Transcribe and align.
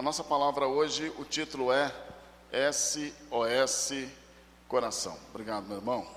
a 0.00 0.02
nossa 0.02 0.24
palavra 0.24 0.66
hoje, 0.66 1.12
o 1.18 1.26
título 1.26 1.70
é 1.70 1.94
SOS 2.72 4.08
Coração. 4.66 5.14
Obrigado, 5.28 5.66
meu 5.66 5.76
irmão. 5.76 6.08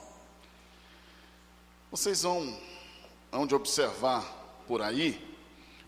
Vocês 1.91 2.23
vão, 2.23 2.57
vão 3.29 3.45
observar 3.51 4.23
por 4.69 4.81
aí 4.81 5.37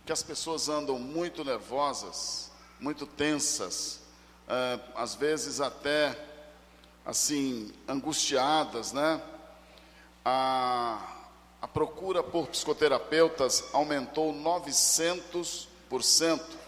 que 0.05 0.12
as 0.12 0.21
pessoas 0.21 0.68
andam 0.68 1.00
muito 1.00 1.46
nervosas, 1.46 2.52
muito 2.81 3.08
tensas, 3.08 4.01
é, 4.46 4.77
às 4.93 5.15
vezes 5.15 5.62
até 5.62 6.21
assim 7.05 7.71
angustiadas, 7.87 8.91
né? 8.91 9.21
A, 10.25 11.01
a 11.62 11.67
procura 11.69 12.21
por 12.21 12.47
psicoterapeutas 12.47 13.63
aumentou 13.71 14.33
900%. 14.33 16.65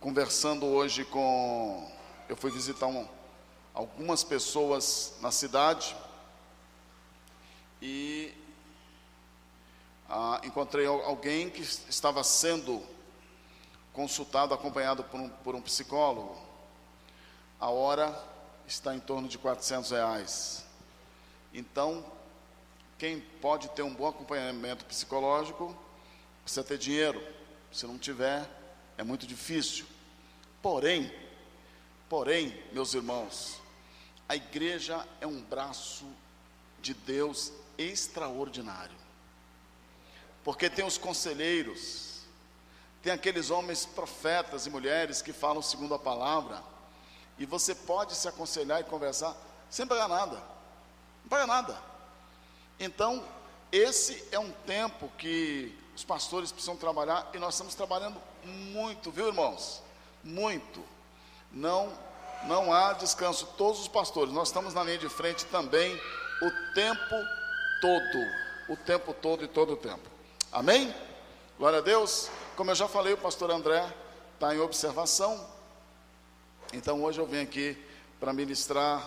Conversando 0.00 0.64
hoje 0.64 1.04
com, 1.04 1.86
eu 2.26 2.34
fui 2.34 2.50
visitar 2.50 2.86
um, 2.86 3.06
algumas 3.74 4.24
pessoas 4.24 5.12
na 5.20 5.30
cidade 5.30 5.94
e 7.82 8.32
ah, 10.08 10.40
encontrei 10.42 10.86
alguém 10.86 11.50
que 11.50 11.60
estava 11.60 12.24
sendo 12.24 12.82
consultado, 13.92 14.54
acompanhado 14.54 15.04
por 15.04 15.20
um, 15.20 15.28
por 15.28 15.54
um 15.54 15.60
psicólogo. 15.60 16.34
A 17.60 17.68
hora 17.68 18.18
está 18.66 18.94
em 18.94 19.00
torno 19.00 19.28
de 19.28 19.36
400 19.36 19.90
reais. 19.90 20.64
Então, 21.52 22.02
quem 22.96 23.20
pode 23.20 23.68
ter 23.68 23.82
um 23.82 23.92
bom 23.92 24.08
acompanhamento 24.08 24.86
psicológico 24.86 25.76
precisa 26.42 26.64
ter 26.64 26.78
dinheiro. 26.78 27.22
Se 27.70 27.86
não 27.86 27.98
tiver, 27.98 28.48
é 28.96 29.04
muito 29.04 29.26
difícil. 29.26 29.86
Porém, 30.62 31.12
porém, 32.08 32.62
meus 32.72 32.92
irmãos, 32.94 33.60
a 34.28 34.36
igreja 34.36 35.06
é 35.20 35.26
um 35.26 35.40
braço 35.40 36.04
de 36.80 36.94
Deus 36.94 37.52
extraordinário. 37.78 38.96
Porque 40.44 40.68
tem 40.70 40.84
os 40.84 40.98
conselheiros, 40.98 42.20
tem 43.02 43.12
aqueles 43.12 43.50
homens 43.50 43.86
profetas 43.86 44.66
e 44.66 44.70
mulheres 44.70 45.22
que 45.22 45.32
falam 45.32 45.62
segundo 45.62 45.94
a 45.94 45.98
palavra, 45.98 46.62
e 47.38 47.46
você 47.46 47.74
pode 47.74 48.14
se 48.14 48.28
aconselhar 48.28 48.80
e 48.80 48.84
conversar 48.84 49.34
sem 49.70 49.86
pagar 49.86 50.08
nada, 50.08 50.36
não 51.22 51.28
paga 51.28 51.46
nada. 51.46 51.82
Então, 52.78 53.24
esse 53.72 54.24
é 54.30 54.38
um 54.38 54.50
tempo 54.66 55.10
que 55.16 55.74
os 55.94 56.04
pastores 56.04 56.50
precisam 56.50 56.76
trabalhar 56.76 57.30
e 57.32 57.38
nós 57.38 57.54
estamos 57.54 57.74
trabalhando 57.74 58.20
muito, 58.44 59.10
viu, 59.10 59.28
irmãos? 59.28 59.82
Muito. 60.22 60.82
Não 61.52 61.92
não 62.44 62.72
há 62.72 62.92
descanso. 62.92 63.46
Todos 63.56 63.80
os 63.80 63.88
pastores, 63.88 64.32
nós 64.32 64.48
estamos 64.48 64.74
na 64.74 64.82
linha 64.82 64.98
de 64.98 65.08
frente 65.08 65.44
também 65.46 65.94
o 66.42 66.74
tempo 66.74 67.14
todo, 67.80 68.26
o 68.68 68.76
tempo 68.76 69.14
todo 69.14 69.44
e 69.44 69.48
todo 69.48 69.72
o 69.74 69.76
tempo. 69.76 70.08
Amém? 70.52 70.94
Glória 71.58 71.78
a 71.78 71.82
Deus. 71.82 72.30
Como 72.56 72.70
eu 72.70 72.74
já 72.74 72.88
falei, 72.88 73.12
o 73.12 73.18
pastor 73.18 73.50
André 73.50 73.86
está 74.34 74.54
em 74.54 74.58
observação. 74.58 75.46
Então 76.72 77.02
hoje 77.02 77.20
eu 77.20 77.26
vim 77.26 77.40
aqui 77.40 77.76
para 78.18 78.32
ministrar 78.32 79.06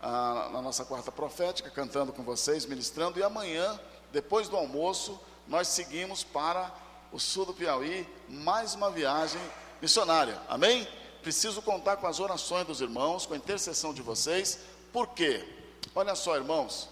ah, 0.00 0.50
na 0.52 0.62
nossa 0.62 0.84
quarta 0.84 1.12
profética, 1.12 1.70
cantando 1.70 2.12
com 2.12 2.22
vocês, 2.22 2.64
ministrando. 2.64 3.18
E 3.18 3.22
amanhã, 3.22 3.78
depois 4.10 4.48
do 4.48 4.56
almoço, 4.56 5.20
nós 5.46 5.68
seguimos 5.68 6.24
para 6.24 6.70
o 7.12 7.18
sul 7.18 7.44
do 7.44 7.52
Piauí, 7.52 8.08
mais 8.28 8.74
uma 8.74 8.90
viagem 8.90 9.40
missionária. 9.82 10.40
Amém? 10.48 10.86
Preciso 11.22 11.60
contar 11.60 11.96
com 11.96 12.06
as 12.06 12.20
orações 12.20 12.64
dos 12.64 12.80
irmãos, 12.80 13.26
com 13.26 13.34
a 13.34 13.36
intercessão 13.36 13.92
de 13.92 14.00
vocês. 14.00 14.60
Por 14.92 15.08
quê? 15.08 15.44
Olha 15.92 16.14
só, 16.14 16.36
irmãos. 16.36 16.88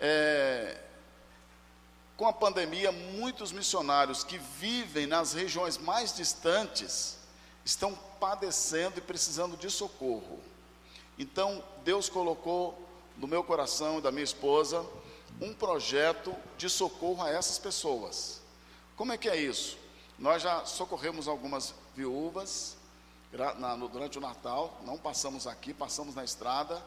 É, 0.00 0.80
com 2.16 2.26
a 2.26 2.32
pandemia, 2.32 2.90
muitos 2.90 3.52
missionários 3.52 4.24
que 4.24 4.38
vivem 4.38 5.06
nas 5.06 5.34
regiões 5.34 5.76
mais 5.76 6.16
distantes 6.16 7.18
estão 7.62 7.94
padecendo 8.18 8.98
e 8.98 9.02
precisando 9.02 9.54
de 9.54 9.70
socorro. 9.70 10.40
Então, 11.18 11.62
Deus 11.84 12.08
colocou 12.08 12.88
no 13.18 13.26
meu 13.26 13.44
coração 13.44 13.98
e 13.98 14.00
da 14.00 14.10
minha 14.10 14.24
esposa 14.24 14.84
um 15.42 15.52
projeto 15.52 16.34
de 16.56 16.70
socorro 16.70 17.22
a 17.22 17.28
essas 17.28 17.58
pessoas. 17.58 18.40
Como 18.96 19.12
é 19.12 19.18
que 19.18 19.28
é 19.28 19.36
isso? 19.36 19.76
Nós 20.18 20.42
já 20.42 20.64
socorremos 20.64 21.28
algumas 21.28 21.74
viúvas 21.98 22.76
durante 23.90 24.18
o 24.18 24.20
Natal, 24.20 24.80
não 24.84 24.96
passamos 24.96 25.46
aqui, 25.46 25.74
passamos 25.74 26.14
na 26.14 26.24
estrada, 26.24 26.80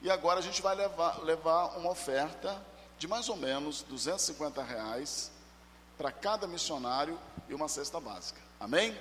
e 0.00 0.10
agora 0.10 0.40
a 0.40 0.42
gente 0.42 0.62
vai 0.62 0.74
levar, 0.74 1.22
levar 1.22 1.76
uma 1.76 1.90
oferta 1.90 2.60
de 2.98 3.06
mais 3.06 3.28
ou 3.28 3.36
menos 3.36 3.82
250 3.82 4.62
reais 4.62 5.30
para 5.98 6.10
cada 6.10 6.46
missionário 6.46 7.18
e 7.48 7.54
uma 7.54 7.68
cesta 7.68 8.00
básica. 8.00 8.40
Amém? 8.58 8.98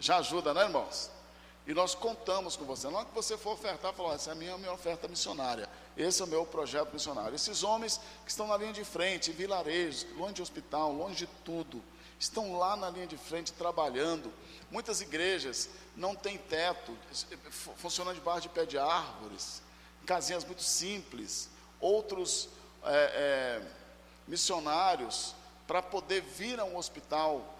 Já 0.00 0.18
ajuda, 0.18 0.52
né, 0.52 0.62
irmãos? 0.62 1.10
E 1.66 1.74
nós 1.74 1.94
contamos 1.94 2.56
com 2.56 2.64
você. 2.64 2.88
Não 2.88 3.00
é 3.00 3.04
que 3.04 3.14
você 3.14 3.36
for 3.36 3.52
ofertar, 3.52 3.92
falar, 3.92 4.14
essa 4.14 4.30
é 4.30 4.32
a 4.32 4.36
minha, 4.36 4.56
minha 4.58 4.72
oferta 4.72 5.06
missionária. 5.06 5.68
Esse 5.96 6.22
é 6.22 6.24
o 6.24 6.28
meu 6.28 6.46
projeto 6.46 6.92
missionário. 6.92 7.34
Esses 7.34 7.62
homens 7.62 8.00
que 8.24 8.30
estão 8.30 8.46
na 8.46 8.56
linha 8.56 8.72
de 8.72 8.84
frente, 8.84 9.32
vilarejos, 9.32 10.06
longe 10.16 10.34
de 10.34 10.42
hospital, 10.42 10.92
longe 10.92 11.14
de 11.14 11.26
tudo, 11.44 11.82
estão 12.18 12.58
lá 12.58 12.76
na 12.76 12.90
linha 12.90 13.06
de 13.06 13.16
frente 13.16 13.52
trabalhando. 13.52 14.32
Muitas 14.70 15.00
igrejas 15.00 15.68
não 15.96 16.14
têm 16.14 16.36
teto, 16.36 16.96
funcionam 17.76 18.12
debaixo 18.12 18.42
de 18.42 18.48
pé 18.48 18.64
de 18.64 18.78
árvores, 18.78 19.62
casinhas 20.04 20.44
muito 20.44 20.62
simples. 20.62 21.48
Outros 21.80 22.48
é, 22.84 23.60
é, 23.62 23.62
missionários, 24.26 25.34
para 25.66 25.82
poder 25.82 26.22
vir 26.22 26.58
a 26.58 26.64
um 26.64 26.76
hospital 26.76 27.54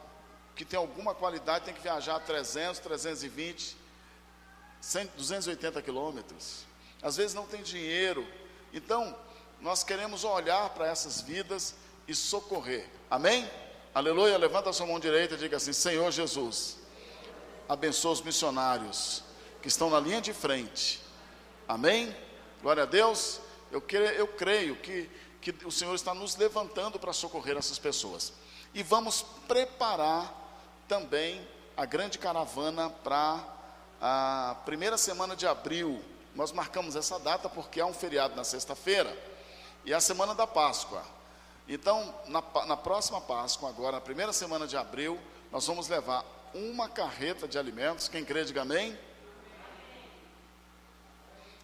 que 0.56 0.64
tem 0.64 0.78
alguma 0.78 1.14
qualidade, 1.14 1.66
tem 1.66 1.74
que 1.74 1.80
viajar 1.80 2.18
300, 2.20 2.80
320, 2.80 3.76
100, 4.80 5.06
280 5.16 5.82
quilômetros. 5.82 6.64
Às 7.02 7.16
vezes 7.16 7.34
não 7.34 7.46
tem 7.46 7.62
dinheiro. 7.62 8.26
Então, 8.72 9.16
nós 9.60 9.84
queremos 9.84 10.24
olhar 10.24 10.70
para 10.70 10.86
essas 10.86 11.20
vidas 11.20 11.74
e 12.08 12.14
socorrer. 12.14 12.88
Amém? 13.10 13.48
Aleluia. 13.94 14.36
Levanta 14.36 14.70
a 14.70 14.72
sua 14.72 14.86
mão 14.86 15.00
direita 15.00 15.34
e 15.34 15.38
diga 15.38 15.56
assim: 15.56 15.72
Senhor 15.72 16.10
Jesus, 16.10 16.76
abençoa 17.68 18.12
os 18.12 18.22
missionários 18.22 19.24
que 19.62 19.68
estão 19.68 19.90
na 19.90 19.98
linha 19.98 20.20
de 20.20 20.32
frente. 20.32 21.00
Amém? 21.66 22.14
Glória 22.62 22.82
a 22.82 22.86
Deus. 22.86 23.40
Eu 23.70 23.80
creio, 23.80 24.10
eu 24.12 24.28
creio 24.28 24.76
que, 24.76 25.10
que 25.40 25.54
o 25.66 25.70
Senhor 25.70 25.94
está 25.94 26.14
nos 26.14 26.36
levantando 26.36 26.98
para 26.98 27.12
socorrer 27.12 27.56
essas 27.56 27.78
pessoas. 27.78 28.32
E 28.74 28.82
vamos 28.82 29.22
preparar 29.46 30.34
também 30.86 31.46
a 31.76 31.84
grande 31.84 32.18
caravana 32.18 32.90
para 32.90 33.42
a 34.00 34.56
primeira 34.64 34.98
semana 34.98 35.34
de 35.34 35.46
abril. 35.46 36.02
Nós 36.34 36.52
marcamos 36.52 36.94
essa 36.94 37.18
data 37.18 37.48
porque 37.48 37.80
há 37.80 37.86
um 37.86 37.94
feriado 37.94 38.36
na 38.36 38.44
sexta-feira 38.44 39.16
e 39.84 39.92
é 39.92 39.96
a 39.96 40.00
semana 40.00 40.34
da 40.34 40.46
Páscoa. 40.46 41.02
Então, 41.68 42.14
na, 42.26 42.42
na 42.64 42.76
próxima 42.76 43.20
Páscoa, 43.20 43.68
agora, 43.68 43.92
na 43.92 44.00
primeira 44.00 44.32
semana 44.32 44.66
de 44.66 44.76
abril, 44.76 45.20
nós 45.52 45.66
vamos 45.66 45.86
levar 45.86 46.24
uma 46.54 46.88
carreta 46.88 47.46
de 47.46 47.58
alimentos. 47.58 48.08
Quem 48.08 48.24
crê, 48.24 48.42
diga 48.44 48.62
amém. 48.62 48.98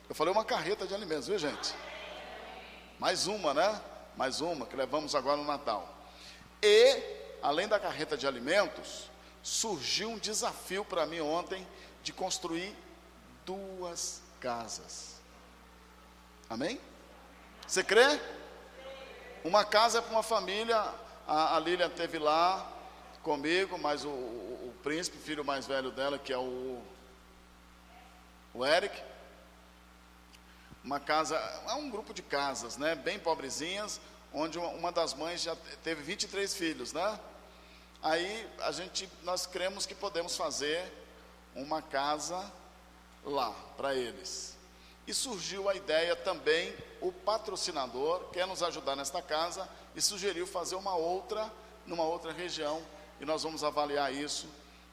Eu 0.06 0.14
falei 0.14 0.32
uma 0.32 0.44
carreta 0.44 0.86
de 0.86 0.94
alimentos, 0.94 1.26
viu 1.26 1.38
gente? 1.38 1.74
Mais 2.98 3.26
uma, 3.26 3.54
né? 3.54 3.80
Mais 4.14 4.42
uma 4.42 4.66
que 4.66 4.76
levamos 4.76 5.14
agora 5.14 5.38
no 5.38 5.44
Natal. 5.44 5.88
E, 6.62 7.02
além 7.42 7.66
da 7.66 7.80
carreta 7.80 8.14
de 8.14 8.26
alimentos, 8.26 9.10
surgiu 9.42 10.10
um 10.10 10.18
desafio 10.18 10.84
para 10.84 11.06
mim 11.06 11.20
ontem 11.20 11.66
de 12.02 12.12
construir 12.12 12.76
duas 13.46 14.20
casas. 14.38 15.14
Amém? 16.48 16.78
Você 17.66 17.82
crê? 17.82 18.20
Uma 19.44 19.62
casa 19.62 19.98
é 19.98 20.00
para 20.00 20.10
uma 20.10 20.22
família, 20.22 20.82
a, 21.28 21.56
a 21.56 21.60
Lilian 21.60 21.90
teve 21.90 22.18
lá 22.18 22.66
comigo, 23.22 23.76
mas 23.78 24.02
o, 24.02 24.08
o, 24.08 24.70
o 24.70 24.74
príncipe, 24.82 25.18
filho 25.18 25.44
mais 25.44 25.66
velho 25.66 25.90
dela, 25.90 26.18
que 26.18 26.32
é 26.32 26.38
o, 26.38 26.82
o 28.54 28.64
Eric, 28.64 28.98
uma 30.82 30.98
casa, 30.98 31.36
é 31.36 31.74
um 31.74 31.90
grupo 31.90 32.14
de 32.14 32.22
casas, 32.22 32.78
né, 32.78 32.94
bem 32.94 33.18
pobrezinhas, 33.18 34.00
onde 34.32 34.58
uma 34.58 34.90
das 34.90 35.12
mães 35.12 35.42
já 35.42 35.54
teve 35.82 36.02
23 36.02 36.54
filhos, 36.54 36.94
né? 36.94 37.20
Aí 38.02 38.50
a 38.60 38.72
gente, 38.72 39.06
nós 39.22 39.44
cremos 39.44 39.84
que 39.84 39.94
podemos 39.94 40.38
fazer 40.38 40.90
uma 41.54 41.82
casa 41.82 42.50
lá 43.22 43.50
para 43.76 43.94
eles. 43.94 44.53
E 45.06 45.12
surgiu 45.12 45.68
a 45.68 45.74
ideia 45.74 46.16
também, 46.16 46.74
o 47.00 47.12
patrocinador 47.12 48.24
quer 48.32 48.46
nos 48.46 48.62
ajudar 48.62 48.96
nesta 48.96 49.20
casa 49.20 49.68
e 49.94 50.00
sugeriu 50.00 50.46
fazer 50.46 50.76
uma 50.76 50.94
outra 50.94 51.52
numa 51.86 52.04
outra 52.04 52.32
região 52.32 52.82
e 53.20 53.24
nós 53.24 53.42
vamos 53.42 53.62
avaliar 53.62 54.12
isso 54.12 54.48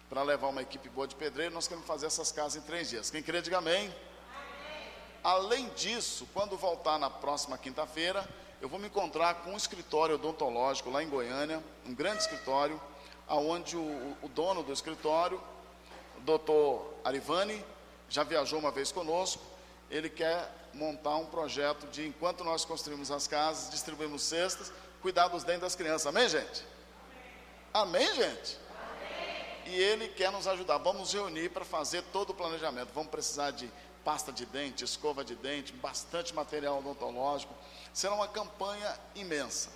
para 0.09 0.21
levar 0.23 0.47
uma 0.47 0.61
equipe 0.61 0.89
boa 0.89 1.07
de 1.07 1.15
pedreiro. 1.15 1.53
Nós 1.53 1.67
queremos 1.67 1.87
fazer 1.87 2.07
essas 2.07 2.31
casas 2.31 2.61
em 2.61 2.65
três 2.65 2.89
dias. 2.89 3.09
Quem 3.09 3.23
crê, 3.23 3.41
diga 3.41 3.59
amém. 3.59 3.93
Além 5.23 5.69
disso, 5.69 6.27
quando 6.33 6.57
voltar 6.57 6.99
na 6.99 7.09
próxima 7.09 7.57
quinta-feira, 7.57 8.27
eu 8.59 8.67
vou 8.67 8.79
me 8.79 8.87
encontrar 8.87 9.35
com 9.35 9.51
um 9.51 9.57
escritório 9.57 10.15
odontológico 10.15 10.89
lá 10.89 11.01
em 11.01 11.09
Goiânia, 11.09 11.63
um 11.85 11.93
grande 11.93 12.23
escritório, 12.23 12.79
aonde 13.27 13.77
o, 13.77 14.17
o 14.21 14.27
dono 14.27 14.63
do 14.63 14.73
escritório, 14.73 15.41
o 16.17 16.21
doutor 16.21 16.93
Arivani, 17.03 17.63
já 18.09 18.23
viajou 18.23 18.59
uma 18.59 18.71
vez 18.71 18.91
conosco, 18.91 19.41
ele 19.91 20.09
quer 20.09 20.49
montar 20.73 21.17
um 21.17 21.25
projeto 21.25 21.85
de, 21.87 22.07
enquanto 22.07 22.43
nós 22.43 22.63
construímos 22.63 23.11
as 23.11 23.27
casas, 23.27 23.69
distribuímos 23.69 24.23
cestas, 24.23 24.71
cuidar 25.01 25.27
dos 25.27 25.43
dentes 25.43 25.61
das 25.61 25.75
crianças. 25.75 26.07
Amém, 26.07 26.27
gente? 26.29 26.65
Amém, 27.73 28.07
Amém 28.07 28.15
gente? 28.15 28.57
Amém. 28.69 29.73
E 29.73 29.75
ele 29.75 30.07
quer 30.07 30.31
nos 30.31 30.47
ajudar. 30.47 30.77
Vamos 30.77 31.13
reunir 31.13 31.49
para 31.49 31.65
fazer 31.65 32.01
todo 32.13 32.29
o 32.29 32.33
planejamento. 32.33 32.89
Vamos 32.95 33.11
precisar 33.11 33.51
de 33.51 33.69
pasta 34.03 34.31
de 34.31 34.45
dente, 34.45 34.83
escova 34.83 35.23
de 35.23 35.35
dente, 35.35 35.73
bastante 35.73 36.33
material 36.33 36.79
odontológico. 36.79 37.53
Será 37.93 38.15
uma 38.15 38.27
campanha 38.27 38.97
imensa. 39.13 39.69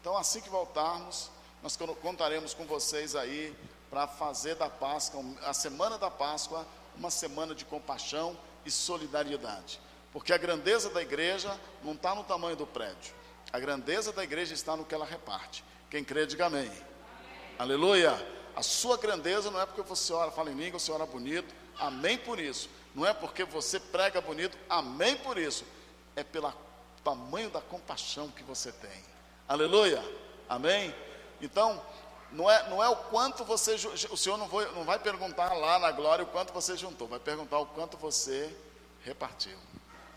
Então, 0.00 0.16
assim 0.16 0.42
que 0.42 0.50
voltarmos, 0.50 1.30
nós 1.62 1.76
contaremos 2.02 2.52
com 2.52 2.66
vocês 2.66 3.16
aí 3.16 3.56
para 3.88 4.06
fazer 4.06 4.56
da 4.56 4.68
Páscoa, 4.68 5.24
a 5.42 5.54
semana 5.54 5.96
da 5.96 6.10
Páscoa, 6.10 6.66
uma 6.96 7.10
semana 7.10 7.54
de 7.54 7.64
compaixão 7.64 8.36
e 8.64 8.70
solidariedade. 8.70 9.80
Porque 10.12 10.32
a 10.32 10.38
grandeza 10.38 10.90
da 10.90 11.02
igreja 11.02 11.58
não 11.82 11.92
está 11.92 12.14
no 12.14 12.24
tamanho 12.24 12.56
do 12.56 12.66
prédio. 12.66 13.12
A 13.52 13.58
grandeza 13.58 14.12
da 14.12 14.22
igreja 14.22 14.54
está 14.54 14.76
no 14.76 14.84
que 14.84 14.94
ela 14.94 15.04
reparte. 15.04 15.64
Quem 15.90 16.04
crê, 16.04 16.26
diga 16.26 16.46
amém. 16.46 16.66
amém. 16.66 16.82
Aleluia. 17.58 18.26
A 18.56 18.62
sua 18.62 18.96
grandeza 18.96 19.50
não 19.50 19.60
é 19.60 19.66
porque 19.66 19.82
você 19.82 20.12
ora, 20.12 20.30
fala 20.30 20.50
em 20.50 20.54
língua, 20.54 20.78
você 20.78 20.92
ora 20.92 21.04
bonito. 21.04 21.54
Amém 21.78 22.16
por 22.16 22.38
isso. 22.38 22.68
Não 22.94 23.04
é 23.04 23.12
porque 23.12 23.44
você 23.44 23.80
prega 23.80 24.20
bonito. 24.20 24.56
Amém 24.68 25.16
por 25.16 25.36
isso. 25.36 25.64
É 26.14 26.22
pelo 26.22 26.52
tamanho 27.02 27.50
da 27.50 27.60
compaixão 27.60 28.28
que 28.28 28.42
você 28.44 28.70
tem. 28.70 29.04
Aleluia. 29.48 30.02
Amém. 30.48 30.94
Então, 31.40 31.82
não 32.34 32.50
é, 32.50 32.68
não 32.68 32.82
é 32.82 32.88
o 32.88 32.96
quanto 32.96 33.44
você. 33.44 33.74
O 34.10 34.16
Senhor 34.16 34.36
não, 34.36 34.48
vai, 34.48 34.66
não 34.72 34.84
vai 34.84 34.98
perguntar 34.98 35.52
lá 35.54 35.78
na 35.78 35.92
glória 35.92 36.24
o 36.24 36.28
quanto 36.28 36.52
você 36.52 36.76
juntou, 36.76 37.06
vai 37.06 37.20
perguntar 37.20 37.58
o 37.58 37.66
quanto 37.66 37.96
você 37.96 38.54
repartiu. 39.02 39.56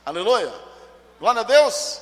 Aleluia! 0.03 0.53
Glória 1.19 1.41
a 1.41 1.43
Deus! 1.43 2.01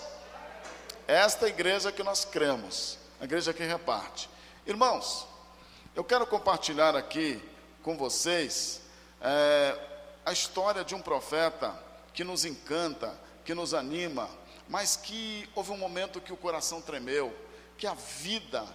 Esta 1.07 1.47
igreja 1.47 1.91
que 1.91 2.01
nós 2.01 2.23
cremos, 2.23 2.97
a 3.19 3.25
igreja 3.25 3.53
que 3.53 3.63
reparte. 3.63 4.29
Irmãos, 4.65 5.27
eu 5.95 6.03
quero 6.03 6.25
compartilhar 6.25 6.95
aqui 6.95 7.43
com 7.83 7.97
vocês 7.97 8.81
é, 9.21 9.77
a 10.25 10.31
história 10.31 10.83
de 10.83 10.95
um 10.95 11.01
profeta 11.01 11.77
que 12.13 12.23
nos 12.23 12.45
encanta, 12.45 13.13
que 13.43 13.53
nos 13.53 13.73
anima, 13.73 14.29
mas 14.69 14.95
que 14.95 15.47
houve 15.53 15.71
um 15.71 15.77
momento 15.77 16.21
que 16.21 16.33
o 16.33 16.37
coração 16.37 16.81
tremeu, 16.81 17.35
que 17.77 17.85
a 17.85 17.93
vida, 17.93 18.65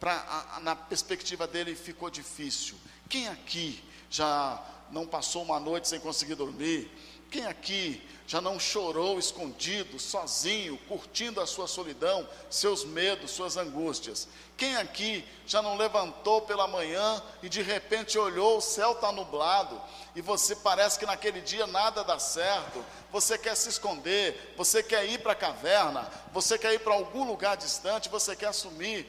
pra, 0.00 0.46
a, 0.54 0.60
na 0.60 0.76
perspectiva 0.76 1.46
dele, 1.46 1.74
ficou 1.74 2.10
difícil. 2.10 2.76
Quem 3.08 3.28
aqui 3.28 3.82
já 4.10 4.62
não 4.90 5.06
passou 5.06 5.42
uma 5.42 5.58
noite 5.60 5.88
sem 5.88 6.00
conseguir 6.00 6.34
dormir? 6.34 6.90
Quem 7.30 7.44
aqui 7.46 8.02
já 8.26 8.40
não 8.40 8.58
chorou 8.58 9.18
escondido, 9.18 9.98
sozinho, 9.98 10.78
curtindo 10.88 11.40
a 11.40 11.46
sua 11.46 11.66
solidão, 11.66 12.28
seus 12.48 12.84
medos, 12.84 13.32
suas 13.32 13.56
angústias? 13.56 14.28
Quem 14.56 14.76
aqui 14.76 15.24
já 15.46 15.60
não 15.60 15.76
levantou 15.76 16.42
pela 16.42 16.66
manhã 16.66 17.22
e 17.42 17.48
de 17.48 17.62
repente 17.62 18.18
olhou, 18.18 18.58
o 18.58 18.62
céu 18.62 18.92
está 18.92 19.12
nublado 19.12 19.80
e 20.14 20.22
você 20.22 20.56
parece 20.56 20.98
que 20.98 21.06
naquele 21.06 21.40
dia 21.40 21.66
nada 21.66 22.02
dá 22.02 22.18
certo? 22.18 22.84
Você 23.12 23.36
quer 23.36 23.54
se 23.54 23.68
esconder, 23.68 24.54
você 24.56 24.82
quer 24.82 25.04
ir 25.06 25.20
para 25.20 25.32
a 25.32 25.36
caverna, 25.36 26.10
você 26.32 26.56
quer 26.56 26.72
ir 26.74 26.80
para 26.80 26.94
algum 26.94 27.24
lugar 27.24 27.56
distante, 27.56 28.08
você 28.08 28.34
quer 28.34 28.48
assumir. 28.48 29.06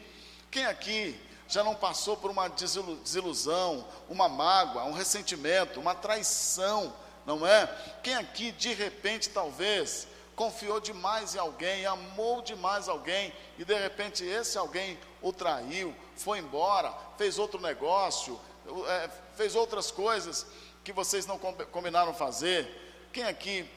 Quem 0.50 0.66
aqui 0.66 1.20
já 1.46 1.64
não 1.64 1.74
passou 1.74 2.16
por 2.16 2.30
uma 2.30 2.48
desilusão, 2.48 3.86
uma 4.08 4.28
mágoa, 4.28 4.84
um 4.84 4.92
ressentimento, 4.92 5.80
uma 5.80 5.94
traição? 5.94 6.92
não 7.28 7.46
é? 7.46 7.66
Quem 8.02 8.14
aqui 8.14 8.50
de 8.50 8.72
repente 8.72 9.28
talvez 9.28 10.08
confiou 10.34 10.80
demais 10.80 11.34
em 11.34 11.38
alguém, 11.38 11.84
amou 11.84 12.40
demais 12.40 12.88
alguém 12.88 13.34
e 13.58 13.64
de 13.66 13.74
repente 13.74 14.24
esse 14.24 14.56
alguém 14.56 14.98
o 15.20 15.30
traiu, 15.30 15.94
foi 16.16 16.38
embora, 16.38 16.90
fez 17.18 17.38
outro 17.38 17.60
negócio, 17.60 18.40
é, 18.86 19.10
fez 19.36 19.54
outras 19.54 19.90
coisas 19.90 20.46
que 20.82 20.90
vocês 20.90 21.26
não 21.26 21.38
combinaram 21.38 22.14
fazer. 22.14 22.66
Quem 23.12 23.24
aqui 23.24 23.68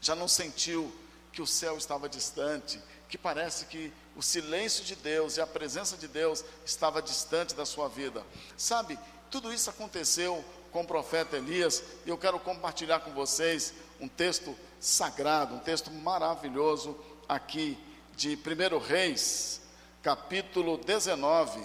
já 0.00 0.14
não 0.14 0.28
sentiu 0.28 0.94
que 1.32 1.42
o 1.42 1.46
céu 1.46 1.76
estava 1.76 2.08
distante, 2.08 2.80
que 3.08 3.18
parece 3.18 3.66
que 3.66 3.92
o 4.20 4.22
silêncio 4.22 4.84
de 4.84 4.94
Deus 4.94 5.38
e 5.38 5.40
a 5.40 5.46
presença 5.46 5.96
de 5.96 6.06
Deus 6.06 6.44
estava 6.62 7.00
distante 7.00 7.54
da 7.54 7.64
sua 7.64 7.88
vida? 7.88 8.22
Sabe, 8.54 8.98
tudo 9.30 9.50
isso 9.50 9.70
aconteceu 9.70 10.44
com 10.70 10.82
o 10.82 10.86
profeta 10.86 11.38
Elias, 11.38 11.82
e 12.04 12.10
eu 12.10 12.18
quero 12.18 12.38
compartilhar 12.38 13.00
com 13.00 13.12
vocês 13.12 13.72
um 13.98 14.06
texto 14.06 14.54
sagrado, 14.78 15.54
um 15.54 15.58
texto 15.58 15.90
maravilhoso 15.90 16.94
aqui 17.26 17.78
de 18.14 18.36
1 18.36 18.78
Reis, 18.78 19.62
capítulo 20.02 20.76
19. 20.76 21.58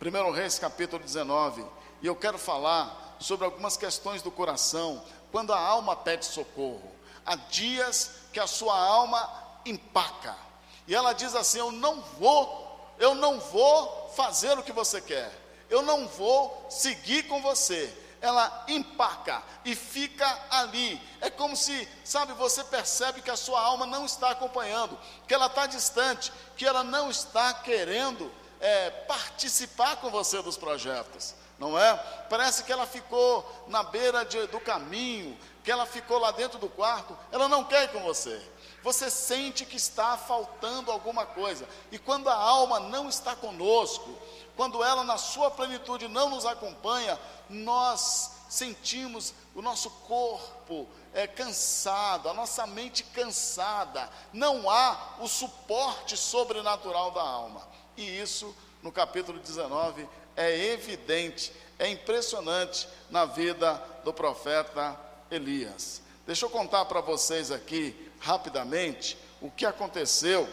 1 0.00 0.30
Reis, 0.30 0.58
capítulo 0.58 1.04
19. 1.04 1.62
E 2.00 2.06
eu 2.06 2.16
quero 2.16 2.38
falar 2.38 3.18
sobre 3.20 3.44
algumas 3.44 3.76
questões 3.76 4.22
do 4.22 4.30
coração, 4.30 5.04
quando 5.30 5.52
a 5.52 5.60
alma 5.60 5.94
pede 5.94 6.24
socorro. 6.24 6.90
Há 7.26 7.36
dias 7.36 8.12
que 8.32 8.40
a 8.40 8.46
sua 8.46 8.78
alma 8.82 9.30
empaca. 9.66 10.51
E 10.86 10.94
ela 10.94 11.12
diz 11.12 11.34
assim: 11.34 11.58
Eu 11.58 11.72
não 11.72 12.00
vou, 12.18 12.94
eu 12.98 13.14
não 13.14 13.38
vou 13.38 14.10
fazer 14.16 14.58
o 14.58 14.62
que 14.62 14.72
você 14.72 15.00
quer. 15.00 15.32
Eu 15.68 15.82
não 15.82 16.06
vou 16.06 16.66
seguir 16.68 17.24
com 17.24 17.40
você 17.40 17.92
ela 18.22 18.64
empaca 18.68 19.42
e 19.64 19.74
fica 19.74 20.38
ali. 20.48 20.98
É 21.20 21.28
como 21.28 21.56
se, 21.56 21.88
sabe, 22.04 22.32
você 22.34 22.62
percebe 22.62 23.20
que 23.20 23.30
a 23.30 23.36
sua 23.36 23.60
alma 23.60 23.84
não 23.84 24.06
está 24.06 24.30
acompanhando, 24.30 24.96
que 25.26 25.34
ela 25.34 25.46
está 25.46 25.66
distante, 25.66 26.32
que 26.56 26.64
ela 26.64 26.84
não 26.84 27.10
está 27.10 27.52
querendo 27.52 28.32
é, 28.60 28.90
participar 28.90 29.96
com 29.96 30.08
você 30.08 30.40
dos 30.40 30.56
projetos, 30.56 31.34
não 31.58 31.76
é? 31.76 31.94
Parece 32.30 32.62
que 32.62 32.72
ela 32.72 32.86
ficou 32.86 33.66
na 33.66 33.82
beira 33.82 34.24
de, 34.24 34.46
do 34.46 34.60
caminho, 34.60 35.36
que 35.64 35.70
ela 35.70 35.84
ficou 35.84 36.18
lá 36.18 36.30
dentro 36.30 36.60
do 36.60 36.68
quarto, 36.68 37.18
ela 37.32 37.48
não 37.48 37.64
quer 37.64 37.84
ir 37.84 37.88
com 37.88 38.00
você. 38.04 38.40
Você 38.82 39.10
sente 39.10 39.64
que 39.64 39.76
está 39.76 40.16
faltando 40.16 40.90
alguma 40.90 41.24
coisa, 41.24 41.68
e 41.90 41.98
quando 41.98 42.28
a 42.28 42.34
alma 42.34 42.80
não 42.80 43.08
está 43.08 43.36
conosco, 43.36 44.10
quando 44.56 44.82
ela 44.82 45.04
na 45.04 45.16
sua 45.16 45.50
plenitude 45.50 46.08
não 46.08 46.30
nos 46.30 46.44
acompanha, 46.44 47.18
nós 47.48 48.32
sentimos 48.48 49.32
o 49.54 49.62
nosso 49.62 49.88
corpo 49.88 50.86
é, 51.14 51.26
cansado, 51.26 52.28
a 52.28 52.34
nossa 52.34 52.66
mente 52.66 53.02
cansada, 53.04 54.10
não 54.32 54.68
há 54.68 55.16
o 55.20 55.28
suporte 55.28 56.16
sobrenatural 56.16 57.10
da 57.12 57.22
alma. 57.22 57.66
E 57.96 58.02
isso, 58.02 58.54
no 58.82 58.92
capítulo 58.92 59.38
19, 59.38 60.08
é 60.36 60.66
evidente, 60.66 61.52
é 61.78 61.88
impressionante 61.88 62.88
na 63.10 63.24
vida 63.24 63.74
do 64.04 64.12
profeta 64.12 64.98
Elias. 65.30 66.02
Deixa 66.26 66.44
eu 66.44 66.50
contar 66.50 66.84
para 66.84 67.00
vocês 67.00 67.50
aqui, 67.50 68.11
rapidamente, 68.22 69.18
o 69.40 69.50
que 69.50 69.66
aconteceu 69.66 70.48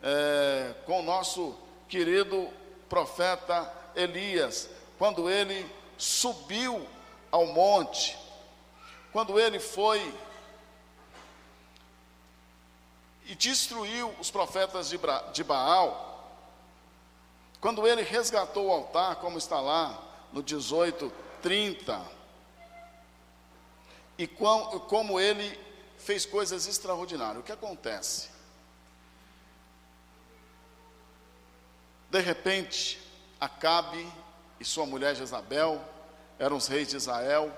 é, 0.00 0.72
com 0.86 1.00
o 1.00 1.02
nosso 1.02 1.56
querido 1.88 2.48
profeta 2.88 3.70
Elias, 3.94 4.70
quando 4.96 5.28
ele 5.28 5.68
subiu 5.96 6.86
ao 7.30 7.46
monte, 7.46 8.16
quando 9.12 9.38
ele 9.38 9.58
foi 9.58 10.14
e 13.26 13.34
destruiu 13.34 14.14
os 14.20 14.30
profetas 14.30 14.88
de 15.32 15.44
Baal, 15.44 16.08
quando 17.60 17.86
ele 17.86 18.02
resgatou 18.02 18.66
o 18.66 18.72
altar, 18.72 19.16
como 19.16 19.36
está 19.36 19.60
lá 19.60 20.00
no 20.32 20.40
18, 20.40 21.12
30, 21.42 22.17
e 24.18 24.26
como 24.26 25.20
ele 25.20 25.58
fez 25.96 26.26
coisas 26.26 26.66
extraordinárias. 26.66 27.38
O 27.38 27.44
que 27.44 27.52
acontece? 27.52 28.28
De 32.10 32.20
repente, 32.20 33.00
Acabe 33.40 34.04
e 34.58 34.64
sua 34.64 34.84
mulher 34.84 35.14
Jezabel 35.14 35.80
eram 36.38 36.56
os 36.56 36.66
reis 36.66 36.88
de 36.88 36.96
Israel, 36.96 37.56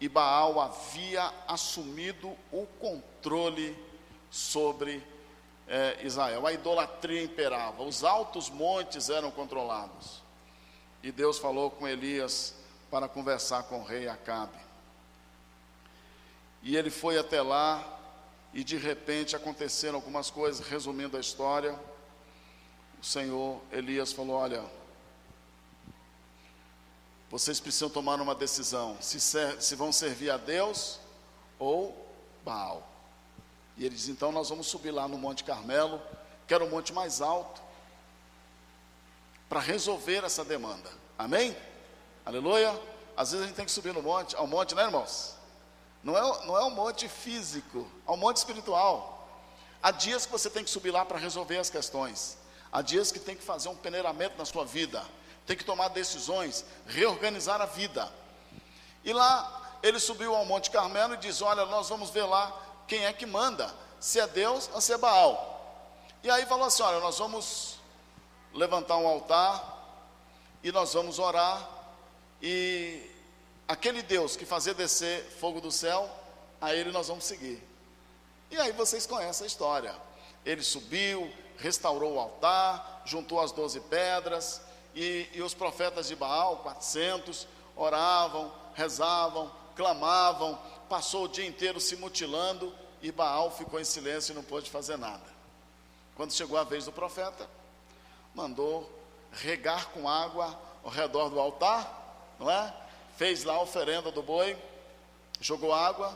e 0.00 0.08
Baal 0.08 0.60
havia 0.60 1.32
assumido 1.46 2.36
o 2.52 2.66
controle 2.78 3.76
sobre 4.30 5.02
eh, 5.68 5.98
Israel. 6.02 6.46
A 6.46 6.52
idolatria 6.52 7.22
imperava, 7.22 7.82
os 7.82 8.04
altos 8.04 8.48
montes 8.50 9.10
eram 9.10 9.30
controlados. 9.30 10.22
e 11.02 11.12
Deus 11.12 11.38
falou 11.38 11.70
com 11.70 11.86
Elias 11.86 12.54
para 12.90 13.08
conversar 13.08 13.64
com 13.64 13.80
o 13.80 13.84
rei 13.84 14.08
Acabe. 14.08 14.65
E 16.66 16.76
ele 16.76 16.90
foi 16.90 17.16
até 17.16 17.40
lá, 17.40 17.96
e 18.52 18.64
de 18.64 18.76
repente 18.76 19.36
aconteceram 19.36 19.94
algumas 19.94 20.30
coisas, 20.30 20.66
resumindo 20.66 21.16
a 21.16 21.20
história. 21.20 21.78
O 23.00 23.04
Senhor 23.04 23.62
Elias 23.70 24.12
falou: 24.12 24.34
Olha, 24.34 24.64
vocês 27.30 27.60
precisam 27.60 27.88
tomar 27.88 28.20
uma 28.20 28.34
decisão: 28.34 28.98
se, 29.00 29.20
ser, 29.20 29.62
se 29.62 29.76
vão 29.76 29.92
servir 29.92 30.28
a 30.28 30.36
Deus 30.36 30.98
ou 31.56 32.12
Baal. 32.44 32.82
E 33.76 33.86
ele 33.86 33.94
diz: 33.94 34.08
Então 34.08 34.32
nós 34.32 34.48
vamos 34.48 34.66
subir 34.66 34.90
lá 34.90 35.06
no 35.06 35.16
Monte 35.16 35.44
Carmelo, 35.44 36.02
que 36.48 36.52
era 36.52 36.64
o 36.64 36.68
monte 36.68 36.92
mais 36.92 37.20
alto, 37.20 37.62
para 39.48 39.60
resolver 39.60 40.24
essa 40.24 40.44
demanda. 40.44 40.90
Amém? 41.16 41.56
Aleluia? 42.24 42.76
Às 43.16 43.30
vezes 43.30 43.44
a 43.44 43.46
gente 43.46 43.56
tem 43.56 43.66
que 43.66 43.70
subir 43.70 43.94
no 43.94 44.02
monte, 44.02 44.34
ao 44.34 44.48
monte, 44.48 44.74
né, 44.74 44.82
irmãos? 44.82 45.35
Não 46.06 46.16
é, 46.16 46.46
não 46.46 46.56
é 46.56 46.62
um 46.62 46.70
monte 46.70 47.08
físico, 47.08 47.84
é 48.06 48.10
um 48.12 48.16
monte 48.16 48.36
espiritual. 48.36 49.28
Há 49.82 49.90
dias 49.90 50.24
que 50.24 50.30
você 50.30 50.48
tem 50.48 50.62
que 50.62 50.70
subir 50.70 50.92
lá 50.92 51.04
para 51.04 51.18
resolver 51.18 51.58
as 51.58 51.68
questões. 51.68 52.38
Há 52.70 52.80
dias 52.80 53.10
que 53.10 53.18
tem 53.18 53.34
que 53.34 53.42
fazer 53.42 53.68
um 53.68 53.74
peneiramento 53.74 54.38
na 54.38 54.44
sua 54.44 54.64
vida. 54.64 55.04
Tem 55.48 55.56
que 55.56 55.64
tomar 55.64 55.88
decisões, 55.88 56.64
reorganizar 56.86 57.60
a 57.60 57.66
vida. 57.66 58.08
E 59.02 59.12
lá 59.12 59.78
ele 59.82 59.98
subiu 59.98 60.32
ao 60.32 60.44
Monte 60.44 60.70
Carmelo 60.70 61.14
e 61.14 61.16
diz: 61.16 61.42
Olha, 61.42 61.66
nós 61.66 61.88
vamos 61.88 62.10
ver 62.10 62.22
lá 62.22 62.56
quem 62.86 63.04
é 63.04 63.12
que 63.12 63.26
manda, 63.26 63.68
se 63.98 64.20
é 64.20 64.28
Deus 64.28 64.70
ou 64.74 64.80
se 64.80 64.92
é 64.92 64.98
Baal. 64.98 65.82
E 66.22 66.30
aí 66.30 66.46
falou 66.46 66.66
assim: 66.68 66.84
Olha, 66.84 67.00
nós 67.00 67.18
vamos 67.18 67.80
levantar 68.54 68.96
um 68.96 69.08
altar 69.08 69.60
e 70.62 70.70
nós 70.70 70.94
vamos 70.94 71.18
orar 71.18 71.68
e 72.40 73.15
aquele 73.66 74.02
Deus 74.02 74.36
que 74.36 74.44
fazia 74.44 74.74
descer 74.74 75.24
fogo 75.40 75.60
do 75.60 75.70
céu, 75.70 76.08
a 76.60 76.74
ele 76.74 76.90
nós 76.90 77.08
vamos 77.08 77.24
seguir. 77.24 77.62
E 78.50 78.56
aí 78.56 78.72
vocês 78.72 79.06
conhecem 79.06 79.44
a 79.44 79.46
história. 79.46 79.94
Ele 80.44 80.62
subiu, 80.62 81.30
restaurou 81.58 82.14
o 82.14 82.20
altar, 82.20 83.02
juntou 83.04 83.40
as 83.40 83.52
doze 83.52 83.80
pedras, 83.80 84.60
e, 84.94 85.28
e 85.34 85.42
os 85.42 85.52
profetas 85.52 86.08
de 86.08 86.16
Baal, 86.16 86.58
400, 86.58 87.46
oravam, 87.74 88.52
rezavam, 88.74 89.52
clamavam, 89.74 90.58
passou 90.88 91.24
o 91.24 91.28
dia 91.28 91.46
inteiro 91.46 91.80
se 91.80 91.96
mutilando, 91.96 92.72
e 93.02 93.12
Baal 93.12 93.50
ficou 93.50 93.78
em 93.78 93.84
silêncio 93.84 94.32
e 94.32 94.34
não 94.34 94.42
pôde 94.42 94.70
fazer 94.70 94.96
nada. 94.96 95.24
Quando 96.14 96.32
chegou 96.32 96.56
a 96.56 96.64
vez 96.64 96.86
do 96.86 96.92
profeta, 96.92 97.46
mandou 98.34 98.90
regar 99.32 99.88
com 99.88 100.08
água 100.08 100.58
ao 100.82 100.90
redor 100.90 101.28
do 101.28 101.38
altar, 101.38 102.34
não 102.38 102.50
é? 102.50 102.72
Fez 103.16 103.44
lá 103.44 103.54
a 103.54 103.62
oferenda 103.62 104.10
do 104.12 104.22
boi, 104.22 104.56
jogou 105.40 105.72
água, 105.72 106.14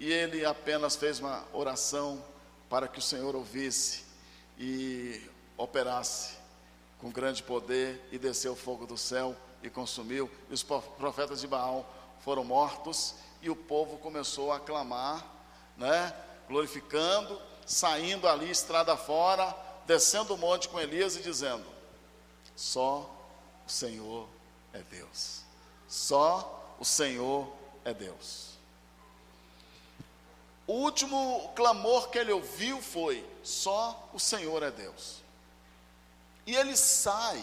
e 0.00 0.10
ele 0.10 0.44
apenas 0.44 0.96
fez 0.96 1.20
uma 1.20 1.44
oração 1.52 2.24
para 2.68 2.88
que 2.88 2.98
o 2.98 3.02
Senhor 3.02 3.36
ouvisse 3.36 4.04
e 4.58 5.20
operasse 5.56 6.36
com 6.98 7.10
grande 7.10 7.42
poder 7.42 8.02
e 8.10 8.18
desceu 8.18 8.52
o 8.52 8.56
fogo 8.56 8.86
do 8.86 8.96
céu 8.96 9.36
e 9.62 9.68
consumiu. 9.68 10.30
E 10.50 10.54
os 10.54 10.62
profetas 10.62 11.40
de 11.40 11.46
Baal 11.46 11.86
foram 12.20 12.44
mortos 12.44 13.14
e 13.42 13.50
o 13.50 13.56
povo 13.56 13.98
começou 13.98 14.52
a 14.52 14.58
clamar, 14.58 15.22
né? 15.76 16.14
Glorificando, 16.48 17.40
saindo 17.66 18.26
ali 18.26 18.50
estrada 18.50 18.96
fora, 18.96 19.54
descendo 19.86 20.34
o 20.34 20.38
monte 20.38 20.68
com 20.68 20.80
Elias 20.80 21.14
e 21.16 21.22
dizendo: 21.22 21.66
Só 22.56 23.10
o 23.66 23.70
Senhor 23.70 24.26
é 24.72 24.80
Deus. 24.80 25.43
Só 25.94 26.74
o 26.80 26.84
Senhor 26.84 27.48
é 27.84 27.94
Deus. 27.94 28.54
O 30.66 30.72
último 30.72 31.52
clamor 31.54 32.08
que 32.08 32.18
ele 32.18 32.32
ouviu 32.32 32.82
foi: 32.82 33.24
Só 33.44 34.10
o 34.12 34.18
Senhor 34.18 34.64
é 34.64 34.72
Deus. 34.72 35.22
E 36.44 36.56
ele 36.56 36.76
sai, 36.76 37.42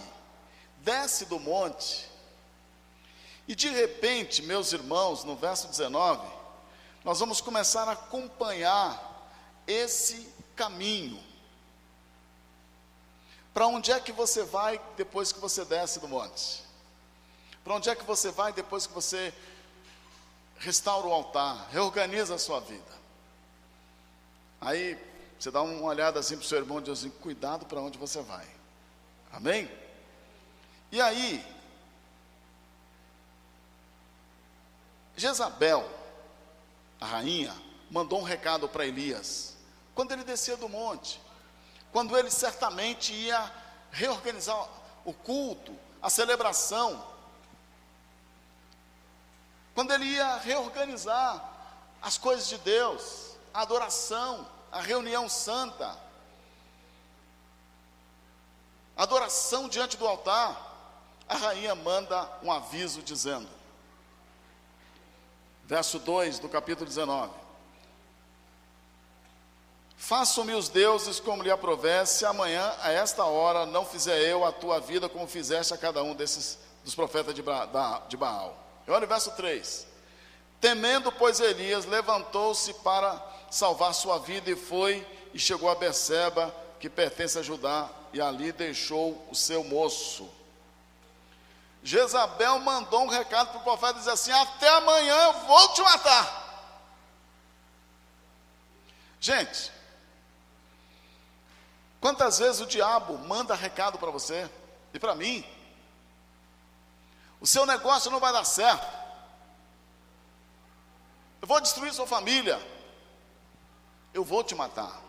desce 0.80 1.24
do 1.28 1.40
monte, 1.40 2.10
e 3.48 3.56
de 3.56 3.70
repente, 3.70 4.44
meus 4.44 4.74
irmãos, 4.74 5.24
no 5.24 5.38
verso 5.38 5.70
19, 5.70 6.28
nós 7.06 7.22
vamos 7.22 7.40
começar 7.40 7.88
a 7.88 7.94
acompanhar 7.94 9.32
esse 9.66 10.28
caminho. 10.58 11.24
Para 13.54 13.66
onde 13.68 13.94
é 13.94 14.00
que 14.02 14.12
você 14.12 14.44
vai 14.44 14.80
depois 14.98 15.32
que 15.32 15.40
você 15.40 15.64
desce 15.64 16.02
do 16.02 16.10
monte? 16.10 16.70
Para 17.64 17.76
onde 17.76 17.90
é 17.90 17.96
que 17.96 18.04
você 18.04 18.32
vai 18.32 18.54
depois 18.54 18.88
que 18.88 18.94
você 18.94 19.34
restaura 20.58 21.08
o 21.08 21.14
altar, 21.14 21.68
reorganiza 21.72 22.36
a 22.36 22.40
sua 22.40 22.60
vida? 22.60 22.92
Aí 24.60 24.98
você 25.40 25.50
dá 25.50 25.62
uma 25.62 25.88
olhada 25.88 26.20
assim 26.20 26.36
para 26.36 26.46
o 26.46 26.48
seu 26.48 26.60
irmão 26.60 26.80
e 26.80 26.84
diz 26.84 27.00
assim: 27.00 27.10
cuidado 27.10 27.66
para 27.66 27.82
onde 27.82 27.98
você 27.98 28.22
vai. 28.22 28.48
Amém? 29.32 29.72
E 30.92 31.02
aí, 31.02 31.44
Jezabel, 35.16 35.90
a 37.00 37.06
rainha, 37.06 37.56
mandou 37.90 38.20
um 38.20 38.24
recado 38.24 38.68
para 38.68 38.86
Elias, 38.86 39.56
quando 39.96 40.12
ele 40.12 40.24
descia 40.24 40.58
do 40.58 40.70
monte, 40.70 41.22
quando 41.92 42.18
ele 42.18 42.30
certamente 42.30 43.14
ia 43.14 43.52
reorganizar 43.92 44.68
o 45.04 45.14
culto, 45.14 45.76
a 46.02 46.10
celebração, 46.10 47.04
quando 49.82 49.94
ele 49.94 50.06
ia 50.06 50.36
reorganizar 50.36 51.44
as 52.04 52.16
coisas 52.16 52.48
de 52.48 52.60
Deus, 52.60 53.32
a 53.52 53.64
adoração, 53.64 54.48
a 54.72 54.80
reunião 54.80 55.28
santa, 55.28 55.98
adoração 58.96 59.68
diante 59.68 59.98
do 59.98 60.08
altar, 60.08 60.56
a 61.28 61.36
rainha 61.36 61.74
manda 61.74 62.30
um 62.44 62.52
aviso 62.52 63.02
dizendo, 63.02 63.50
verso 65.66 65.98
2 65.98 66.38
do 66.38 66.48
capítulo 66.48 66.86
19: 66.86 67.34
Façam-me 69.98 70.54
os 70.54 70.70
deuses 70.70 71.20
como 71.20 71.42
lhe 71.42 71.50
aprover, 71.50 72.06
se 72.06 72.24
amanhã, 72.24 72.72
a 72.82 72.92
esta 72.92 73.26
hora, 73.26 73.66
não 73.66 73.84
fizer 73.84 74.20
eu 74.22 74.46
a 74.46 74.52
tua 74.52 74.80
vida 74.80 75.10
como 75.10 75.26
fizeste 75.26 75.74
a 75.74 75.78
cada 75.78 76.04
um 76.04 76.14
desses 76.14 76.60
dos 76.84 76.94
profetas 76.94 77.34
de, 77.34 77.42
ba, 77.42 78.04
de 78.08 78.16
Baal. 78.16 78.61
Olha 78.88 79.06
o 79.06 79.08
verso 79.08 79.32
3: 79.32 79.88
Temendo, 80.60 81.12
pois, 81.12 81.40
Elias 81.40 81.86
levantou-se 81.86 82.74
para 82.76 83.22
salvar 83.50 83.94
sua 83.94 84.20
vida 84.20 84.50
e 84.50 84.56
foi 84.56 85.06
e 85.34 85.40
chegou 85.40 85.70
a 85.70 85.76
Beceba, 85.76 86.54
que 86.80 86.90
pertence 86.90 87.40
a 87.40 87.42
Judá, 87.42 87.90
e 88.14 88.22
ali 88.22 88.52
deixou 88.52 89.26
o 89.30 89.36
seu 89.36 89.64
moço. 89.64 90.30
Jezabel 91.84 92.60
mandou 92.60 93.04
um 93.04 93.08
recado 93.08 93.50
para 93.50 93.60
o 93.60 93.64
profeta 93.64 94.00
dizer 94.00 94.12
assim: 94.12 94.32
Até 94.32 94.70
amanhã 94.70 95.16
eu 95.16 95.34
vou 95.46 95.74
te 95.74 95.82
matar. 95.82 96.42
Gente, 99.20 99.72
quantas 102.00 102.40
vezes 102.40 102.62
o 102.62 102.66
diabo 102.66 103.18
manda 103.20 103.56
recado 103.56 103.98
para 103.98 104.12
você 104.12 104.50
e 104.94 105.00
para 105.00 105.16
mim? 105.16 105.46
O 107.42 107.48
seu 107.48 107.66
negócio 107.66 108.10
não 108.10 108.20
vai 108.20 108.32
dar 108.32 108.46
certo. 108.46 108.88
Eu 111.42 111.48
vou 111.48 111.60
destruir 111.60 111.92
sua 111.94 112.08
família. 112.08 112.62
Eu 114.14 114.24
vou 114.24 114.44
te 114.44 114.56
matar. 114.56 115.02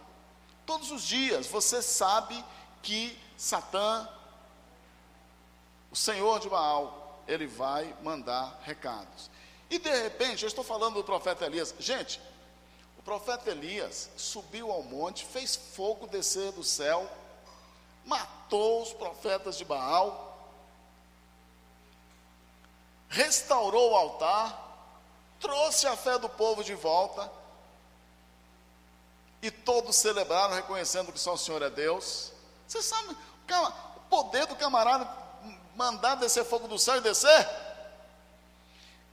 Todos 0.67 0.91
os 0.91 1.03
dias 1.03 1.47
você 1.47 1.83
sabe 1.83 2.43
que 2.83 3.17
Satã 3.37 4.09
o 5.93 5.97
Senhor 5.97 6.41
de 6.41 6.49
Baal, 6.49 7.23
ele 7.29 7.47
vai 7.47 7.95
mandar 8.03 8.59
recados. 8.65 9.31
E 9.69 9.79
de 9.79 9.91
repente, 9.91 10.43
eu 10.43 10.49
estou 10.49 10.65
falando 10.65 10.95
do 10.95 11.05
profeta 11.05 11.45
Elias. 11.45 11.75
Gente, 11.79 12.19
o 12.99 13.03
profeta 13.03 13.51
Elias 13.51 14.09
subiu 14.17 14.73
ao 14.73 14.83
monte, 14.83 15.27
fez 15.27 15.55
fogo 15.55 16.07
descer 16.07 16.51
do 16.53 16.65
céu, 16.65 17.07
matou 18.07 18.83
os 18.83 18.95
profetas 18.95 19.59
de 19.59 19.67
Baal, 19.67 20.32
restaurou 23.12 23.92
o 23.92 23.97
altar, 23.97 24.59
trouxe 25.38 25.87
a 25.87 25.97
fé 25.97 26.19
do 26.19 26.28
povo 26.28 26.64
de 26.64 26.75
volta, 26.75 27.31
e 29.42 29.50
todos 29.50 29.97
celebraram, 29.97 30.54
reconhecendo 30.54 31.12
que 31.12 31.19
só 31.19 31.35
o 31.35 31.38
Senhor 31.38 31.61
é 31.62 31.69
Deus. 31.69 32.33
Você 32.66 32.81
sabe, 32.81 33.14
o 33.14 34.00
poder 34.09 34.47
do 34.47 34.57
camarada 34.57 35.07
mandar 35.76 36.14
descer 36.14 36.45
fogo 36.45 36.66
do 36.66 36.78
céu 36.78 36.97
e 36.97 37.00
descer? 37.00 37.49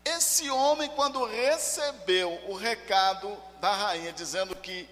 Esse 0.05 0.49
homem, 0.49 0.89
quando 0.91 1.25
recebeu 1.25 2.31
o 2.47 2.55
recado 2.55 3.35
da 3.59 3.73
rainha 3.73 4.13
dizendo 4.13 4.55
que 4.55 4.89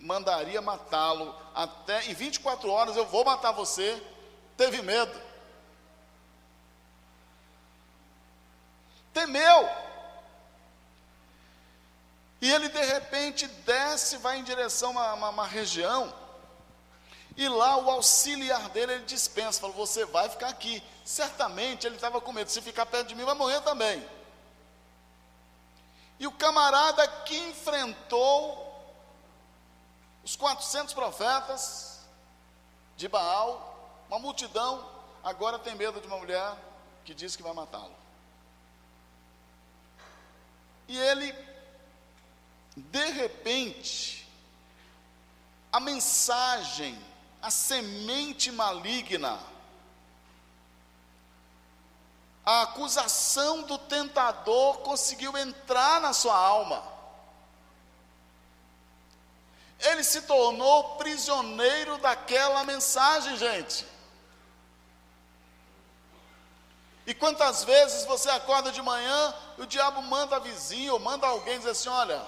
mandaria 0.00 0.60
matá-lo 0.60 1.34
até 1.54 2.06
em 2.06 2.14
24 2.14 2.70
horas 2.70 2.96
eu 2.96 3.06
vou 3.06 3.24
matar 3.24 3.52
você, 3.52 4.02
teve 4.56 4.82
medo. 4.82 5.27
Temeu. 9.18 9.68
E 12.40 12.50
ele 12.50 12.68
de 12.68 12.84
repente 12.84 13.46
desce, 13.48 14.16
vai 14.18 14.38
em 14.38 14.44
direção 14.44 14.96
a 14.96 15.14
uma, 15.14 15.28
uma 15.30 15.46
região, 15.46 16.14
e 17.36 17.48
lá 17.48 17.76
o 17.76 17.90
auxiliar 17.90 18.68
dele 18.70 18.94
ele 18.94 19.04
dispensa, 19.04 19.60
fala: 19.60 19.72
Você 19.74 20.04
vai 20.06 20.28
ficar 20.28 20.48
aqui. 20.48 20.82
Certamente 21.04 21.86
ele 21.86 21.96
estava 21.96 22.20
com 22.20 22.32
medo, 22.32 22.50
se 22.50 22.60
ficar 22.60 22.86
perto 22.86 23.08
de 23.08 23.14
mim, 23.14 23.24
vai 23.24 23.34
morrer 23.34 23.60
também. 23.62 24.06
E 26.18 26.26
o 26.26 26.32
camarada 26.32 27.06
que 27.06 27.36
enfrentou 27.36 28.66
os 30.24 30.34
400 30.36 30.92
profetas 30.92 32.00
de 32.96 33.08
Baal, 33.08 34.04
uma 34.08 34.18
multidão, 34.18 34.84
agora 35.22 35.58
tem 35.60 35.76
medo 35.76 36.00
de 36.00 36.08
uma 36.08 36.18
mulher 36.18 36.56
que 37.04 37.14
diz 37.14 37.36
que 37.36 37.42
vai 37.42 37.52
matá-lo. 37.52 37.94
E 40.88 40.96
ele, 40.96 41.34
de 42.74 43.04
repente, 43.10 44.28
a 45.70 45.78
mensagem, 45.78 46.98
a 47.40 47.50
semente 47.50 48.50
maligna, 48.50 49.38
a 52.44 52.62
acusação 52.62 53.62
do 53.62 53.78
tentador 53.78 54.78
conseguiu 54.78 55.36
entrar 55.36 56.00
na 56.00 56.12
sua 56.12 56.34
alma 56.34 56.98
ele 59.78 60.02
se 60.02 60.22
tornou 60.22 60.96
prisioneiro 60.96 61.98
daquela 61.98 62.64
mensagem, 62.64 63.36
gente. 63.36 63.86
E 67.08 67.14
quantas 67.14 67.64
vezes 67.64 68.04
você 68.04 68.28
acorda 68.28 68.70
de 68.70 68.82
manhã 68.82 69.34
e 69.56 69.62
o 69.62 69.66
diabo 69.66 70.02
manda 70.02 70.36
a 70.36 70.38
vizinha 70.38 70.92
ou 70.92 70.98
manda 70.98 71.26
alguém 71.26 71.56
dizer 71.56 71.70
assim: 71.70 71.88
olha, 71.88 72.22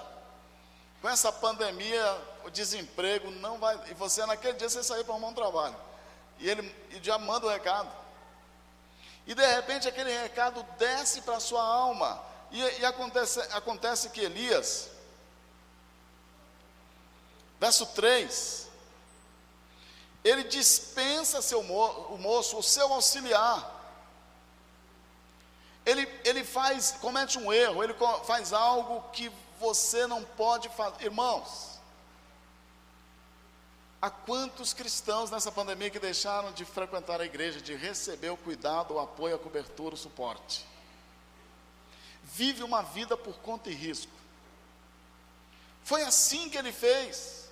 com 0.99 1.07
essa 1.07 1.31
pandemia, 1.31 2.17
o 2.43 2.49
desemprego 2.49 3.29
não 3.29 3.59
vai. 3.59 3.79
E 3.91 3.93
você 3.93 4.25
naquele 4.25 4.57
dia 4.57 4.67
você 4.67 4.83
saiu 4.83 5.05
para 5.05 5.13
arrumar 5.13 5.27
um 5.27 5.35
trabalho. 5.35 5.75
E 6.39 6.49
ele 6.49 6.75
e 6.89 6.95
o 6.95 6.99
diabo 6.99 7.23
manda 7.25 7.45
o 7.45 7.49
recado. 7.49 7.91
E 9.27 9.35
de 9.35 9.45
repente 9.45 9.87
aquele 9.87 10.11
recado 10.17 10.65
desce 10.79 11.21
para 11.21 11.37
a 11.37 11.39
sua 11.39 11.63
alma. 11.63 12.19
E, 12.49 12.59
e 12.79 12.83
acontece, 12.83 13.39
acontece 13.51 14.09
que 14.09 14.21
Elias, 14.21 14.89
Verso 17.59 17.85
3. 17.85 18.67
Ele 20.23 20.43
dispensa 20.45 21.39
seu 21.39 21.61
mo 21.61 21.85
o 22.09 22.17
moço, 22.17 22.57
o 22.57 22.63
seu 22.63 22.91
auxiliar. 22.91 23.70
Ele, 25.91 26.07
ele 26.23 26.43
faz, 26.45 26.91
comete 27.01 27.37
um 27.37 27.51
erro, 27.51 27.83
ele 27.83 27.93
faz 28.25 28.53
algo 28.53 29.01
que 29.11 29.29
você 29.59 30.07
não 30.07 30.23
pode 30.23 30.69
fazer. 30.69 31.03
Irmãos, 31.03 31.79
há 34.01 34.09
quantos 34.09 34.73
cristãos 34.73 35.29
nessa 35.29 35.51
pandemia 35.51 35.89
que 35.89 35.99
deixaram 35.99 36.53
de 36.53 36.63
frequentar 36.63 37.19
a 37.19 37.25
igreja, 37.25 37.59
de 37.59 37.75
receber 37.75 38.29
o 38.29 38.37
cuidado, 38.37 38.93
o 38.93 38.99
apoio, 38.99 39.35
a 39.35 39.39
cobertura, 39.39 39.95
o 39.95 39.97
suporte? 39.97 40.65
Vive 42.23 42.63
uma 42.63 42.81
vida 42.81 43.17
por 43.17 43.35
conta 43.39 43.69
e 43.69 43.73
risco. 43.73 44.13
Foi 45.83 46.03
assim 46.03 46.49
que 46.49 46.57
ele 46.57 46.71
fez. 46.71 47.49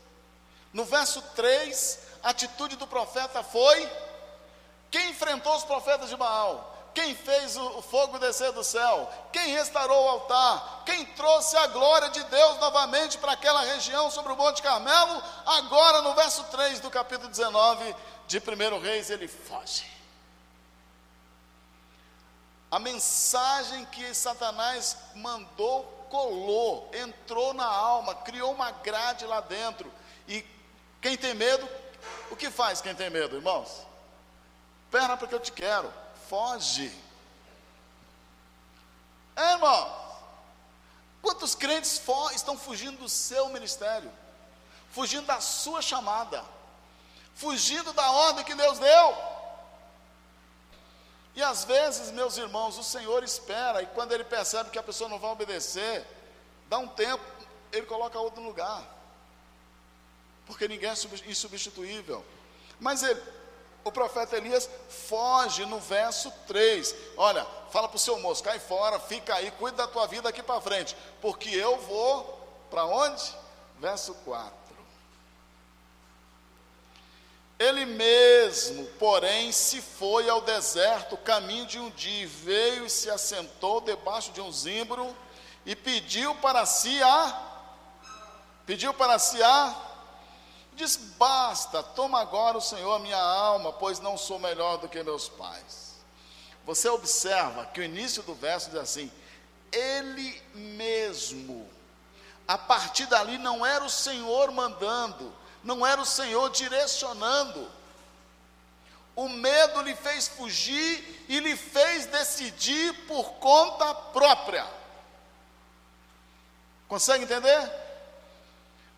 No 0.71 0.85
verso 0.85 1.21
3, 1.35 1.99
a 2.23 2.29
atitude 2.29 2.77
do 2.77 2.87
profeta 2.87 3.43
foi: 3.43 3.91
quem 4.89 5.09
enfrentou 5.09 5.53
os 5.57 5.65
profetas 5.65 6.09
de 6.09 6.15
Baal? 6.15 6.78
Quem 6.99 7.15
fez 7.15 7.55
o 7.55 7.81
fogo 7.81 8.19
descer 8.19 8.51
do 8.51 8.61
céu? 8.61 9.09
Quem 9.31 9.53
restaurou 9.53 10.03
o 10.03 10.09
altar? 10.09 10.83
Quem 10.85 11.05
trouxe 11.05 11.55
a 11.55 11.67
glória 11.67 12.09
de 12.09 12.21
Deus 12.25 12.57
novamente 12.57 13.17
para 13.17 13.31
aquela 13.31 13.61
região 13.61 14.11
sobre 14.11 14.33
o 14.33 14.35
Monte 14.35 14.61
Carmelo? 14.61 15.23
Agora, 15.45 16.01
no 16.01 16.13
verso 16.13 16.43
3 16.51 16.81
do 16.81 16.91
capítulo 16.91 17.29
19 17.29 17.95
de 18.27 18.37
1 18.39 18.79
Reis, 18.81 19.09
ele 19.09 19.29
foge. 19.29 19.89
A 22.69 22.77
mensagem 22.79 23.85
que 23.85 24.13
Satanás 24.13 24.97
mandou 25.15 25.85
colou, 26.09 26.91
entrou 26.93 27.53
na 27.53 27.65
alma, 27.65 28.13
criou 28.13 28.51
uma 28.51 28.71
grade 28.71 29.25
lá 29.25 29.39
dentro. 29.39 29.89
E 30.27 30.45
quem 31.01 31.15
tem 31.15 31.33
medo, 31.33 31.65
o 32.29 32.35
que 32.35 32.51
faz 32.51 32.81
quem 32.81 32.93
tem 32.93 33.09
medo, 33.09 33.37
irmãos? 33.37 33.87
Perna 34.91 35.15
porque 35.15 35.35
eu 35.35 35.39
te 35.39 35.53
quero, 35.53 35.93
foge. 36.29 36.91
É, 39.35 39.53
irmão. 39.53 39.99
Quantos 41.21 41.53
crentes 41.55 42.01
estão 42.33 42.57
fugindo 42.57 42.97
do 42.99 43.09
seu 43.09 43.49
ministério, 43.49 44.09
fugindo 44.89 45.25
da 45.25 45.41
sua 45.41 45.81
chamada, 45.81 46.45
fugindo 47.35 47.91
da 47.91 48.09
ordem 48.11 48.45
que 48.45 48.55
Deus 48.55 48.79
deu? 48.79 49.17
E 51.35 51.43
às 51.43 51.65
vezes, 51.65 52.11
meus 52.11 52.37
irmãos, 52.37 52.77
o 52.77 52.83
Senhor 52.83 53.21
espera, 53.23 53.81
e 53.81 53.87
quando 53.87 54.13
ele 54.13 54.23
percebe 54.23 54.69
que 54.69 54.79
a 54.79 54.83
pessoa 54.83 55.09
não 55.09 55.19
vai 55.19 55.31
obedecer, 55.31 56.07
dá 56.69 56.77
um 56.77 56.87
tempo, 56.87 57.23
ele 57.73 57.85
coloca 57.85 58.17
outro 58.17 58.41
lugar 58.41 58.99
porque 60.49 60.67
ninguém 60.67 60.89
é 60.89 61.29
insubstituível. 61.29 62.25
Mas 62.79 63.03
ele, 63.03 63.21
o 63.89 63.91
profeta 63.91 64.37
Elias 64.37 64.69
foge 64.87 65.65
no 65.65 65.79
verso 65.79 66.31
3. 66.47 66.95
Olha, 67.17 67.45
fala 67.71 67.87
para 67.87 67.97
o 67.97 67.99
seu 67.99 68.19
moço, 68.19 68.43
cai 68.43 68.59
fora, 68.59 68.99
fica 68.99 69.35
aí, 69.35 69.51
cuida 69.51 69.77
da 69.77 69.87
tua 69.87 70.07
vida 70.07 70.29
aqui 70.29 70.41
para 70.41 70.61
frente, 70.61 70.95
porque 71.21 71.49
eu 71.49 71.77
vou 71.81 72.39
para 72.69 72.85
onde? 72.85 73.35
Verso 73.79 74.13
4. 74.25 74.59
Ele 77.57 77.85
mesmo, 77.85 78.85
porém, 78.97 79.51
se 79.51 79.81
foi 79.81 80.29
ao 80.29 80.39
deserto, 80.39 81.17
caminho 81.17 81.65
de 81.65 81.77
um 81.77 81.89
dia, 81.89 82.25
veio 82.25 82.85
e 82.85 82.89
se 82.89 83.09
assentou 83.09 83.81
debaixo 83.81 84.31
de 84.31 84.39
um 84.39 84.49
zimbro 84.49 85.13
e 85.65 85.75
pediu 85.75 86.33
para 86.35 86.65
si 86.65 87.03
a 87.03 87.45
pediu 88.65 88.93
para 88.93 89.17
si 89.17 89.41
a 89.41 89.88
Diz: 90.79 90.95
Basta, 90.95 91.83
toma 91.83 92.21
agora 92.21 92.57
o 92.57 92.61
Senhor 92.61 92.95
a 92.95 92.99
minha 92.99 93.21
alma, 93.21 93.73
pois 93.73 93.99
não 93.99 94.17
sou 94.17 94.39
melhor 94.39 94.77
do 94.77 94.87
que 94.87 95.03
meus 95.03 95.27
pais. 95.27 95.95
Você 96.65 96.87
observa 96.87 97.65
que 97.65 97.81
o 97.81 97.83
início 97.83 98.23
do 98.23 98.33
verso 98.33 98.69
diz 98.69 98.79
assim: 98.79 99.11
Ele 99.73 100.41
mesmo. 100.55 101.69
A 102.47 102.57
partir 102.57 103.07
dali 103.07 103.37
não 103.37 103.65
era 103.65 103.83
o 103.83 103.89
Senhor 103.89 104.51
mandando, 104.51 105.35
não 105.61 105.85
era 105.85 105.99
o 105.99 106.05
Senhor 106.05 106.49
direcionando. 106.49 107.69
O 109.17 109.27
medo 109.27 109.81
lhe 109.81 109.97
fez 109.97 110.29
fugir 110.29 111.25
e 111.27 111.41
lhe 111.41 111.57
fez 111.57 112.05
decidir 112.05 113.05
por 113.05 113.33
conta 113.33 113.93
própria. 113.93 114.65
Consegue 116.87 117.25
entender? 117.25 117.88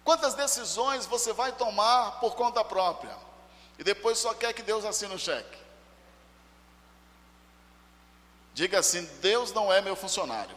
Quantas 0.04 0.34
decisões 0.34 1.06
você 1.06 1.32
vai 1.32 1.52
tomar 1.52 2.20
por 2.20 2.36
conta 2.36 2.64
própria 2.64 3.16
e 3.78 3.84
depois 3.84 4.18
só 4.18 4.34
quer 4.34 4.54
que 4.54 4.64
Deus 4.64 4.84
assine 4.84 5.14
o 5.14 5.20
cheque? 5.20 5.60
Diga 8.54 8.80
assim: 8.80 9.06
Deus 9.22 9.52
não 9.52 9.72
é 9.72 9.82
meu 9.82 9.96
funcionário. 9.96 10.56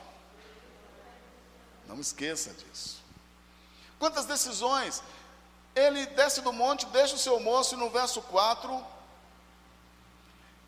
Não 1.86 2.00
esqueça 2.00 2.52
disso. 2.52 3.02
Quantas 3.98 4.26
decisões? 4.26 5.02
Ele 5.74 6.06
desce 6.06 6.40
do 6.40 6.52
monte, 6.52 6.86
deixa 6.86 7.16
o 7.16 7.18
seu 7.18 7.40
moço, 7.40 7.74
e 7.74 7.78
no 7.78 7.90
verso 7.90 8.22
4, 8.22 8.84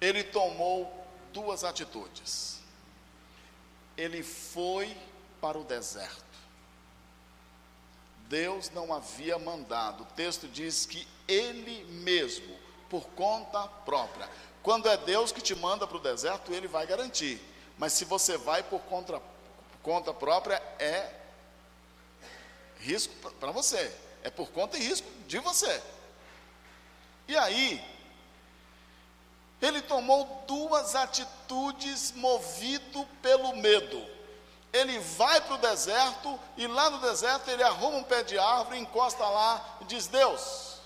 ele 0.00 0.24
tomou 0.24 1.06
duas 1.32 1.62
atitudes. 1.62 2.58
Ele 3.96 4.22
foi 4.22 4.96
para 5.40 5.58
o 5.58 5.64
deserto. 5.64 6.25
Deus 8.28 8.70
não 8.70 8.92
havia 8.92 9.38
mandado. 9.38 10.02
O 10.02 10.06
texto 10.06 10.48
diz 10.48 10.86
que 10.86 11.06
Ele 11.28 11.84
mesmo, 11.84 12.56
por 12.88 13.06
conta 13.10 13.66
própria. 13.84 14.28
Quando 14.62 14.88
é 14.88 14.96
Deus 14.96 15.32
que 15.32 15.40
te 15.40 15.54
manda 15.54 15.86
para 15.86 15.96
o 15.96 16.00
deserto, 16.00 16.52
Ele 16.52 16.66
vai 16.66 16.86
garantir. 16.86 17.40
Mas 17.78 17.92
se 17.92 18.04
você 18.04 18.36
vai 18.36 18.62
por 18.62 18.80
conta, 18.82 19.20
conta 19.82 20.12
própria, 20.12 20.62
é 20.78 21.10
risco 22.80 23.14
para 23.32 23.52
você. 23.52 23.92
É 24.22 24.30
por 24.30 24.50
conta 24.50 24.76
e 24.76 24.82
risco 24.82 25.06
de 25.26 25.38
você. 25.38 25.82
E 27.28 27.36
aí, 27.36 27.84
ele 29.60 29.80
tomou 29.82 30.44
duas 30.46 30.94
atitudes 30.94 32.12
movido 32.12 33.06
pelo 33.22 33.56
medo 33.56 34.15
ele 34.76 34.98
vai 34.98 35.40
para 35.40 35.54
o 35.54 35.58
deserto 35.58 36.38
e 36.56 36.66
lá 36.66 36.90
no 36.90 36.98
deserto 36.98 37.48
ele 37.48 37.62
arruma 37.62 37.98
um 37.98 38.04
pé 38.04 38.22
de 38.22 38.38
árvore, 38.38 38.78
encosta 38.78 39.26
lá 39.26 39.78
e 39.80 39.84
diz: 39.84 40.06
Deus. 40.06 40.76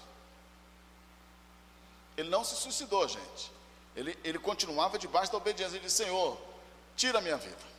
Ele 2.16 2.28
não 2.28 2.44
se 2.44 2.54
suicidou, 2.56 3.08
gente. 3.08 3.50
Ele, 3.96 4.18
ele 4.22 4.38
continuava 4.38 4.98
debaixo 4.98 5.32
da 5.32 5.38
obediência. 5.38 5.76
Ele 5.76 5.84
disse: 5.84 6.04
Senhor, 6.04 6.38
tira 6.96 7.18
a 7.18 7.22
minha 7.22 7.36
vida. 7.36 7.70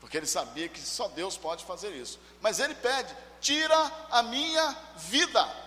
porque 0.00 0.16
ele 0.16 0.26
sabia 0.26 0.68
que 0.68 0.80
só 0.80 1.08
Deus 1.08 1.36
pode 1.36 1.64
fazer 1.64 1.90
isso. 1.90 2.18
Mas 2.40 2.60
ele 2.60 2.74
pede: 2.74 3.14
tira 3.40 3.92
a 4.10 4.22
minha 4.22 4.76
vida. 4.96 5.66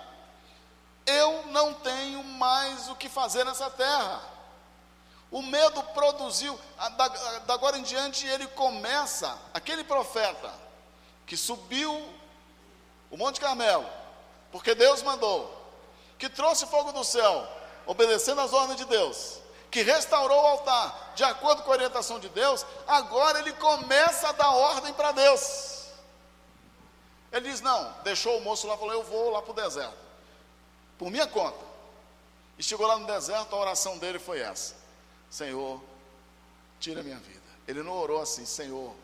Eu 1.05 1.45
não 1.47 1.73
tenho 1.73 2.23
mais 2.23 2.87
o 2.89 2.95
que 2.95 3.09
fazer 3.09 3.43
nessa 3.43 3.69
terra. 3.69 4.38
O 5.31 5.41
medo 5.41 5.83
produziu, 5.83 6.59
da, 6.97 7.53
agora 7.53 7.77
em 7.77 7.83
diante 7.83 8.25
ele 8.25 8.47
começa, 8.47 9.37
aquele 9.53 9.83
profeta 9.83 10.51
que 11.25 11.37
subiu 11.37 11.93
o 13.11 13.17
Monte 13.17 13.39
Carmelo, 13.39 13.87
porque 14.51 14.73
Deus 14.73 15.03
mandou, 15.03 15.55
que 16.17 16.29
trouxe 16.29 16.65
fogo 16.65 16.91
do 16.91 17.03
céu, 17.03 17.47
obedecendo 17.85 18.41
às 18.41 18.53
ordens 18.53 18.77
de 18.77 18.85
Deus, 18.85 19.39
que 19.69 19.83
restaurou 19.83 20.41
o 20.41 20.47
altar, 20.47 21.13
de 21.15 21.23
acordo 21.23 21.61
com 21.61 21.69
a 21.69 21.75
orientação 21.75 22.19
de 22.19 22.29
Deus, 22.29 22.65
agora 22.87 23.39
ele 23.39 23.53
começa 23.53 24.29
a 24.29 24.31
dar 24.31 24.49
ordem 24.49 24.93
para 24.93 25.11
Deus. 25.11 25.85
Ele 27.31 27.49
diz: 27.49 27.61
Não, 27.61 27.93
deixou 28.03 28.37
o 28.37 28.41
moço 28.41 28.67
lá, 28.67 28.77
falou: 28.77 28.93
Eu 28.93 29.03
vou 29.03 29.29
lá 29.29 29.41
para 29.41 29.51
o 29.51 29.55
deserto, 29.55 29.97
por 30.97 31.11
minha 31.11 31.27
conta. 31.27 31.69
E 32.57 32.63
chegou 32.63 32.87
lá 32.87 32.97
no 32.97 33.05
deserto, 33.05 33.55
a 33.55 33.59
oração 33.59 33.97
dele 33.97 34.17
foi 34.19 34.39
essa: 34.39 34.75
Senhor, 35.29 35.81
tira 36.79 37.03
minha 37.03 37.17
vida. 37.17 37.39
Ele 37.67 37.83
não 37.83 37.93
orou 37.93 38.21
assim: 38.21 38.45
Senhor, 38.45 38.95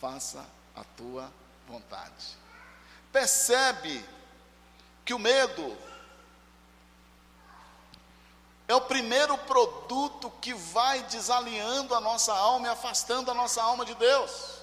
faça 0.00 0.44
a 0.74 0.84
tua 0.84 1.32
vontade. 1.66 2.36
Percebe 3.12 4.04
que 5.04 5.14
o 5.14 5.18
medo 5.18 5.76
é 8.68 8.74
o 8.74 8.80
primeiro 8.80 9.38
produto 9.38 10.30
que 10.40 10.52
vai 10.52 11.02
desalinhando 11.04 11.94
a 11.94 12.00
nossa 12.00 12.34
alma 12.34 12.66
e 12.66 12.70
afastando 12.70 13.30
a 13.30 13.34
nossa 13.34 13.62
alma 13.62 13.84
de 13.84 13.94
Deus. 13.94 14.60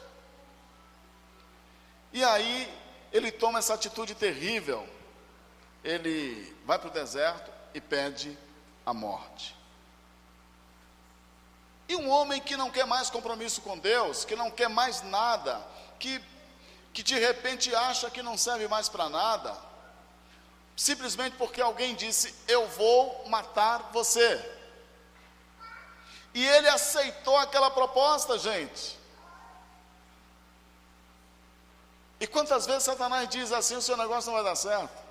E 2.12 2.24
aí 2.24 2.72
ele 3.12 3.32
toma 3.32 3.60
essa 3.60 3.74
atitude 3.74 4.14
terrível. 4.14 4.88
Ele 5.84 6.56
vai 6.66 6.78
para 6.78 6.90
o 6.90 6.94
deserto 6.94 7.52
e 7.74 7.80
pede 7.80 8.38
a 8.86 8.94
morte. 8.94 9.56
E 11.94 11.96
um 11.96 12.10
homem 12.10 12.42
que 12.42 12.58
não 12.58 12.72
quer 12.72 12.88
mais 12.88 13.12
compromisso 13.12 13.62
com 13.62 13.78
Deus, 13.78 14.26
que 14.26 14.36
não 14.36 14.50
quer 14.50 14.68
mais 14.68 15.04
nada, 15.04 15.64
que, 16.00 16.20
que 16.92 17.04
de 17.04 17.20
repente 17.20 17.74
acha 17.76 18.10
que 18.10 18.24
não 18.24 18.36
serve 18.36 18.68
mais 18.68 18.90
para 18.90 19.10
nada, 19.10 19.56
simplesmente 20.76 21.36
porque 21.36 21.62
alguém 21.62 21.94
disse: 21.94 22.34
Eu 22.48 22.68
vou 22.70 23.30
matar 23.30 23.92
você. 23.94 24.28
E 26.34 26.44
ele 26.44 26.68
aceitou 26.68 27.38
aquela 27.38 27.70
proposta, 27.70 28.40
gente. 28.40 28.98
E 32.20 32.26
quantas 32.26 32.66
vezes 32.66 32.86
Satanás 32.86 33.30
diz 33.30 33.52
assim: 33.52 33.76
o 33.76 33.84
seu 33.84 33.96
negócio 33.96 34.32
não 34.32 34.42
vai 34.42 34.44
dar 34.44 34.56
certo? 34.56 35.03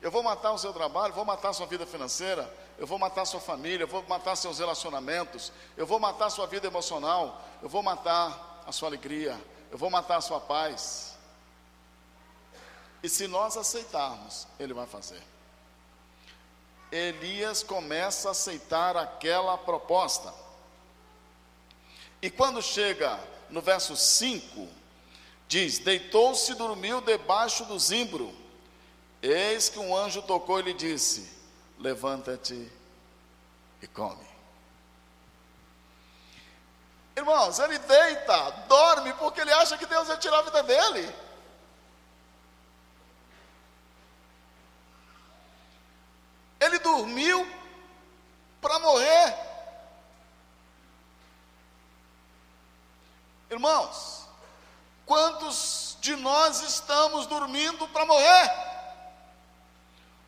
Eu 0.00 0.10
vou 0.10 0.22
matar 0.22 0.52
o 0.52 0.58
seu 0.58 0.72
trabalho, 0.72 1.12
vou 1.12 1.24
matar 1.24 1.48
a 1.48 1.52
sua 1.52 1.66
vida 1.66 1.84
financeira, 1.84 2.52
eu 2.78 2.86
vou 2.86 2.98
matar 2.98 3.22
a 3.22 3.26
sua 3.26 3.40
família, 3.40 3.82
eu 3.82 3.88
vou 3.88 4.04
matar 4.06 4.36
seus 4.36 4.60
relacionamentos, 4.60 5.52
eu 5.76 5.86
vou 5.86 5.98
matar 5.98 6.26
a 6.26 6.30
sua 6.30 6.46
vida 6.46 6.68
emocional, 6.68 7.42
eu 7.60 7.68
vou 7.68 7.82
matar 7.82 8.62
a 8.64 8.70
sua 8.70 8.88
alegria, 8.88 9.38
eu 9.70 9.76
vou 9.76 9.90
matar 9.90 10.18
a 10.18 10.20
sua 10.20 10.40
paz. 10.40 11.16
E 13.02 13.08
se 13.08 13.26
nós 13.26 13.56
aceitarmos, 13.56 14.46
ele 14.58 14.72
vai 14.72 14.86
fazer. 14.86 15.22
Elias 16.90 17.62
começa 17.62 18.28
a 18.28 18.32
aceitar 18.32 18.96
aquela 18.96 19.58
proposta. 19.58 20.32
E 22.22 22.30
quando 22.30 22.62
chega 22.62 23.18
no 23.50 23.60
verso 23.60 23.96
5, 23.96 24.68
diz: 25.46 25.78
Deitou-se 25.78 26.52
e 26.52 26.54
dormiu 26.54 27.00
debaixo 27.00 27.64
do 27.64 27.78
zimbro. 27.78 28.34
Eis 29.20 29.68
que 29.68 29.78
um 29.78 29.96
anjo 29.96 30.22
tocou 30.22 30.60
e 30.60 30.62
lhe 30.62 30.74
disse: 30.74 31.28
Levanta-te 31.78 32.70
e 33.82 33.86
come. 33.86 34.26
Irmãos, 37.16 37.58
ele 37.58 37.78
deita, 37.80 38.50
dorme, 38.68 39.12
porque 39.14 39.40
ele 39.40 39.52
acha 39.52 39.76
que 39.76 39.86
Deus 39.86 40.06
vai 40.06 40.16
tirar 40.18 40.38
a 40.38 40.42
vida 40.42 40.62
dele. 40.62 41.14
Ele 46.60 46.78
dormiu 46.78 47.44
para 48.60 48.78
morrer. 48.78 49.36
Irmãos, 53.50 54.28
quantos 55.04 55.96
de 56.00 56.14
nós 56.14 56.60
estamos 56.62 57.26
dormindo 57.26 57.88
para 57.88 58.06
morrer? 58.06 58.67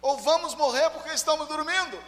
Ou 0.02 0.18
vamos 0.18 0.54
morrer 0.54 0.90
porque 0.90 1.10
estamos 1.10 1.46
dormindo? 1.48 2.02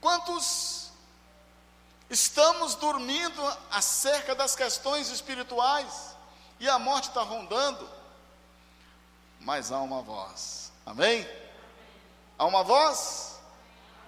Quantos 0.00 0.90
estamos 2.10 2.74
dormindo 2.74 3.58
acerca 3.70 4.34
das 4.34 4.56
questões 4.56 5.08
espirituais 5.10 6.16
e 6.58 6.68
a 6.68 6.78
morte 6.78 7.08
está 7.08 7.22
rondando? 7.22 8.02
mas 9.44 9.72
há 9.72 9.78
uma 9.78 10.02
voz. 10.02 10.72
Amém? 10.86 11.28
Há 12.38 12.44
uma 12.46 12.62
voz? 12.62 13.40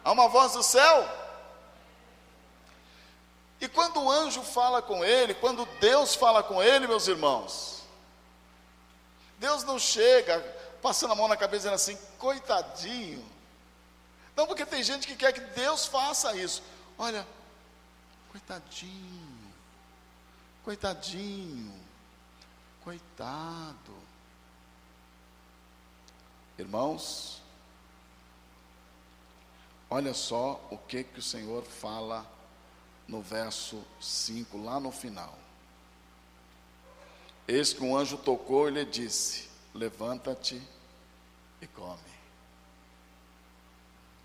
Há 0.04 0.12
uma 0.12 0.28
voz 0.28 0.52
do 0.52 0.62
céu? 0.62 1.08
E 3.60 3.68
quando 3.68 4.00
o 4.02 4.10
anjo 4.10 4.42
fala 4.42 4.82
com 4.82 5.04
ele, 5.04 5.34
quando 5.34 5.66
Deus 5.80 6.14
fala 6.14 6.42
com 6.42 6.62
ele, 6.62 6.86
meus 6.86 7.08
irmãos, 7.08 7.73
Deus 9.38 9.64
não 9.64 9.78
chega 9.78 10.40
passando 10.82 11.12
a 11.12 11.14
mão 11.14 11.28
na 11.28 11.36
cabeça 11.36 11.70
dizendo 11.70 11.74
assim, 11.74 11.98
coitadinho. 12.18 13.24
Não, 14.36 14.46
porque 14.46 14.66
tem 14.66 14.82
gente 14.82 15.06
que 15.06 15.16
quer 15.16 15.32
que 15.32 15.40
Deus 15.40 15.86
faça 15.86 16.36
isso. 16.36 16.62
Olha, 16.98 17.26
coitadinho, 18.30 19.52
coitadinho, 20.64 21.72
coitado. 22.82 23.94
Irmãos, 26.58 27.42
olha 29.88 30.12
só 30.12 30.60
o 30.70 30.78
que 30.78 31.04
que 31.04 31.18
o 31.18 31.22
Senhor 31.22 31.64
fala 31.64 32.26
no 33.08 33.22
verso 33.22 33.84
5, 34.00 34.62
lá 34.62 34.78
no 34.78 34.90
final. 34.90 35.43
Eis 37.46 37.72
que 37.72 37.82
um 37.82 37.96
anjo 37.96 38.16
tocou 38.16 38.68
e 38.68 38.72
lhe 38.72 38.84
disse: 38.84 39.48
Levanta-te 39.74 40.60
e 41.60 41.66
come. 41.66 42.14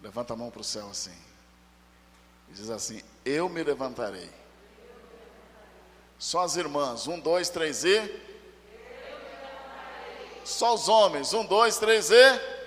Levanta 0.01 0.33
a 0.33 0.37
mão 0.37 0.49
para 0.49 0.61
o 0.61 0.63
céu 0.63 0.89
assim. 0.89 1.17
E 2.49 2.53
diz 2.53 2.69
assim: 2.69 3.03
Eu 3.25 3.49
me 3.49 3.61
levantarei. 3.61 4.29
Só 6.17 6.43
as 6.43 6.55
irmãs, 6.55 7.07
um, 7.07 7.19
dois, 7.19 7.49
três 7.49 7.83
e. 7.83 8.29
Só 10.45 10.73
os 10.73 10.87
homens. 10.87 11.33
Um, 11.33 11.45
dois, 11.45 11.77
três 11.77 12.09
e. 12.09 12.59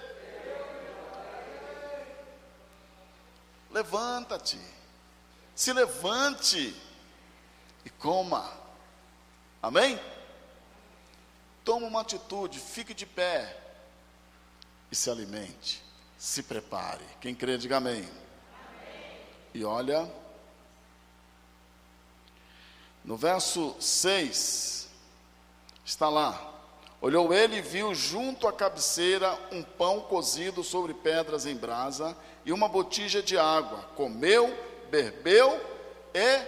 Levanta-te. 3.71 4.61
Se 5.55 5.73
levante 5.73 6.75
e 7.85 7.91
coma. 7.91 8.51
Amém? 9.63 9.99
Toma 11.65 11.87
uma 11.87 12.01
atitude, 12.01 12.59
fique 12.59 12.93
de 12.93 13.07
pé 13.07 13.57
e 14.91 14.97
se 14.97 15.11
alimente. 15.11 15.83
Se 16.19 16.43
prepare. 16.43 17.05
Quem 17.21 17.35
crê, 17.35 17.59
diga 17.59 17.79
amém. 17.79 18.09
E 19.55 19.65
olha, 19.65 20.09
no 23.05 23.17
verso 23.17 23.75
6, 23.81 24.89
está 25.85 26.09
lá. 26.09 26.51
Olhou 27.01 27.35
ele 27.35 27.57
e 27.57 27.61
viu 27.61 27.93
junto 27.95 28.47
à 28.47 28.53
cabeceira 28.53 29.37
um 29.51 29.63
pão 29.63 30.03
cozido 30.03 30.63
sobre 30.63 30.95
pedras 30.95 31.45
em 31.45 31.57
brasa 31.57 32.17
e 32.45 32.53
uma 32.53 32.69
botija 32.69 33.21
de 33.21 33.37
água. 33.37 33.83
Comeu, 33.97 34.57
bebeu 34.89 35.61
e. 36.15 36.47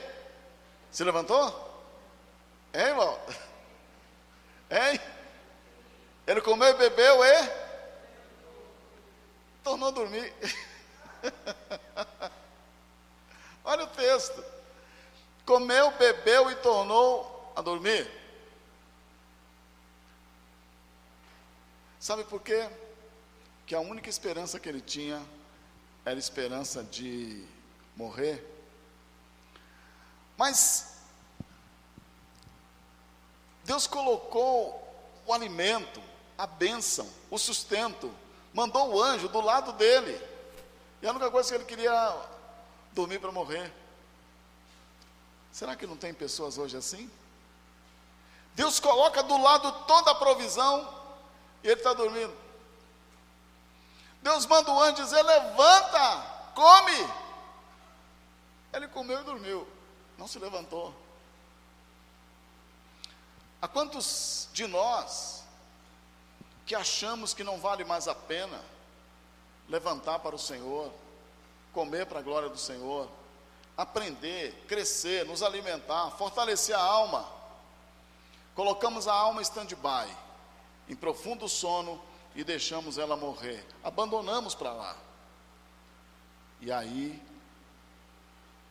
Se 0.92 1.03
levantou? 1.03 1.48
Hein, 2.72 2.83
irmão? 2.83 3.18
Hein? 4.70 5.00
Ele 6.27 6.40
comeu 6.40 6.68
e 6.68 6.74
bebeu 6.74 7.24
e. 7.24 7.64
Tornou 9.62 9.88
a 9.88 9.92
dormir. 9.92 10.33
Olha 13.64 13.85
o 13.85 13.88
texto. 13.88 14.44
Comeu, 15.46 15.90
bebeu 15.92 16.50
e 16.50 16.57
tornou 16.57 17.53
a 17.55 17.62
dormir. 17.62 18.11
Sabe 22.00 22.24
por 22.24 22.40
quê? 22.42 22.68
Que 23.66 23.74
a 23.74 23.81
única 23.81 24.11
esperança 24.11 24.61
que 24.61 24.68
ele 24.68 24.81
tinha 24.81 25.22
era 26.05 26.18
esperança 26.18 26.85
de 26.85 27.46
morrer 27.96 28.44
Mas 30.37 30.94
Deus 33.64 33.87
colocou 33.87 34.81
o 35.27 35.33
alimento, 35.33 36.03
a 36.37 36.46
bênção, 36.46 37.09
o 37.31 37.38
sustento, 37.38 38.12
mandou 38.53 38.94
o 38.94 39.03
anjo 39.03 39.29
do 39.29 39.40
lado 39.40 39.72
dele. 39.72 40.20
E 41.00 41.07
a 41.07 41.11
única 41.11 41.31
coisa 41.31 41.48
que 41.48 41.55
ele 41.57 41.64
queria 41.64 42.16
dormir 42.92 43.18
para 43.18 43.33
morrer. 43.33 43.72
Será 45.53 45.77
que 45.77 45.87
não 45.87 45.96
tem 45.96 46.12
pessoas 46.12 46.59
hoje 46.59 46.77
assim? 46.77 47.11
Deus 48.55 48.79
coloca 48.79 49.22
do 49.22 49.37
lado 49.40 49.70
toda 49.87 50.12
a 50.12 50.14
provisão 50.14 50.88
e 51.62 51.68
ele 51.68 51.81
está 51.81 51.92
dormindo. 51.92 52.35
Deus 54.22 54.46
manda 54.46 54.70
o 54.70 54.81
anjo 54.81 55.03
dizer: 55.03 55.22
levanta, 55.22 56.50
come. 56.55 57.24
Ele 58.72 58.88
comeu 58.88 59.20
e 59.20 59.24
dormiu, 59.24 59.68
não 60.18 60.27
se 60.27 60.38
levantou. 60.38 60.94
Há 63.64 63.68
quantos 63.68 64.46
de 64.53 64.66
nós 64.66 65.42
que 66.66 66.74
achamos 66.74 67.33
que 67.33 67.42
não 67.42 67.59
vale 67.59 67.83
mais 67.83 68.07
a 68.07 68.14
pena 68.14 68.61
levantar 69.70 70.18
para 70.18 70.37
o 70.37 70.38
Senhor, 70.38 70.92
comer 71.72 72.05
para 72.05 72.18
a 72.18 72.22
glória 72.22 72.50
do 72.50 72.59
Senhor, 72.59 73.09
aprender, 73.74 74.66
crescer, 74.68 75.24
nos 75.24 75.42
alimentar, 75.42 76.11
fortalecer 76.11 76.77
a 76.77 76.83
alma. 76.83 77.27
Colocamos 78.55 79.09
a 79.09 79.14
alma 79.14 79.40
em 79.40 79.44
stand-by, 79.44 80.14
em 80.87 80.94
profundo 80.94 81.48
sono 81.48 81.98
e 82.35 82.44
deixamos 82.44 82.98
ela 82.98 83.16
morrer. 83.16 83.66
Abandonamos 83.83 84.55
para 84.55 84.74
lá. 84.74 84.94
E 86.61 86.70
aí, 86.70 87.18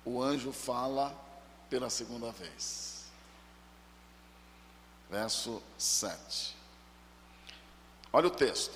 o 0.06 0.22
anjo 0.22 0.54
fala 0.54 1.20
pela 1.68 1.90
segunda 1.90 2.32
vez. 2.32 2.93
Verso 5.14 5.62
7. 5.78 6.58
Olha 8.12 8.30
o 8.30 8.32
texto. 8.32 8.74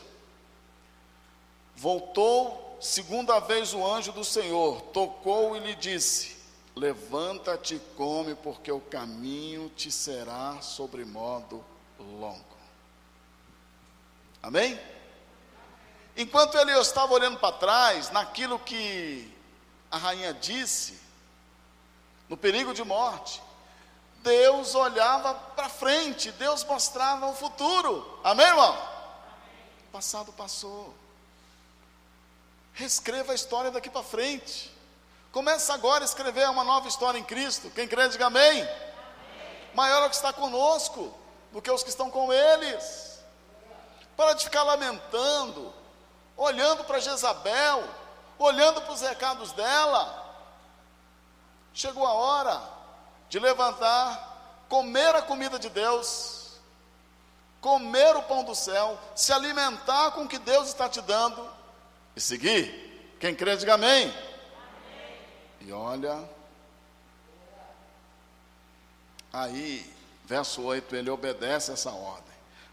Voltou 1.75 2.77
segunda 2.79 3.39
vez 3.39 3.73
o 3.73 3.83
anjo 3.83 4.11
do 4.11 4.23
Senhor 4.23 4.83
tocou 4.93 5.57
e 5.57 5.59
lhe 5.61 5.73
disse: 5.73 6.37
Levanta-te 6.75 7.77
e 7.77 7.79
come, 7.95 8.35
porque 8.35 8.71
o 8.71 8.79
caminho 8.79 9.67
te 9.69 9.91
será 9.91 10.61
sobremodo 10.61 11.65
longo. 11.97 12.57
Amém? 14.43 14.79
Enquanto 16.15 16.55
ele 16.55 16.71
estava 16.79 17.15
olhando 17.15 17.39
para 17.39 17.57
trás, 17.57 18.11
naquilo 18.11 18.59
que 18.59 19.33
a 19.89 19.97
rainha 19.97 20.35
disse, 20.35 20.99
no 22.29 22.37
perigo 22.37 22.75
de 22.75 22.83
morte, 22.83 23.41
Deus 24.27 24.75
olhava 24.75 25.33
para 25.55 25.69
frente, 25.69 26.33
Deus 26.33 26.61
mostrava 26.65 27.27
o 27.27 27.33
futuro. 27.33 28.19
Amém, 28.21 28.45
irmão? 28.45 28.77
O 29.87 29.91
passado 29.93 30.33
passou. 30.33 30.93
Reescreva 32.73 33.31
a 33.31 33.35
história 33.35 33.71
daqui 33.71 33.89
para 33.89 34.03
frente. 34.03 34.69
Começa 35.31 35.73
agora 35.73 36.03
a 36.03 36.05
escrever 36.05 36.49
uma 36.49 36.65
nova 36.65 36.89
história 36.89 37.17
em 37.17 37.23
Cristo. 37.23 37.69
Quem 37.69 37.87
crê, 37.87 38.09
diga 38.09 38.25
amém. 38.25 38.63
amém. 38.63 38.69
Maior 39.73 40.03
é 40.03 40.07
o 40.07 40.09
que 40.09 40.15
está 40.17 40.33
conosco 40.33 41.13
do 41.53 41.61
que 41.61 41.71
os 41.71 41.81
que 41.81 41.89
estão 41.89 42.11
com 42.11 42.33
eles. 42.33 43.21
Para 44.17 44.33
de 44.33 44.43
ficar 44.43 44.63
lamentando, 44.63 45.73
olhando 46.35 46.83
para 46.83 46.99
Jezabel, 46.99 47.81
olhando 48.37 48.81
para 48.81 48.91
os 48.91 48.99
recados 48.99 49.53
dela. 49.53 50.25
Chegou 51.73 52.05
a 52.05 52.11
hora 52.11 52.76
de 53.29 53.39
levantar, 53.39 54.65
comer 54.69 55.15
a 55.15 55.21
comida 55.21 55.57
de 55.59 55.69
Deus, 55.69 56.59
comer 57.61 58.15
o 58.15 58.23
pão 58.23 58.43
do 58.43 58.55
céu, 58.55 58.97
se 59.15 59.33
alimentar 59.33 60.11
com 60.11 60.23
o 60.23 60.27
que 60.27 60.39
Deus 60.39 60.67
está 60.67 60.87
te 60.87 61.01
dando 61.01 61.47
e 62.15 62.21
seguir. 62.21 63.15
Quem 63.19 63.33
crê, 63.33 63.55
diga 63.57 63.73
amém. 63.73 64.05
amém. 64.05 64.13
E 65.61 65.71
olha, 65.71 66.23
aí, 69.33 69.93
verso 70.25 70.61
8, 70.61 70.95
ele 70.95 71.09
obedece 71.09 71.71
essa 71.71 71.91
ordem. 71.91 72.23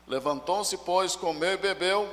Levantou-se, 0.07 0.77
pois, 0.79 1.17
comeu 1.17 1.53
e 1.53 1.57
bebeu, 1.57 2.13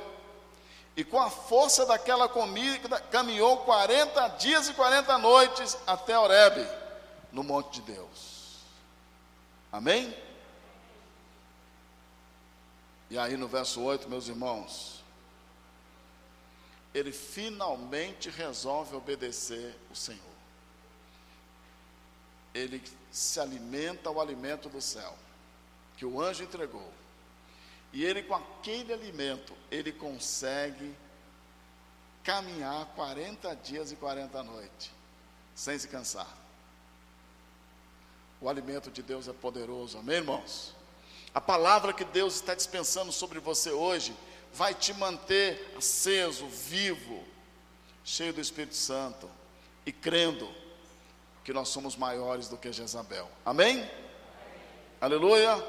e 0.96 1.04
com 1.04 1.20
a 1.20 1.30
força 1.30 1.86
daquela 1.86 2.28
comida, 2.28 3.00
caminhou 3.10 3.58
40 3.58 4.28
dias 4.28 4.68
e 4.68 4.74
40 4.74 5.18
noites 5.18 5.76
até 5.86 6.18
Horebe, 6.18 6.66
no 7.30 7.42
monte 7.42 7.80
de 7.80 7.92
Deus. 7.92 8.31
Amém? 9.72 10.14
E 13.08 13.18
aí 13.18 13.36
no 13.36 13.48
verso 13.48 13.80
8, 13.80 14.08
meus 14.08 14.28
irmãos, 14.28 15.02
ele 16.94 17.10
finalmente 17.10 18.28
resolve 18.28 18.94
obedecer 18.94 19.74
o 19.90 19.96
Senhor. 19.96 20.20
Ele 22.54 22.82
se 23.10 23.40
alimenta 23.40 24.10
o 24.10 24.20
alimento 24.20 24.68
do 24.68 24.80
céu, 24.80 25.16
que 25.96 26.04
o 26.04 26.20
anjo 26.20 26.44
entregou. 26.44 26.92
E 27.94 28.04
ele, 28.04 28.22
com 28.22 28.34
aquele 28.34 28.92
alimento, 28.92 29.54
ele 29.70 29.92
consegue 29.92 30.94
caminhar 32.22 32.86
40 32.94 33.54
dias 33.56 33.90
e 33.90 33.96
40 33.96 34.42
noites, 34.42 34.90
sem 35.54 35.78
se 35.78 35.88
cansar. 35.88 36.41
O 38.42 38.48
alimento 38.48 38.90
de 38.90 39.04
Deus 39.04 39.28
é 39.28 39.32
poderoso, 39.32 39.96
amém, 39.98 40.16
irmãos? 40.16 40.74
A 41.32 41.40
palavra 41.40 41.92
que 41.92 42.04
Deus 42.04 42.34
está 42.34 42.56
dispensando 42.56 43.12
sobre 43.12 43.38
você 43.38 43.70
hoje 43.70 44.16
vai 44.52 44.74
te 44.74 44.92
manter 44.92 45.72
aceso, 45.78 46.48
vivo, 46.48 47.22
cheio 48.02 48.32
do 48.32 48.40
Espírito 48.40 48.74
Santo 48.74 49.30
e 49.86 49.92
crendo 49.92 50.52
que 51.44 51.52
nós 51.52 51.68
somos 51.68 51.94
maiores 51.94 52.48
do 52.48 52.56
que 52.56 52.72
Jezabel. 52.72 53.30
Amém? 53.46 53.76
Amém? 53.76 53.90
Aleluia. 55.00 55.64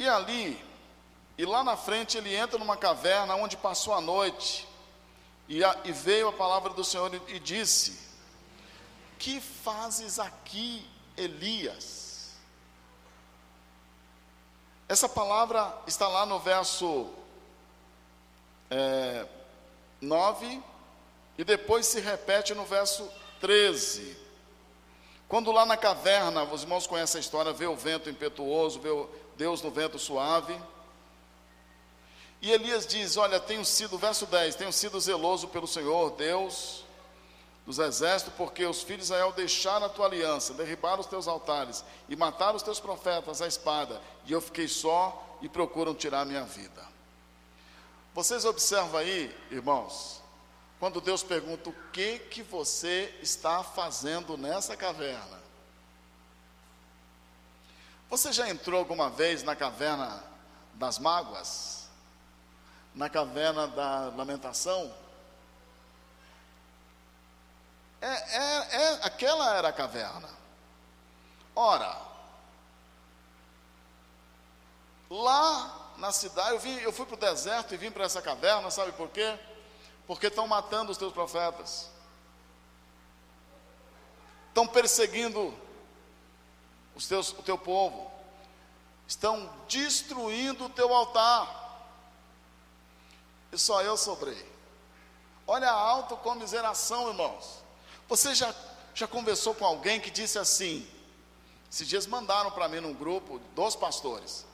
E 0.00 0.08
ali, 0.08 0.60
e 1.38 1.44
lá 1.44 1.62
na 1.62 1.76
frente 1.76 2.18
ele 2.18 2.34
entra 2.34 2.58
numa 2.58 2.76
caverna 2.76 3.36
onde 3.36 3.56
passou 3.56 3.94
a 3.94 4.00
noite. 4.00 4.66
E, 5.48 5.62
a, 5.62 5.78
e 5.84 5.92
veio 5.92 6.26
a 6.26 6.32
palavra 6.32 6.70
do 6.70 6.82
Senhor 6.82 7.14
e, 7.14 7.36
e 7.36 7.38
disse: 7.38 8.11
Que 9.22 9.40
fazes 9.40 10.18
aqui, 10.18 10.84
Elias? 11.16 12.32
Essa 14.88 15.08
palavra 15.08 15.80
está 15.86 16.08
lá 16.08 16.26
no 16.26 16.40
verso 16.40 17.08
é, 18.68 19.24
9 20.00 20.60
e 21.38 21.44
depois 21.44 21.86
se 21.86 22.00
repete 22.00 22.52
no 22.52 22.64
verso 22.64 23.08
13. 23.40 24.16
Quando 25.28 25.52
lá 25.52 25.64
na 25.64 25.76
caverna, 25.76 26.42
os 26.42 26.62
irmãos 26.62 26.88
conhecem 26.88 27.20
a 27.20 27.20
história, 27.20 27.52
vê 27.52 27.68
o 27.68 27.76
vento 27.76 28.10
impetuoso, 28.10 28.80
vê 28.80 28.90
Deus 29.36 29.62
no 29.62 29.70
vento 29.70 30.00
suave. 30.00 30.60
E 32.40 32.50
Elias 32.50 32.88
diz: 32.88 33.16
Olha, 33.16 33.38
tenho 33.38 33.64
sido, 33.64 33.96
verso 33.96 34.26
10, 34.26 34.56
tenho 34.56 34.72
sido 34.72 34.98
zeloso 34.98 35.46
pelo 35.46 35.68
Senhor, 35.68 36.10
Deus 36.16 36.81
dos 37.64 37.78
exércitos, 37.78 38.34
porque 38.36 38.64
os 38.66 38.82
filhos 38.82 39.06
de 39.06 39.12
Israel 39.12 39.32
deixaram 39.32 39.86
a 39.86 39.88
tua 39.88 40.06
aliança, 40.06 40.52
derribaram 40.54 41.00
os 41.00 41.06
teus 41.06 41.28
altares 41.28 41.84
e 42.08 42.16
mataram 42.16 42.56
os 42.56 42.62
teus 42.62 42.80
profetas 42.80 43.40
à 43.40 43.46
espada, 43.46 44.00
e 44.26 44.32
eu 44.32 44.40
fiquei 44.40 44.66
só 44.66 45.38
e 45.40 45.48
procuram 45.48 45.94
tirar 45.94 46.22
a 46.22 46.24
minha 46.24 46.44
vida. 46.44 46.82
Vocês 48.14 48.44
observam 48.44 48.98
aí, 49.00 49.34
irmãos, 49.50 50.20
quando 50.78 51.00
Deus 51.00 51.22
pergunta 51.22 51.70
o 51.70 51.74
que 51.92 52.18
que 52.18 52.42
você 52.42 53.14
está 53.22 53.62
fazendo 53.62 54.36
nessa 54.36 54.76
caverna? 54.76 55.40
Você 58.10 58.32
já 58.32 58.50
entrou 58.50 58.78
alguma 58.78 59.08
vez 59.08 59.42
na 59.42 59.56
caverna 59.56 60.22
das 60.74 60.98
mágoas? 60.98 61.88
Na 62.94 63.08
caverna 63.08 63.66
da 63.68 64.12
lamentação? 64.14 64.92
É, 68.02 68.06
é, 68.06 68.82
é, 68.82 68.92
aquela 69.04 69.54
era 69.54 69.68
a 69.68 69.72
caverna. 69.72 70.28
Ora, 71.54 71.96
lá 75.08 75.92
na 75.96 76.10
cidade, 76.10 76.50
eu, 76.50 76.58
vim, 76.58 76.74
eu 76.78 76.92
fui 76.92 77.06
para 77.06 77.14
o 77.14 77.18
deserto 77.18 77.72
e 77.72 77.76
vim 77.76 77.92
para 77.92 78.04
essa 78.04 78.20
caverna, 78.20 78.72
sabe 78.72 78.90
por 78.90 79.08
quê? 79.10 79.38
Porque 80.04 80.26
estão 80.26 80.48
matando 80.48 80.90
os 80.90 80.98
teus 80.98 81.12
profetas, 81.12 81.88
estão 84.48 84.66
perseguindo 84.66 85.56
os 86.96 87.06
teus, 87.06 87.30
o 87.30 87.42
teu 87.44 87.56
povo, 87.56 88.10
estão 89.06 89.48
destruindo 89.68 90.64
o 90.64 90.70
teu 90.70 90.92
altar, 90.92 91.86
e 93.52 93.58
só 93.58 93.80
eu 93.80 93.96
sobrei. 93.96 94.50
Olha 95.46 95.70
a 95.70 95.78
autocomiseração, 95.78 97.08
irmãos. 97.08 97.61
Você 98.12 98.34
já 98.34 98.54
já 98.94 99.06
conversou 99.08 99.54
com 99.54 99.64
alguém 99.64 99.98
que 99.98 100.10
disse 100.10 100.38
assim? 100.38 100.86
Esses 101.70 101.88
dias 101.88 102.06
mandaram 102.06 102.50
para 102.50 102.68
mim 102.68 102.78
num 102.78 102.92
grupo 102.92 103.38
dos 103.54 103.74
pastores. 103.74 104.44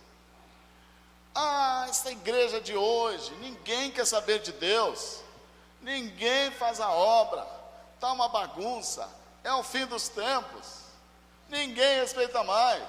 Ah, 1.34 1.86
essa 1.88 2.08
igreja 2.12 2.60
de 2.60 2.76
hoje, 2.76 3.34
ninguém 3.40 3.90
quer 3.90 4.06
saber 4.06 4.38
de 4.38 4.52
Deus, 4.52 5.24
ninguém 5.80 6.52
faz 6.52 6.78
a 6.78 6.88
obra, 6.92 7.44
está 7.96 8.12
uma 8.12 8.28
bagunça, 8.28 9.10
é 9.42 9.52
o 9.52 9.64
fim 9.64 9.86
dos 9.86 10.08
tempos, 10.08 10.82
ninguém 11.48 11.98
respeita 11.98 12.44
mais. 12.44 12.88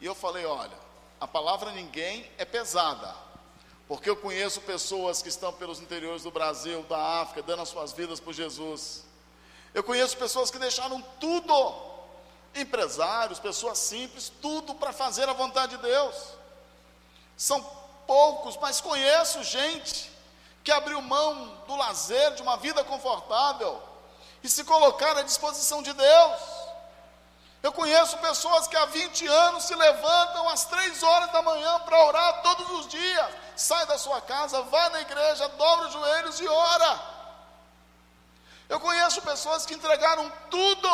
E 0.00 0.04
eu 0.04 0.14
falei: 0.14 0.44
olha, 0.44 0.76
a 1.18 1.26
palavra 1.26 1.72
ninguém 1.72 2.30
é 2.36 2.44
pesada, 2.44 3.16
porque 3.88 4.10
eu 4.10 4.16
conheço 4.16 4.60
pessoas 4.60 5.22
que 5.22 5.30
estão 5.30 5.50
pelos 5.50 5.80
interiores 5.80 6.22
do 6.22 6.30
Brasil, 6.30 6.82
da 6.82 7.22
África, 7.22 7.42
dando 7.42 7.62
as 7.62 7.70
suas 7.70 7.90
vidas 7.92 8.20
por 8.20 8.34
Jesus. 8.34 9.02
Eu 9.72 9.82
conheço 9.82 10.14
pessoas 10.18 10.50
que 10.50 10.58
deixaram 10.58 11.00
tudo, 11.18 11.74
empresários, 12.54 13.38
pessoas 13.38 13.78
simples, 13.78 14.30
tudo 14.42 14.74
para 14.74 14.92
fazer 14.92 15.26
a 15.26 15.32
vontade 15.32 15.76
de 15.76 15.82
Deus. 15.82 16.14
São 17.34 17.64
poucos, 18.06 18.58
mas 18.58 18.78
conheço 18.78 19.42
gente 19.42 20.12
que 20.62 20.70
abriu 20.70 21.00
mão 21.00 21.56
do 21.66 21.74
lazer, 21.74 22.34
de 22.34 22.42
uma 22.42 22.58
vida 22.58 22.84
confortável 22.84 23.82
e 24.42 24.50
se 24.50 24.64
colocaram 24.64 25.20
à 25.20 25.22
disposição 25.22 25.82
de 25.82 25.94
Deus. 25.94 26.40
Eu 27.62 27.72
conheço 27.72 28.18
pessoas 28.18 28.66
que 28.66 28.76
há 28.76 28.84
20 28.84 29.26
anos 29.26 29.64
se 29.64 29.74
levantam 29.74 30.46
às 30.50 30.66
três 30.66 31.02
horas 31.02 31.32
da 31.32 31.40
manhã 31.40 31.80
para 31.80 32.04
orar 32.04 32.42
todos 32.42 32.70
os 32.80 32.88
dias. 32.88 33.47
Sai 33.58 33.84
da 33.86 33.98
sua 33.98 34.20
casa, 34.20 34.62
vai 34.62 34.88
na 34.90 35.00
igreja, 35.00 35.48
dobra 35.48 35.88
os 35.88 35.92
joelhos 35.92 36.40
e 36.40 36.46
ora. 36.46 37.18
Eu 38.68 38.78
conheço 38.78 39.20
pessoas 39.22 39.66
que 39.66 39.74
entregaram 39.74 40.30
tudo, 40.48 40.90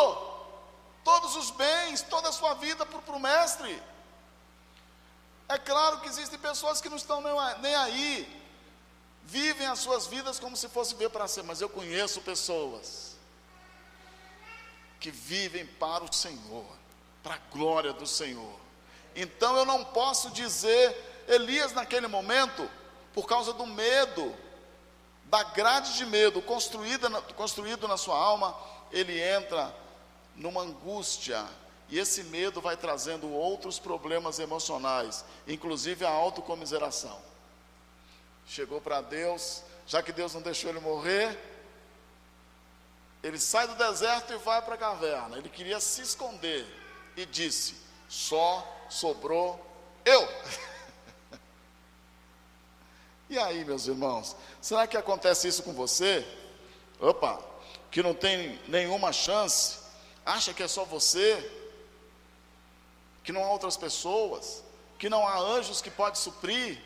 todos 1.05 1.37
os 1.37 1.51
bens, 1.51 2.01
toda 2.03 2.31
a 2.31 2.33
sua 2.33 2.55
vida 2.55 2.87
para 2.87 3.17
o 3.17 3.21
mestre. 3.21 3.83
É 5.47 5.59
claro 5.59 6.01
que 6.01 6.09
existem 6.09 6.39
pessoas 6.39 6.81
que 6.81 6.89
não 6.89 6.97
estão 6.97 7.23
nem 7.61 7.75
aí, 7.75 8.43
vivem 9.25 9.67
as 9.67 9.81
suas 9.81 10.07
vidas 10.07 10.41
como 10.41 10.57
se 10.57 10.69
fosse 10.69 10.95
ver 10.95 11.11
para 11.11 11.29
ser, 11.29 11.43
mas 11.43 11.61
eu 11.61 11.69
conheço 11.69 12.23
pessoas 12.23 13.15
que 14.99 15.11
vivem 15.11 15.67
para 15.67 16.03
o 16.03 16.11
Senhor, 16.13 16.65
para 17.23 17.35
a 17.35 17.39
glória 17.53 17.93
do 17.93 18.07
Senhor. 18.07 18.59
Então 19.15 19.55
eu 19.55 19.67
não 19.67 19.85
posso 19.85 20.31
dizer, 20.31 21.14
Elias 21.29 21.73
naquele 21.73 22.07
momento, 22.07 22.69
por 23.13 23.27
causa 23.27 23.53
do 23.53 23.67
medo, 23.67 24.35
da 25.25 25.43
grade 25.43 25.97
de 25.97 26.07
medo 26.07 26.43
construída, 26.43 27.11
construído 27.33 27.89
na 27.89 27.97
sua 27.97 28.17
alma, 28.17 28.57
ele 28.93 29.21
entra 29.21 29.75
numa 30.37 30.63
angústia, 30.63 31.45
e 31.89 31.99
esse 31.99 32.25
medo 32.25 32.61
vai 32.61 32.77
trazendo 32.77 33.31
outros 33.31 33.79
problemas 33.79 34.39
emocionais, 34.39 35.25
inclusive 35.47 36.05
a 36.05 36.11
autocomiseração. 36.11 37.21
Chegou 38.47 38.81
para 38.81 39.01
Deus, 39.01 39.63
já 39.87 40.03
que 40.03 40.13
Deus 40.13 40.35
não 40.35 40.43
deixou 40.43 40.71
ele 40.71 40.81
morrer, 40.81 41.39
ele 43.23 43.39
sai 43.39 43.67
do 43.67 43.75
deserto 43.75 44.35
e 44.35 44.37
vai 44.37 44.61
para 44.61 44.75
a 44.75 44.79
caverna. 44.79 45.39
Ele 45.39 45.49
queria 45.49 45.81
se 45.81 46.03
esconder 46.03 46.67
e 47.17 47.25
disse: 47.25 47.75
Só 48.07 48.67
sobrou 48.91 49.59
eu. 50.05 50.29
E 53.29 53.39
aí, 53.39 53.65
meus 53.65 53.87
irmãos, 53.87 54.37
será 54.61 54.87
que 54.87 54.97
acontece 54.97 55.49
isso 55.49 55.63
com 55.63 55.73
você? 55.73 56.27
Opa, 57.01 57.39
que 57.91 58.03
não 58.03 58.15
tem 58.15 58.61
nenhuma 58.69 59.13
chance, 59.13 59.79
acha 60.27 60.53
que 60.53 60.63
é 60.63 60.69
só 60.69 60.85
você, 60.85 61.51
que 63.23 63.33
não 63.33 63.45
há 63.45 63.51
outras 63.51 63.77
pessoas, 63.77 64.63
que 64.99 65.09
não 65.09 65.27
há 65.27 65.39
anjos 65.39 65.81
que 65.81 65.91
pode 65.91 66.19
suprir, 66.19 66.79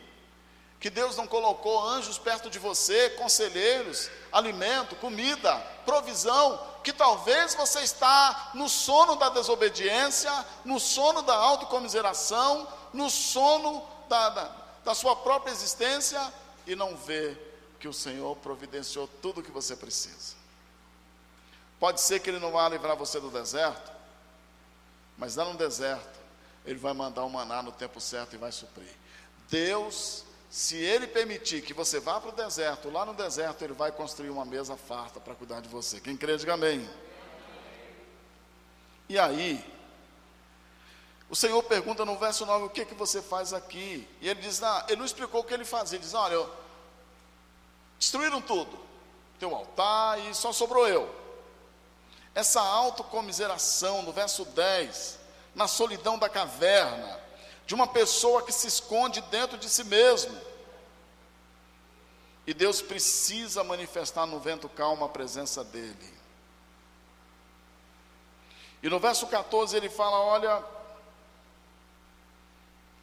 que 0.78 0.88
Deus 0.88 1.16
não 1.16 1.26
colocou 1.26 1.84
anjos 1.84 2.18
perto 2.18 2.48
de 2.48 2.58
você, 2.58 3.10
conselheiros, 3.10 4.08
alimento, 4.30 4.94
comida, 4.96 5.56
provisão, 5.84 6.64
que 6.84 6.92
talvez 6.92 7.54
você 7.54 7.80
está 7.80 8.52
no 8.54 8.68
sono 8.68 9.16
da 9.16 9.28
desobediência, 9.28 10.32
no 10.64 10.78
sono 10.78 11.22
da 11.22 11.34
autocomiseração, 11.34 12.68
no 12.92 13.10
sono 13.10 13.84
da, 14.08 14.28
da 14.28 14.67
da 14.84 14.94
sua 14.94 15.14
própria 15.16 15.52
existência 15.52 16.32
e 16.66 16.74
não 16.74 16.96
vê 16.96 17.36
que 17.78 17.88
o 17.88 17.92
Senhor 17.92 18.36
providenciou 18.36 19.08
tudo 19.22 19.40
o 19.40 19.42
que 19.42 19.50
você 19.50 19.76
precisa. 19.76 20.36
Pode 21.78 22.00
ser 22.00 22.20
que 22.20 22.30
Ele 22.30 22.38
não 22.38 22.50
vá 22.50 22.68
livrar 22.68 22.96
você 22.96 23.20
do 23.20 23.30
deserto, 23.30 23.92
mas 25.16 25.36
lá 25.36 25.44
no 25.44 25.56
deserto, 25.56 26.18
Ele 26.64 26.78
vai 26.78 26.92
mandar 26.92 27.24
o 27.24 27.30
maná 27.30 27.62
no 27.62 27.72
tempo 27.72 28.00
certo 28.00 28.34
e 28.34 28.38
vai 28.38 28.50
suprir. 28.50 28.94
Deus, 29.48 30.24
se 30.50 30.76
Ele 30.76 31.06
permitir 31.06 31.62
que 31.62 31.72
você 31.72 32.00
vá 32.00 32.20
para 32.20 32.30
o 32.30 32.36
deserto, 32.36 32.90
lá 32.90 33.04
no 33.04 33.14
deserto 33.14 33.62
Ele 33.62 33.72
vai 33.72 33.92
construir 33.92 34.30
uma 34.30 34.44
mesa 34.44 34.76
farta 34.76 35.20
para 35.20 35.34
cuidar 35.34 35.60
de 35.60 35.68
você. 35.68 36.00
Quem 36.00 36.16
crê, 36.16 36.36
diga 36.36 36.54
amém. 36.54 36.88
E 39.08 39.18
aí, 39.18 39.64
o 41.30 41.36
Senhor 41.36 41.62
pergunta 41.62 42.04
no 42.04 42.16
verso 42.16 42.46
9: 42.46 42.64
O 42.64 42.70
que, 42.70 42.84
que 42.84 42.94
você 42.94 43.20
faz 43.20 43.52
aqui? 43.52 44.08
E 44.20 44.28
ele 44.28 44.40
diz: 44.40 44.62
ah, 44.62 44.84
Ele 44.88 44.96
não 44.96 45.04
explicou 45.04 45.42
o 45.42 45.44
que 45.44 45.52
ele 45.52 45.64
fazia. 45.64 45.96
Ele 45.96 46.04
diz: 46.04 46.14
Olha, 46.14 46.48
destruíram 47.98 48.40
tudo, 48.40 48.78
tem 49.38 49.48
um 49.48 49.54
altar 49.54 50.18
e 50.20 50.34
só 50.34 50.52
sobrou 50.52 50.88
eu. 50.88 51.14
Essa 52.34 52.60
autocomiseração, 52.60 54.02
no 54.02 54.12
verso 54.12 54.44
10, 54.44 55.18
na 55.54 55.66
solidão 55.68 56.18
da 56.18 56.28
caverna, 56.28 57.20
de 57.66 57.74
uma 57.74 57.86
pessoa 57.86 58.42
que 58.42 58.52
se 58.52 58.66
esconde 58.66 59.20
dentro 59.22 59.58
de 59.58 59.68
si 59.68 59.84
mesmo. 59.84 60.40
E 62.46 62.54
Deus 62.54 62.80
precisa 62.80 63.62
manifestar 63.62 64.24
no 64.24 64.40
vento 64.40 64.66
calmo 64.70 65.04
a 65.04 65.08
presença 65.10 65.62
dEle. 65.62 66.18
E 68.82 68.88
no 68.88 68.98
verso 68.98 69.26
14 69.26 69.76
ele 69.76 69.90
fala: 69.90 70.18
Olha, 70.18 70.77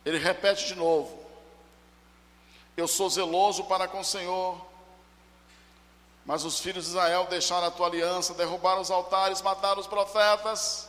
ele 0.05 0.19
repete 0.19 0.67
de 0.67 0.75
novo: 0.75 1.19
Eu 2.77 2.87
sou 2.87 3.09
zeloso 3.09 3.63
para 3.63 3.87
com 3.87 3.99
o 3.99 4.05
Senhor, 4.05 4.63
mas 6.23 6.45
os 6.45 6.59
filhos 6.59 6.85
de 6.85 6.91
Israel 6.91 7.25
deixaram 7.27 7.67
a 7.67 7.71
tua 7.71 7.87
aliança, 7.87 8.35
derrubaram 8.35 8.81
os 8.81 8.91
altares, 8.91 9.41
mataram 9.41 9.81
os 9.81 9.87
profetas, 9.87 10.87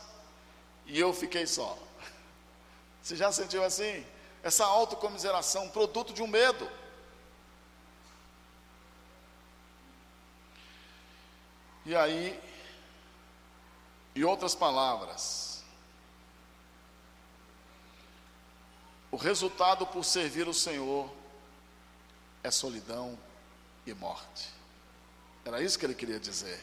e 0.85 0.99
eu 0.99 1.11
fiquei 1.13 1.47
só. 1.47 1.77
Você 3.01 3.15
já 3.15 3.31
sentiu 3.31 3.63
assim? 3.63 4.05
Essa 4.43 4.65
autocomiseração, 4.65 5.67
produto 5.69 6.13
de 6.13 6.21
um 6.21 6.27
medo. 6.27 6.69
E 11.85 11.95
aí, 11.95 12.39
em 14.15 14.23
outras 14.23 14.53
palavras, 14.53 15.56
O 19.11 19.15
resultado 19.15 19.85
por 19.87 20.03
servir 20.03 20.47
o 20.47 20.53
Senhor 20.53 21.09
é 22.43 22.51
solidão 22.51 23.17
e 23.85 23.93
morte. 23.93 24.49
Era 25.45 25.61
isso 25.61 25.79
que 25.79 25.85
ele 25.85 25.95
queria 25.95 26.19
dizer. 26.19 26.61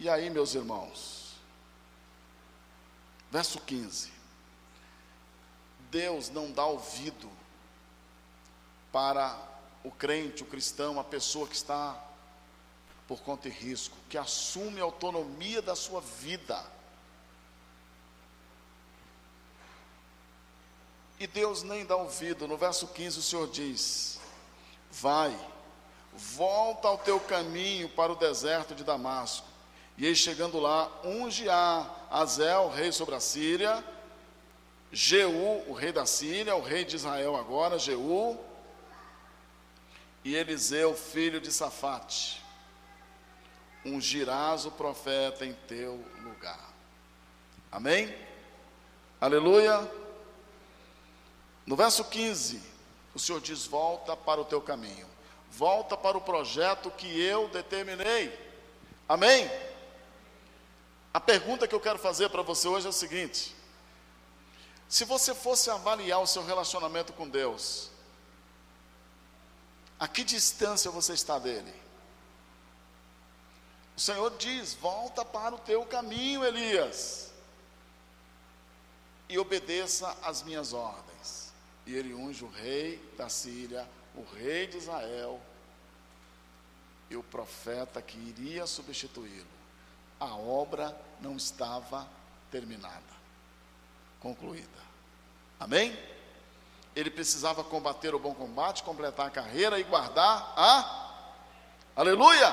E 0.00 0.08
aí, 0.08 0.30
meus 0.30 0.54
irmãos, 0.54 1.34
verso 3.30 3.60
15: 3.60 4.10
Deus 5.90 6.30
não 6.30 6.50
dá 6.50 6.64
ouvido 6.64 7.30
para 8.90 9.36
o 9.84 9.90
crente, 9.90 10.42
o 10.42 10.46
cristão, 10.46 10.98
a 10.98 11.04
pessoa 11.04 11.46
que 11.46 11.54
está 11.54 12.02
por 13.06 13.20
conta 13.20 13.48
e 13.48 13.50
risco, 13.50 13.96
que 14.08 14.18
assume 14.18 14.80
a 14.80 14.84
autonomia 14.84 15.62
da 15.62 15.74
sua 15.74 16.00
vida 16.00 16.64
E 21.20 21.26
Deus 21.26 21.62
nem 21.62 21.84
dá 21.84 21.96
ouvido. 21.96 22.46
No 22.46 22.56
verso 22.56 22.86
15 22.88 23.18
o 23.18 23.22
Senhor 23.22 23.48
diz: 23.48 24.20
Vai, 24.90 25.36
volta 26.12 26.88
ao 26.88 26.98
teu 26.98 27.18
caminho 27.18 27.88
para 27.88 28.12
o 28.12 28.16
deserto 28.16 28.74
de 28.74 28.84
Damasco. 28.84 29.46
E 29.96 30.06
aí 30.06 30.14
chegando 30.14 30.60
lá, 30.60 30.90
unge 31.04 31.48
a 31.48 31.84
Azel, 32.08 32.68
rei 32.68 32.92
sobre 32.92 33.16
a 33.16 33.20
Síria, 33.20 33.84
Jeú, 34.92 35.64
o 35.68 35.72
rei 35.72 35.90
da 35.90 36.06
Síria, 36.06 36.54
o 36.54 36.62
rei 36.62 36.84
de 36.84 36.94
Israel 36.94 37.34
agora, 37.34 37.78
Jeú, 37.78 38.38
e 40.24 40.36
Eliseu, 40.36 40.94
filho 40.94 41.40
de 41.40 41.50
Safate. 41.50 42.42
Ungirás 43.84 44.66
o 44.66 44.70
profeta 44.70 45.44
em 45.44 45.52
teu 45.66 46.04
lugar. 46.22 46.72
Amém? 47.72 48.14
Aleluia. 49.20 50.07
No 51.68 51.76
verso 51.76 52.02
15, 52.02 52.62
o 53.14 53.18
Senhor 53.18 53.42
diz: 53.42 53.66
Volta 53.66 54.16
para 54.16 54.40
o 54.40 54.44
teu 54.46 54.58
caminho, 54.58 55.06
volta 55.50 55.98
para 55.98 56.16
o 56.16 56.20
projeto 56.20 56.90
que 56.90 57.20
eu 57.20 57.46
determinei. 57.50 58.32
Amém? 59.06 59.50
A 61.12 61.20
pergunta 61.20 61.68
que 61.68 61.74
eu 61.74 61.80
quero 61.80 61.98
fazer 61.98 62.30
para 62.30 62.40
você 62.40 62.66
hoje 62.66 62.86
é 62.86 62.88
o 62.88 62.92
seguinte: 62.92 63.54
se 64.88 65.04
você 65.04 65.34
fosse 65.34 65.68
avaliar 65.68 66.22
o 66.22 66.26
seu 66.26 66.42
relacionamento 66.42 67.12
com 67.12 67.28
Deus, 67.28 67.90
a 70.00 70.08
que 70.08 70.24
distância 70.24 70.90
você 70.90 71.12
está 71.12 71.38
dele? 71.38 71.74
O 73.94 74.00
Senhor 74.00 74.34
diz: 74.38 74.72
volta 74.72 75.22
para 75.22 75.54
o 75.54 75.58
teu 75.58 75.84
caminho, 75.84 76.42
Elias, 76.42 77.30
e 79.28 79.38
obedeça 79.38 80.16
às 80.22 80.42
minhas 80.42 80.72
ordens. 80.72 81.07
E 81.88 81.96
ele 81.96 82.14
unge 82.14 82.44
o 82.44 82.48
rei 82.48 83.02
da 83.16 83.28
Síria, 83.28 83.84
o 84.14 84.22
rei 84.22 84.68
de 84.68 84.76
Israel, 84.76 85.40
e 87.10 87.16
o 87.16 87.22
profeta 87.24 88.00
que 88.00 88.16
iria 88.16 88.64
substituí-lo 88.64 89.58
a 90.20 90.34
obra 90.34 90.96
não 91.20 91.36
estava 91.36 92.06
terminada, 92.50 93.02
concluída. 94.20 94.68
Amém? 95.60 95.96
Ele 96.94 97.10
precisava 97.10 97.62
combater 97.62 98.14
o 98.14 98.18
bom 98.18 98.34
combate, 98.34 98.82
completar 98.82 99.26
a 99.26 99.30
carreira 99.30 99.78
e 99.78 99.84
guardar 99.84 100.52
a. 100.56 101.12
Aleluia! 101.94 102.52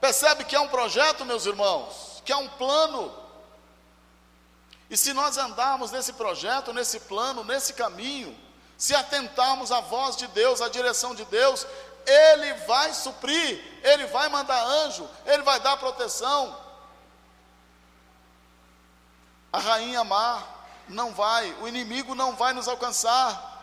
Percebe 0.00 0.44
que 0.44 0.56
é 0.56 0.60
um 0.60 0.68
projeto, 0.68 1.24
meus 1.24 1.46
irmãos, 1.46 2.22
que 2.24 2.32
é 2.32 2.36
um 2.36 2.48
plano. 2.48 3.25
E 4.88 4.96
se 4.96 5.12
nós 5.12 5.36
andarmos 5.36 5.90
nesse 5.90 6.12
projeto, 6.12 6.72
nesse 6.72 7.00
plano, 7.00 7.42
nesse 7.42 7.72
caminho, 7.72 8.36
se 8.78 8.94
atentarmos 8.94 9.72
à 9.72 9.80
voz 9.80 10.16
de 10.16 10.26
Deus, 10.28 10.60
à 10.60 10.68
direção 10.68 11.14
de 11.14 11.24
Deus, 11.24 11.66
ele 12.06 12.54
vai 12.66 12.94
suprir, 12.94 13.60
Ele 13.82 14.06
vai 14.06 14.28
mandar 14.28 14.62
anjo, 14.64 15.08
Ele 15.26 15.42
vai 15.42 15.58
dar 15.58 15.76
proteção. 15.76 16.56
A 19.52 19.58
rainha 19.58 20.04
má 20.04 20.42
não 20.88 21.12
vai, 21.12 21.52
o 21.60 21.66
inimigo 21.66 22.14
não 22.14 22.36
vai 22.36 22.52
nos 22.52 22.68
alcançar. 22.68 23.54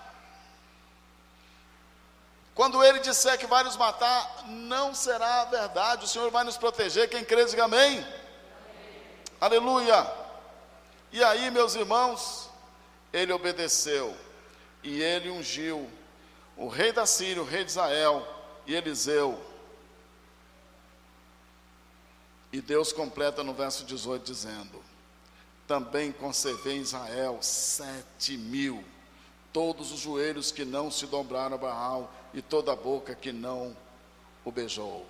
Quando 2.54 2.84
ele 2.84 3.00
disser 3.00 3.38
que 3.40 3.48
vai 3.48 3.64
nos 3.64 3.78
matar, 3.78 4.44
não 4.46 4.94
será 4.94 5.46
verdade, 5.46 6.06
o 6.06 6.08
Senhor 6.08 6.30
vai 6.30 6.44
nos 6.44 6.58
proteger. 6.58 7.10
Quem 7.10 7.24
crê, 7.24 7.46
diga 7.46 7.64
amém. 7.64 8.00
amém. 8.00 8.14
Aleluia. 9.40 10.23
E 11.14 11.24
aí, 11.24 11.52
meus 11.52 11.76
irmãos, 11.76 12.50
ele 13.14 13.32
obedeceu 13.32 14.18
e 14.82 15.00
ele 15.00 15.30
ungiu 15.30 15.88
o 16.58 16.68
rei 16.68 16.92
da 16.92 17.06
Síria, 17.06 17.40
o 17.40 17.46
rei 17.46 17.64
de 17.64 17.70
Israel 17.70 18.28
e 18.66 18.74
Eliseu. 18.74 19.40
E 22.52 22.60
Deus 22.60 22.92
completa 22.92 23.44
no 23.44 23.54
verso 23.54 23.84
18 23.86 24.24
dizendo: 24.24 24.84
Também 25.68 26.12
conservei 26.12 26.78
em 26.78 26.82
Israel 26.82 27.38
sete 27.44 28.36
mil, 28.36 28.84
todos 29.54 29.92
os 29.92 30.00
joelhos 30.00 30.52
que 30.52 30.66
não 30.66 30.90
se 30.90 31.06
dobraram 31.06 31.54
a 31.54 31.60
Baal 31.60 32.12
e 32.34 32.42
toda 32.42 32.74
a 32.74 32.76
boca 32.76 33.14
que 33.14 33.32
não 33.32 33.78
o 34.44 34.52
beijou. 34.52 35.06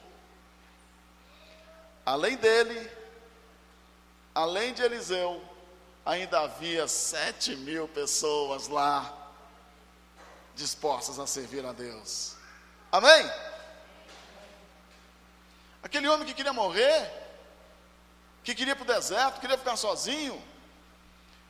Além 2.06 2.36
dele, 2.36 2.92
além 4.36 4.74
de 4.74 4.82
Eliseu, 4.82 5.42
ainda 6.06 6.42
havia 6.42 6.88
sete 6.88 7.56
mil 7.56 7.88
pessoas 7.88 8.68
lá 8.68 9.14
dispostas 10.56 11.18
a 11.20 11.26
servir 11.26 11.66
a 11.66 11.72
Deus. 11.72 12.36
Amém? 12.92 13.32
Aquele 15.82 16.08
homem 16.08 16.26
que 16.26 16.34
queria 16.34 16.54
morrer, 16.54 17.12
que 18.44 18.54
queria 18.54 18.74
ir 18.74 18.76
para 18.76 18.84
o 18.84 18.96
deserto, 18.96 19.42
queria 19.42 19.58
ficar 19.58 19.76
sozinho, 19.76 20.42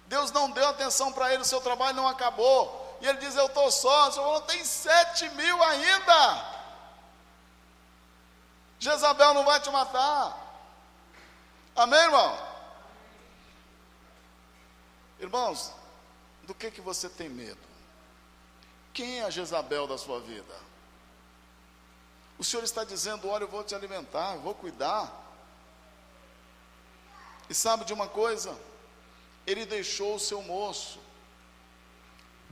Deus 0.08 0.32
não 0.32 0.52
deu 0.52 0.68
atenção 0.68 1.12
para 1.12 1.34
ele, 1.34 1.42
o 1.42 1.46
seu 1.46 1.62
trabalho 1.62 1.96
não 1.96 2.08
acabou. 2.08 2.98
E 3.02 3.08
ele 3.08 3.18
diz: 3.18 3.36
Eu 3.36 3.48
estou 3.48 3.72
só. 3.72 4.10
O 4.10 4.12
senhor 4.12 4.26
falou: 4.26 4.42
Tem 4.42 4.64
sete 4.64 5.28
mil 5.30 5.64
ainda. 5.64 6.54
Jezabel 8.80 9.34
não 9.34 9.44
vai 9.44 9.60
te 9.60 9.70
matar. 9.72 10.38
Amém, 11.76 12.00
irmão? 12.00 12.53
Irmãos, 15.24 15.72
do 16.46 16.54
que, 16.54 16.70
que 16.70 16.82
você 16.82 17.08
tem 17.08 17.30
medo? 17.30 17.58
Quem 18.94 19.22
é 19.22 19.24
a 19.24 19.30
Jezabel 19.30 19.88
da 19.88 19.98
sua 19.98 20.20
vida? 20.20 20.54
O 22.38 22.44
Senhor 22.44 22.62
está 22.62 22.84
dizendo: 22.84 23.30
Olha, 23.30 23.46
eu 23.46 23.48
vou 23.48 23.64
te 23.64 23.74
alimentar, 23.74 24.36
eu 24.36 24.42
vou 24.42 24.54
cuidar. 24.54 25.10
E 27.50 27.54
sabe 27.54 27.86
de 27.86 27.94
uma 27.94 28.06
coisa? 28.06 28.54
Ele 29.48 29.66
deixou 29.66 30.16
o 30.16 30.20
seu 30.20 30.42
moço. 30.42 31.00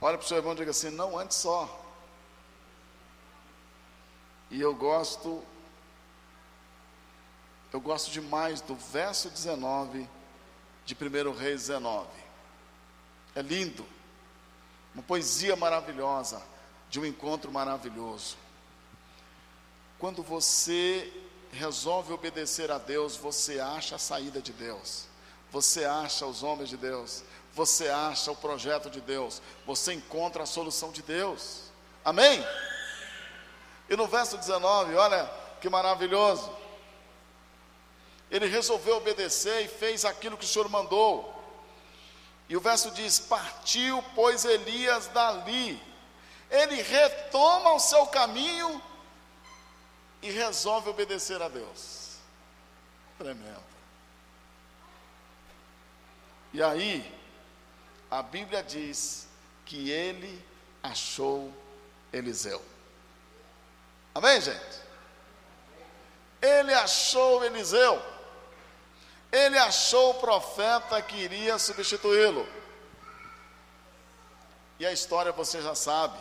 Olha 0.00 0.16
para 0.16 0.24
o 0.24 0.28
seu 0.28 0.38
irmão 0.38 0.54
e 0.54 0.56
diga 0.56 0.70
assim: 0.70 0.88
Não 0.88 1.18
antes 1.18 1.36
só. 1.36 1.78
E 4.50 4.58
eu 4.58 4.74
gosto, 4.74 5.44
eu 7.70 7.80
gosto 7.82 8.10
demais 8.10 8.62
do 8.62 8.74
verso 8.74 9.28
19 9.28 10.08
de 10.86 10.94
1 10.94 11.32
Reis 11.32 11.66
19. 11.66 12.31
É 13.34 13.42
lindo, 13.42 13.86
uma 14.94 15.02
poesia 15.02 15.56
maravilhosa, 15.56 16.42
de 16.90 17.00
um 17.00 17.06
encontro 17.06 17.50
maravilhoso. 17.50 18.36
Quando 19.98 20.22
você 20.22 21.10
resolve 21.52 22.12
obedecer 22.12 22.70
a 22.70 22.78
Deus, 22.78 23.16
você 23.16 23.60
acha 23.60 23.96
a 23.96 23.98
saída 23.98 24.40
de 24.40 24.52
Deus, 24.52 25.06
você 25.50 25.84
acha 25.84 26.26
os 26.26 26.42
homens 26.42 26.68
de 26.68 26.76
Deus, 26.76 27.22
você 27.54 27.88
acha 27.88 28.30
o 28.30 28.36
projeto 28.36 28.90
de 28.90 29.00
Deus, 29.00 29.40
você 29.66 29.92
encontra 29.92 30.42
a 30.42 30.46
solução 30.46 30.90
de 30.90 31.02
Deus. 31.02 31.70
Amém? 32.04 32.44
E 33.88 33.96
no 33.96 34.06
verso 34.06 34.36
19, 34.36 34.94
olha 34.94 35.30
que 35.60 35.68
maravilhoso. 35.68 36.50
Ele 38.30 38.46
resolveu 38.46 38.96
obedecer 38.96 39.64
e 39.64 39.68
fez 39.68 40.04
aquilo 40.04 40.36
que 40.36 40.44
o 40.44 40.48
Senhor 40.48 40.68
mandou. 40.68 41.31
E 42.52 42.56
o 42.56 42.60
verso 42.60 42.90
diz: 42.90 43.18
Partiu, 43.18 44.04
pois, 44.14 44.44
Elias 44.44 45.06
dali. 45.06 45.82
Ele 46.50 46.82
retoma 46.82 47.72
o 47.72 47.78
seu 47.78 48.06
caminho 48.08 48.82
e 50.20 50.30
resolve 50.30 50.90
obedecer 50.90 51.40
a 51.40 51.48
Deus. 51.48 52.18
Tremendo. 53.16 53.64
E 56.52 56.62
aí, 56.62 57.10
a 58.10 58.22
Bíblia 58.22 58.62
diz 58.62 59.26
que 59.64 59.88
ele 59.88 60.46
achou 60.82 61.50
Eliseu. 62.12 62.62
Amém, 64.14 64.38
gente? 64.42 64.78
Ele 66.42 66.74
achou 66.74 67.42
Eliseu. 67.42 68.11
Ele 69.32 69.58
achou 69.58 70.10
o 70.10 70.20
profeta 70.20 71.00
que 71.00 71.16
iria 71.16 71.58
substituí-lo. 71.58 72.46
E 74.78 74.84
a 74.84 74.92
história 74.92 75.32
você 75.32 75.62
já 75.62 75.74
sabe. 75.74 76.18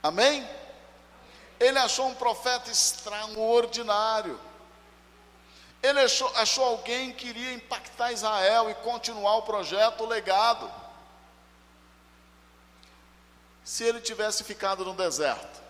Amém? 0.00 0.48
Ele 1.58 1.78
achou 1.78 2.06
um 2.06 2.14
profeta 2.14 2.70
extraordinário. 2.70 4.38
Ele 5.82 6.00
achou, 6.00 6.30
achou 6.36 6.64
alguém 6.64 7.12
que 7.12 7.26
iria 7.26 7.54
impactar 7.54 8.12
Israel 8.12 8.70
e 8.70 8.74
continuar 8.76 9.36
o 9.36 9.42
projeto, 9.42 10.04
o 10.04 10.06
legado. 10.06 10.70
Se 13.64 13.82
ele 13.82 14.00
tivesse 14.00 14.44
ficado 14.44 14.84
no 14.84 14.94
deserto, 14.94 15.60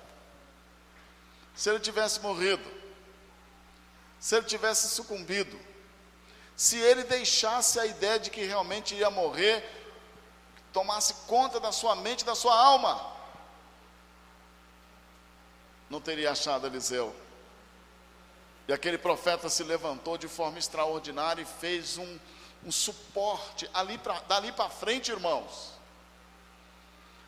se 1.54 1.70
ele 1.70 1.80
tivesse 1.80 2.20
morrido, 2.20 2.68
se 4.18 4.36
ele 4.36 4.46
tivesse 4.46 4.88
sucumbido, 4.88 5.69
se 6.60 6.76
ele 6.76 7.04
deixasse 7.04 7.80
a 7.80 7.86
ideia 7.86 8.18
de 8.18 8.28
que 8.28 8.44
realmente 8.44 8.94
ia 8.94 9.08
morrer, 9.08 9.64
tomasse 10.74 11.14
conta 11.26 11.58
da 11.58 11.72
sua 11.72 11.96
mente, 11.96 12.22
da 12.22 12.34
sua 12.34 12.54
alma, 12.54 13.00
não 15.88 16.02
teria 16.02 16.32
achado 16.32 16.66
Eliseu. 16.66 17.16
E 18.68 18.74
aquele 18.74 18.98
profeta 18.98 19.48
se 19.48 19.64
levantou 19.64 20.18
de 20.18 20.28
forma 20.28 20.58
extraordinária 20.58 21.40
e 21.40 21.46
fez 21.46 21.96
um, 21.96 22.18
um 22.66 22.70
suporte 22.70 23.66
ali 23.72 23.96
pra, 23.96 24.20
dali 24.28 24.52
para 24.52 24.68
frente, 24.68 25.10
irmãos. 25.10 25.72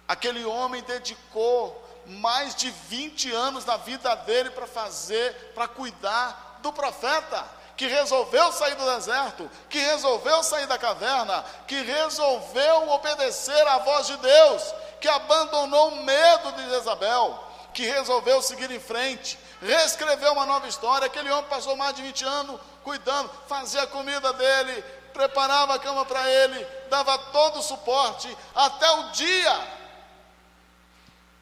Aquele 0.06 0.44
homem 0.44 0.82
dedicou 0.82 1.82
mais 2.06 2.54
de 2.54 2.70
20 2.70 3.32
anos 3.32 3.64
da 3.64 3.78
vida 3.78 4.14
dele 4.14 4.50
para 4.50 4.66
fazer, 4.66 5.54
para 5.54 5.66
cuidar 5.66 6.58
do 6.60 6.70
profeta, 6.70 7.61
que 7.82 7.88
resolveu 7.88 8.52
sair 8.52 8.76
do 8.76 8.94
deserto, 8.94 9.50
que 9.68 9.80
resolveu 9.80 10.40
sair 10.44 10.68
da 10.68 10.78
caverna, 10.78 11.44
que 11.66 11.82
resolveu 11.82 12.88
obedecer 12.90 13.66
à 13.66 13.78
voz 13.78 14.06
de 14.06 14.16
Deus, 14.18 14.72
que 15.00 15.08
abandonou 15.08 15.88
o 15.88 16.04
medo 16.04 16.52
de 16.52 16.70
Jezabel, 16.70 17.42
que 17.74 17.84
resolveu 17.84 18.40
seguir 18.40 18.70
em 18.70 18.78
frente, 18.78 19.36
reescreveu 19.60 20.32
uma 20.32 20.46
nova 20.46 20.68
história. 20.68 21.08
Aquele 21.08 21.28
homem 21.32 21.50
passou 21.50 21.74
mais 21.74 21.96
de 21.96 22.02
20 22.02 22.24
anos 22.24 22.60
cuidando, 22.84 23.28
fazia 23.48 23.82
a 23.82 23.86
comida 23.88 24.32
dele, 24.32 24.80
preparava 25.12 25.74
a 25.74 25.78
cama 25.80 26.04
para 26.04 26.30
ele, 26.30 26.64
dava 26.88 27.18
todo 27.18 27.58
o 27.58 27.62
suporte, 27.62 28.32
até 28.54 28.88
o 28.92 29.10
dia 29.10 29.68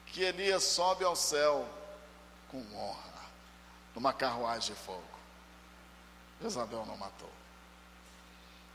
que 0.07 0.23
Elias 0.23 0.63
sobe 0.63 1.05
ao 1.05 1.15
céu 1.15 1.67
com 2.49 2.65
honra, 2.75 3.29
numa 3.93 4.11
carruagem 4.11 4.73
de 4.73 4.79
fogo. 4.81 5.10
Jezabel 6.41 6.85
não 6.85 6.97
matou. 6.97 7.29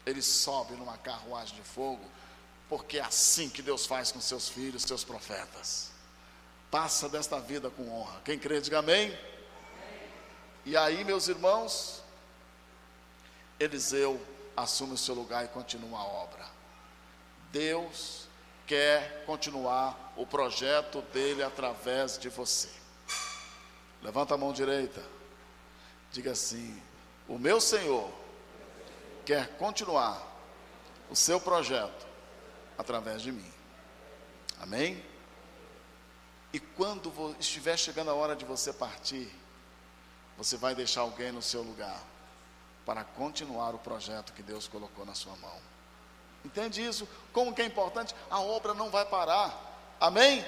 Ele 0.04 0.22
sobe 0.22 0.74
numa 0.74 0.96
carruagem 0.98 1.56
de 1.56 1.62
fogo, 1.62 2.04
porque 2.68 2.98
é 2.98 3.02
assim 3.02 3.48
que 3.48 3.62
Deus 3.62 3.86
faz 3.86 4.12
com 4.12 4.20
seus 4.20 4.48
filhos, 4.48 4.82
seus 4.82 5.02
profetas. 5.02 5.90
Passa 6.70 7.08
desta 7.08 7.40
vida 7.40 7.70
com 7.70 7.88
honra. 7.90 8.20
Quem 8.24 8.38
crê, 8.38 8.60
diga 8.60 8.78
amém. 8.78 9.06
amém. 9.06 9.18
E 10.64 10.76
aí, 10.76 11.04
meus 11.04 11.28
irmãos, 11.28 12.02
Eliseu 13.58 14.24
assume 14.56 14.94
o 14.94 14.98
seu 14.98 15.14
lugar 15.14 15.44
e 15.44 15.48
continua 15.48 15.98
a 15.98 16.04
obra. 16.04 16.46
Deus 17.50 18.26
quer 18.66 19.24
continuar 19.24 20.12
o 20.16 20.26
projeto 20.26 21.02
dele 21.12 21.42
através 21.42 22.18
de 22.18 22.28
você. 22.28 22.68
Levanta 24.02 24.34
a 24.34 24.38
mão 24.38 24.52
direita. 24.52 25.02
Diga 26.12 26.32
assim: 26.32 26.80
O 27.28 27.38
meu 27.38 27.60
Senhor 27.60 28.10
quer 29.24 29.56
continuar 29.56 30.22
o 31.10 31.16
seu 31.16 31.40
projeto 31.40 32.06
através 32.78 33.22
de 33.22 33.32
mim. 33.32 33.52
Amém? 34.60 35.04
E 36.52 36.60
quando 36.60 37.36
estiver 37.38 37.76
chegando 37.76 38.10
a 38.10 38.14
hora 38.14 38.36
de 38.36 38.44
você 38.44 38.72
partir, 38.72 39.30
você 40.38 40.56
vai 40.56 40.74
deixar 40.74 41.00
alguém 41.00 41.32
no 41.32 41.42
seu 41.42 41.62
lugar 41.62 42.00
para 42.84 43.02
continuar 43.02 43.74
o 43.74 43.78
projeto 43.78 44.32
que 44.32 44.42
Deus 44.42 44.68
colocou 44.68 45.04
na 45.04 45.14
sua 45.14 45.34
mão. 45.36 45.58
Entende 46.44 46.86
isso? 46.86 47.08
Como 47.32 47.52
que 47.52 47.60
é 47.60 47.64
importante? 47.64 48.14
A 48.30 48.40
obra 48.40 48.72
não 48.72 48.88
vai 48.88 49.04
parar. 49.04 49.52
Amém? 50.00 50.46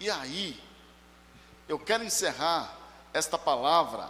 E 0.00 0.10
aí, 0.10 0.58
eu 1.68 1.78
quero 1.78 2.02
encerrar 2.02 2.74
esta 3.12 3.36
palavra 3.36 4.08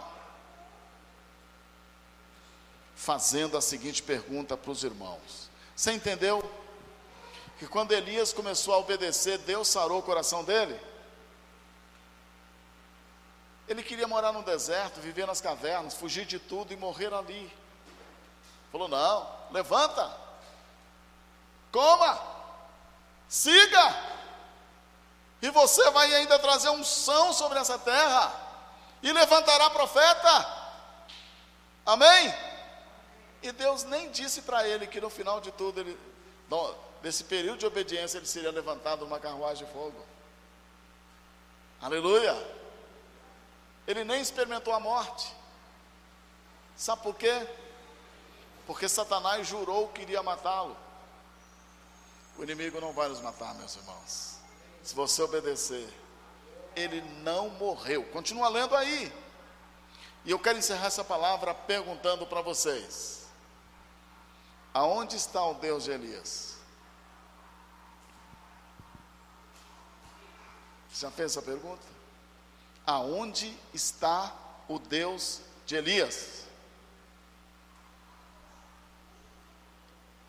fazendo 2.99 3.55
a 3.55 3.61
seguinte 3.61 4.03
pergunta 4.03 4.57
para 4.57 4.71
os 4.71 4.83
irmãos. 4.83 5.49
Você 5.73 5.93
entendeu? 5.93 6.43
Que 7.57 7.65
quando 7.65 7.93
Elias 7.93 8.33
começou 8.33 8.73
a 8.73 8.77
obedecer, 8.77 9.37
Deus 9.37 9.69
sarou 9.69 9.99
o 9.99 10.03
coração 10.03 10.43
dele? 10.43 10.77
Ele 13.69 13.81
queria 13.81 14.05
morar 14.05 14.33
no 14.33 14.43
deserto, 14.43 14.99
viver 14.99 15.25
nas 15.25 15.39
cavernas, 15.39 15.93
fugir 15.93 16.25
de 16.25 16.39
tudo 16.39 16.73
e 16.73 16.75
morrer 16.75 17.13
ali. 17.13 17.49
Falou: 18.69 18.89
não, 18.89 19.29
levanta, 19.49 20.11
coma, 21.71 22.19
siga, 23.29 23.95
e 25.41 25.49
você 25.51 25.89
vai 25.91 26.13
ainda 26.15 26.37
trazer 26.37 26.69
unção 26.69 27.31
sobre 27.31 27.59
essa 27.59 27.79
terra, 27.79 28.29
e 29.01 29.09
levantará 29.13 29.69
profeta. 29.69 30.59
Amém? 31.85 32.48
E 33.41 33.51
Deus 33.51 33.83
nem 33.83 34.11
disse 34.11 34.41
para 34.41 34.67
ele 34.67 34.85
que 34.87 34.99
no 34.99 35.09
final 35.09 35.39
de 35.39 35.51
tudo, 35.51 35.79
ele, 35.79 35.97
desse 37.01 37.23
período 37.23 37.59
de 37.59 37.65
obediência, 37.65 38.17
ele 38.17 38.25
seria 38.25 38.51
levantado 38.51 39.05
numa 39.05 39.19
carruagem 39.19 39.65
de 39.65 39.71
fogo. 39.71 40.05
Aleluia! 41.81 42.35
Ele 43.87 44.03
nem 44.03 44.21
experimentou 44.21 44.73
a 44.73 44.79
morte. 44.79 45.33
Sabe 46.75 47.01
por 47.01 47.15
quê? 47.15 47.47
Porque 48.67 48.87
Satanás 48.87 49.47
jurou 49.47 49.87
que 49.89 50.01
iria 50.01 50.21
matá-lo. 50.21 50.77
O 52.37 52.43
inimigo 52.43 52.79
não 52.79 52.93
vai 52.93 53.09
nos 53.09 53.19
matar, 53.19 53.53
meus 53.55 53.75
irmãos. 53.75 54.37
Se 54.83 54.93
você 54.93 55.21
obedecer, 55.21 55.89
ele 56.75 57.01
não 57.21 57.49
morreu. 57.49 58.03
Continua 58.05 58.47
lendo 58.47 58.75
aí. 58.75 59.11
E 60.23 60.31
eu 60.31 60.39
quero 60.39 60.57
encerrar 60.57 60.87
essa 60.87 61.03
palavra 61.03 61.53
perguntando 61.53 62.25
para 62.25 62.41
vocês: 62.41 63.18
Aonde 64.73 65.15
está 65.15 65.43
o 65.45 65.55
Deus 65.55 65.83
de 65.83 65.91
Elias? 65.91 66.57
Já 70.93 71.09
fez 71.09 71.31
essa 71.31 71.41
pergunta? 71.41 71.83
Aonde 72.85 73.57
está 73.73 74.35
o 74.67 74.77
Deus 74.77 75.41
de 75.65 75.75
Elias? 75.75 76.45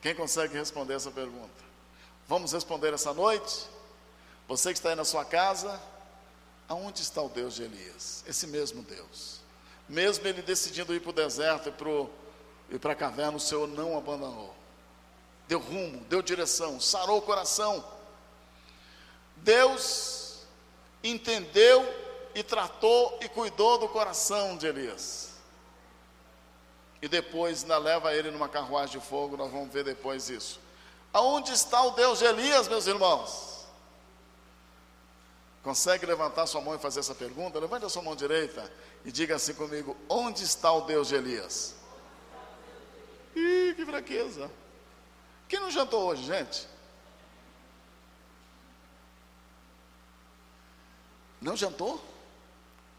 Quem 0.00 0.14
consegue 0.14 0.54
responder 0.54 0.94
essa 0.94 1.10
pergunta? 1.10 1.62
Vamos 2.26 2.52
responder 2.52 2.94
essa 2.94 3.12
noite? 3.12 3.68
Você 4.48 4.70
que 4.70 4.78
está 4.78 4.90
aí 4.90 4.94
na 4.94 5.04
sua 5.04 5.24
casa, 5.24 5.80
aonde 6.68 7.02
está 7.02 7.20
o 7.20 7.28
Deus 7.28 7.54
de 7.54 7.64
Elias? 7.64 8.24
Esse 8.26 8.46
mesmo 8.46 8.82
Deus. 8.82 9.40
Mesmo 9.88 10.26
ele 10.26 10.40
decidindo 10.40 10.94
ir 10.94 11.00
para 11.00 11.10
o 11.10 11.12
deserto 11.12 11.68
e 11.68 11.72
para 11.72 12.06
a 12.76 12.94
caverna, 12.94 13.36
o 13.36 13.40
Senhor 13.40 13.66
não 13.66 13.96
abandonou. 13.96 14.54
Deu 15.48 15.58
rumo, 15.58 16.00
deu 16.04 16.22
direção, 16.22 16.80
sarou 16.80 17.18
o 17.18 17.22
coração. 17.22 17.84
Deus 19.36 20.42
entendeu 21.02 21.82
e 22.34 22.42
tratou 22.42 23.18
e 23.20 23.28
cuidou 23.28 23.78
do 23.78 23.88
coração 23.88 24.56
de 24.56 24.66
Elias. 24.66 25.30
E 27.02 27.08
depois 27.08 27.62
ainda 27.62 27.78
leva 27.78 28.14
ele 28.14 28.30
numa 28.30 28.48
carruagem 28.48 29.00
de 29.00 29.04
fogo, 29.04 29.36
nós 29.36 29.50
vamos 29.50 29.72
ver 29.72 29.82
depois 29.82 30.28
isso. 30.28 30.60
Aonde 31.12 31.52
está 31.52 31.82
o 31.82 31.92
Deus 31.92 32.18
de 32.18 32.26
Elias, 32.26 32.68
meus 32.68 32.86
irmãos? 32.86 33.66
Consegue 35.62 36.06
levantar 36.06 36.46
sua 36.46 36.60
mão 36.60 36.74
e 36.74 36.78
fazer 36.78 37.00
essa 37.00 37.14
pergunta? 37.14 37.58
Levante 37.58 37.84
a 37.84 37.88
sua 37.88 38.02
mão 38.02 38.14
direita 38.14 38.70
e 39.04 39.10
diga 39.10 39.36
assim 39.36 39.54
comigo: 39.54 39.96
Onde 40.08 40.44
está 40.44 40.72
o 40.72 40.82
Deus 40.82 41.08
de 41.08 41.16
Elias? 41.16 41.79
Ih, 43.34 43.74
que 43.74 43.84
fraqueza. 43.84 44.50
Quem 45.48 45.60
não 45.60 45.70
jantou 45.70 46.08
hoje, 46.08 46.24
gente? 46.24 46.68
Não 51.40 51.56
jantou? 51.56 52.02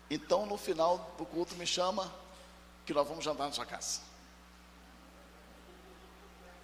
Então, 0.09 0.45
no 0.45 0.57
final 0.57 1.13
do 1.17 1.25
culto, 1.25 1.55
me 1.55 1.65
chama 1.65 2.11
que 2.85 2.93
nós 2.93 3.07
vamos 3.07 3.23
jantar 3.23 3.45
na 3.45 3.53
sua 3.53 3.65
casa. 3.65 4.01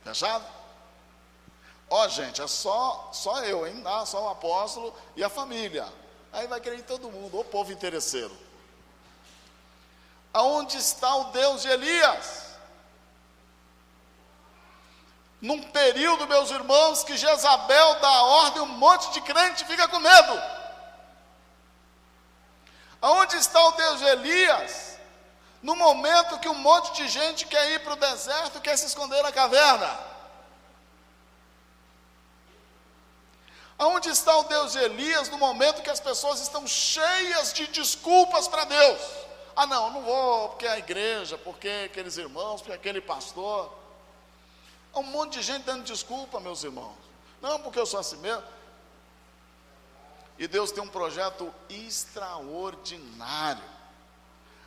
Fechado? 0.04 0.46
Ó, 1.90 2.06
oh, 2.06 2.10
gente, 2.10 2.42
é 2.42 2.48
só, 2.48 3.10
só 3.14 3.44
eu, 3.44 3.66
hein? 3.66 3.82
Ah, 3.86 4.06
só 4.06 4.26
o 4.26 4.30
apóstolo 4.30 4.94
e 5.16 5.24
a 5.24 5.30
família. 5.30 5.88
Aí 6.34 6.48
vai 6.48 6.60
querer 6.60 6.84
todo 6.84 7.10
mundo, 7.10 7.40
o 7.40 7.46
povo 7.46 7.72
interesseiro. 7.72 8.36
Aonde 10.34 10.78
está 10.78 11.16
o 11.16 11.32
Deus 11.32 11.62
de 11.62 11.70
Elias? 11.70 12.47
Num 15.40 15.62
período, 15.62 16.28
meus 16.28 16.50
irmãos, 16.50 17.04
que 17.04 17.16
Jezabel 17.16 18.00
dá 18.00 18.24
ordem, 18.24 18.62
um 18.64 18.66
monte 18.66 19.12
de 19.12 19.22
crente 19.22 19.66
fica 19.66 19.88
com 19.88 20.00
medo. 20.00 20.42
Aonde 23.00 23.38
está 23.38 23.62
o 23.68 23.72
Deus 23.74 24.00
de 24.00 24.06
Elias? 24.06 24.98
No 25.62 25.76
momento 25.76 26.40
que 26.40 26.50
um 26.50 26.56
monte 26.56 26.92
de 26.94 27.08
gente 27.08 27.46
quer 27.46 27.72
ir 27.72 27.84
para 27.84 27.94
o 27.94 27.98
deserto, 27.98 28.62
quer 28.62 28.78
se 28.78 28.88
esconder 28.88 29.22
na 29.22 29.32
caverna. 29.32 30.00
Aonde 33.78 34.10
está 34.10 34.36
o 34.38 34.44
Deus 34.44 34.72
de 34.72 34.80
Elias 34.80 35.30
no 35.30 35.38
momento 35.38 35.84
que 35.84 35.90
as 35.90 36.00
pessoas 36.00 36.40
estão 36.42 36.66
cheias 36.66 37.54
de 37.54 37.68
desculpas 37.68 38.48
para 38.48 38.66
Deus? 38.66 39.02
Ah, 39.56 39.68
não, 39.68 39.92
não 39.92 40.02
vou 40.02 40.50
porque 40.50 40.66
é 40.66 40.72
a 40.72 40.80
igreja, 40.80 41.38
porque 41.38 41.70
aqueles 41.86 42.18
irmãos, 42.18 42.62
porque 42.62 42.74
aquele 42.74 43.02
pastor. 43.02 43.72
Um 44.98 45.04
monte 45.04 45.34
de 45.34 45.44
gente 45.44 45.64
dando 45.64 45.84
desculpa, 45.84 46.40
meus 46.40 46.64
irmãos. 46.64 46.96
Não, 47.42 47.60
porque 47.60 47.80
eu 47.80 47.86
sou 47.86 48.00
assim 48.00 48.18
mesmo. 48.18 48.44
E 50.38 50.48
Deus 50.48 50.72
tem 50.72 50.84
um 50.84 50.88
projeto 50.88 51.54
extraordinário. 51.70 53.64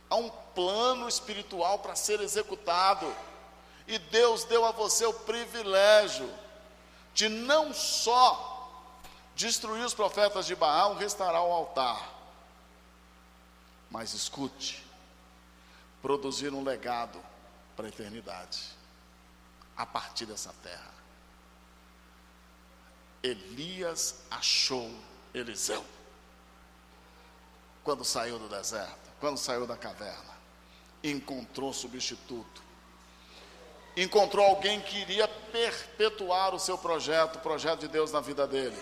Há 0.09 0.15
um 0.15 0.29
plano 0.29 1.07
espiritual 1.07 1.79
para 1.79 1.95
ser 1.95 2.19
executado. 2.19 3.13
E 3.87 3.97
Deus 3.97 4.43
deu 4.43 4.65
a 4.65 4.71
você 4.71 5.05
o 5.05 5.13
privilégio 5.13 6.29
de 7.13 7.27
não 7.29 7.73
só 7.73 8.51
destruir 9.35 9.83
os 9.83 9.93
profetas 9.93 10.45
de 10.45 10.55
Baal, 10.55 10.95
restaurar 10.95 11.43
o 11.43 11.51
altar, 11.51 12.09
mas 13.89 14.13
escute, 14.13 14.85
produzir 16.01 16.53
um 16.53 16.63
legado 16.63 17.19
para 17.75 17.85
a 17.85 17.89
eternidade, 17.89 18.59
a 19.81 19.85
partir 19.85 20.27
dessa 20.27 20.53
terra. 20.61 20.93
Elias 23.23 24.21
achou 24.29 24.91
Eliseu. 25.33 25.83
quando 27.83 28.05
saiu 28.05 28.37
do 28.37 28.47
deserto, 28.47 29.09
quando 29.19 29.39
saiu 29.39 29.65
da 29.65 29.75
caverna. 29.75 30.31
Encontrou 31.03 31.73
substituto. 31.73 32.61
Encontrou 33.97 34.45
alguém 34.45 34.79
que 34.81 34.99
iria 34.99 35.27
perpetuar 35.27 36.53
o 36.53 36.59
seu 36.59 36.77
projeto, 36.77 37.37
o 37.37 37.39
projeto 37.39 37.79
de 37.79 37.87
Deus 37.87 38.11
na 38.11 38.21
vida 38.21 38.45
dele. 38.45 38.79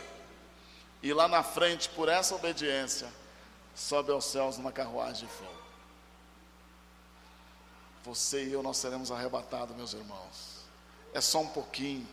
E 1.02 1.14
lá 1.14 1.30
na 1.30 1.42
frente, 1.44 1.88
por 1.88 2.10
essa 2.10 2.36
obediência, 2.36 3.10
sobe 3.74 4.12
aos 4.12 4.26
céus 4.26 4.58
numa 4.58 4.72
carruagem 4.74 5.26
de 5.26 5.34
fogo. 5.34 5.62
Você 8.04 8.44
e 8.44 8.52
eu 8.52 8.62
nós 8.62 8.76
seremos 8.76 9.12
arrebatados, 9.12 9.74
meus 9.78 9.94
irmãos. 9.94 10.59
É 11.14 11.22
só 11.22 11.40
um 11.40 11.48
pouquinho. 11.48 12.08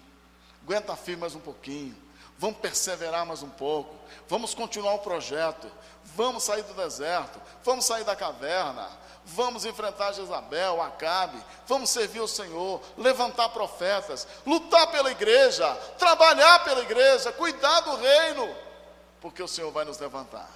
Aguenta 0.63 0.97
firme 0.97 1.21
mais 1.21 1.35
um 1.35 1.41
pouquinho. 1.41 1.97
Vamos 2.39 2.59
perseverar 2.59 3.25
mais 3.25 3.43
um 3.43 3.49
pouco. 3.49 3.95
Vamos 4.29 4.55
continuar 4.55 4.95
o 4.95 4.99
projeto. 4.99 5.71
Vamos 6.05 6.45
sair 6.45 6.63
do 6.63 6.75
deserto. 6.75 7.41
Vamos 7.65 7.85
sair 7.85 8.05
da 8.05 8.15
caverna. 8.15 8.89
Vamos 9.25 9.65
enfrentar 9.65 10.13
Jezabel, 10.13 10.81
Acabe. 10.83 11.43
Vamos 11.67 11.91
servir 11.91 12.21
o 12.21 12.29
Senhor. 12.29 12.81
Levantar 12.97 13.49
profetas. 13.49 14.27
Lutar 14.47 14.91
pela 14.91 15.11
igreja. 15.11 15.75
Trabalhar 15.99 16.63
pela 16.65 16.83
igreja. 16.83 17.33
Cuidar 17.33 17.81
do 17.81 17.97
reino. 17.97 18.55
Porque 19.21 19.43
o 19.43 19.49
Senhor 19.49 19.73
vai 19.73 19.85
nos 19.85 19.99
levantar. 19.99 20.49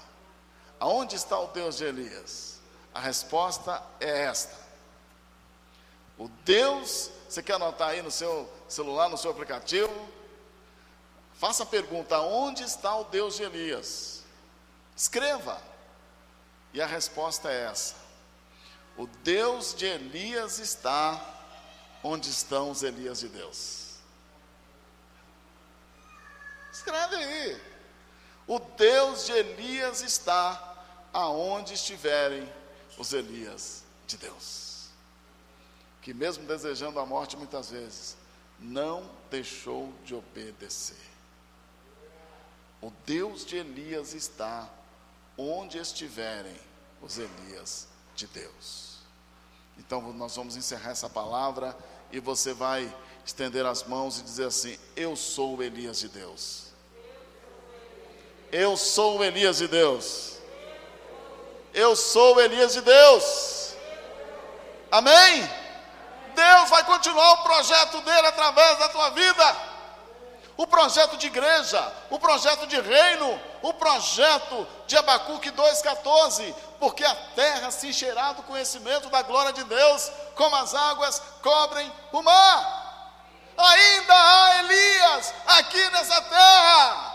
Aonde 0.79 1.17
está 1.17 1.39
o 1.39 1.49
Deus 1.49 1.77
de 1.77 1.85
Elias? 1.85 2.61
A 2.95 3.01
resposta 3.01 3.83
é 4.01 4.25
esta. 4.25 4.57
O 6.19 6.29
Deus, 6.45 7.11
você 7.31 7.45
quer 7.45 7.53
anotar 7.53 7.91
aí 7.91 8.03
no 8.03 8.11
seu 8.11 8.53
celular, 8.69 9.09
no 9.09 9.17
seu 9.17 9.31
aplicativo? 9.31 10.09
Faça 11.35 11.63
a 11.63 11.67
pergunta: 11.67 12.19
onde 12.19 12.65
está 12.65 12.97
o 12.97 13.05
Deus 13.05 13.37
de 13.37 13.45
Elias? 13.45 14.25
Escreva. 14.97 15.63
E 16.75 16.83
a 16.83 16.87
resposta 16.87 17.49
é 17.49 17.67
essa: 17.67 17.95
o 18.97 19.07
Deus 19.07 19.73
de 19.77 19.87
Elias 19.87 20.59
está 20.59 21.25
onde 22.03 22.29
estão 22.29 22.73
os 22.73 22.83
Elias 22.83 23.21
de 23.21 23.29
Deus. 23.29 23.95
Escreve 26.73 27.15
aí. 27.15 27.63
O 28.45 28.59
Deus 28.59 29.27
de 29.27 29.33
Elias 29.33 30.01
está 30.01 30.83
aonde 31.13 31.75
estiverem 31.75 32.53
os 32.99 33.13
Elias 33.13 33.85
de 34.09 34.17
Deus. 34.17 34.80
Que 36.03 36.15
mesmo 36.15 36.47
desejando 36.47 36.99
a 36.99 37.07
morte 37.07 37.37
muitas 37.37 37.71
vezes, 37.71 38.17
não 38.59 39.09
deixou 39.31 39.93
de 40.05 40.15
obedecer. 40.15 40.97
O 42.81 42.91
Deus 43.05 43.45
de 43.45 43.57
Elias 43.57 44.15
está 44.15 44.69
onde 45.37 45.79
estiverem 45.79 46.57
os 47.03 47.19
Elias 47.19 47.87
de 48.15 48.27
Deus. 48.27 48.99
Então 49.79 50.13
nós 50.13 50.37
vamos 50.37 50.57
encerrar 50.57 50.91
essa 50.91 51.09
palavra 51.09 51.77
e 52.13 52.21
você 52.21 52.53
vai 52.53 52.93
estender 53.25 53.65
as 53.65 53.85
mãos 53.85 54.19
e 54.19 54.23
dizer 54.23 54.47
assim: 54.47 54.79
Eu 54.97 55.17
sou 55.17 55.57
o 55.57 55.63
Elias 55.63 55.99
de 55.99 56.09
Deus. 56.09 56.67
Eu 58.53 58.77
sou 58.77 59.19
o 59.19 59.25
Elias 59.25 59.59
de 59.59 59.69
Deus. 59.69 60.39
Eu 61.73 61.95
sou 61.95 62.37
o 62.37 62.41
Elias 62.41 62.73
de 62.73 62.81
Deus. 62.81 63.75
Amém? 64.91 65.60
Deus 66.31 66.71
vai 66.71 66.85
continuar 66.85 67.33
o 67.35 67.43
projeto 67.43 68.01
dele 68.01 68.27
através 68.27 68.79
da 68.79 68.89
tua 68.89 69.11
vida. 69.11 69.57
O 70.57 70.67
projeto 70.67 71.17
de 71.17 71.27
igreja, 71.27 71.81
o 72.11 72.19
projeto 72.19 72.67
de 72.67 72.79
reino, 72.79 73.41
o 73.63 73.73
projeto 73.73 74.69
de 74.87 74.97
Abacuque 74.97 75.51
2,14, 75.51 76.55
porque 76.79 77.03
a 77.03 77.15
terra 77.35 77.71
se 77.71 77.89
encherá 77.89 78.33
do 78.33 78.43
conhecimento 78.43 79.09
da 79.09 79.23
glória 79.23 79.55
de 79.55 79.65
Deus, 79.65 80.13
como 80.35 80.55
as 80.57 80.75
águas 80.75 81.23
cobrem 81.43 81.91
o 82.13 82.23
mar. 82.23 83.15
Ainda 83.57 84.15
há 84.15 84.59
Elias 84.61 85.35
aqui 85.47 85.91
nessa 85.91 86.21
terra, 86.23 87.15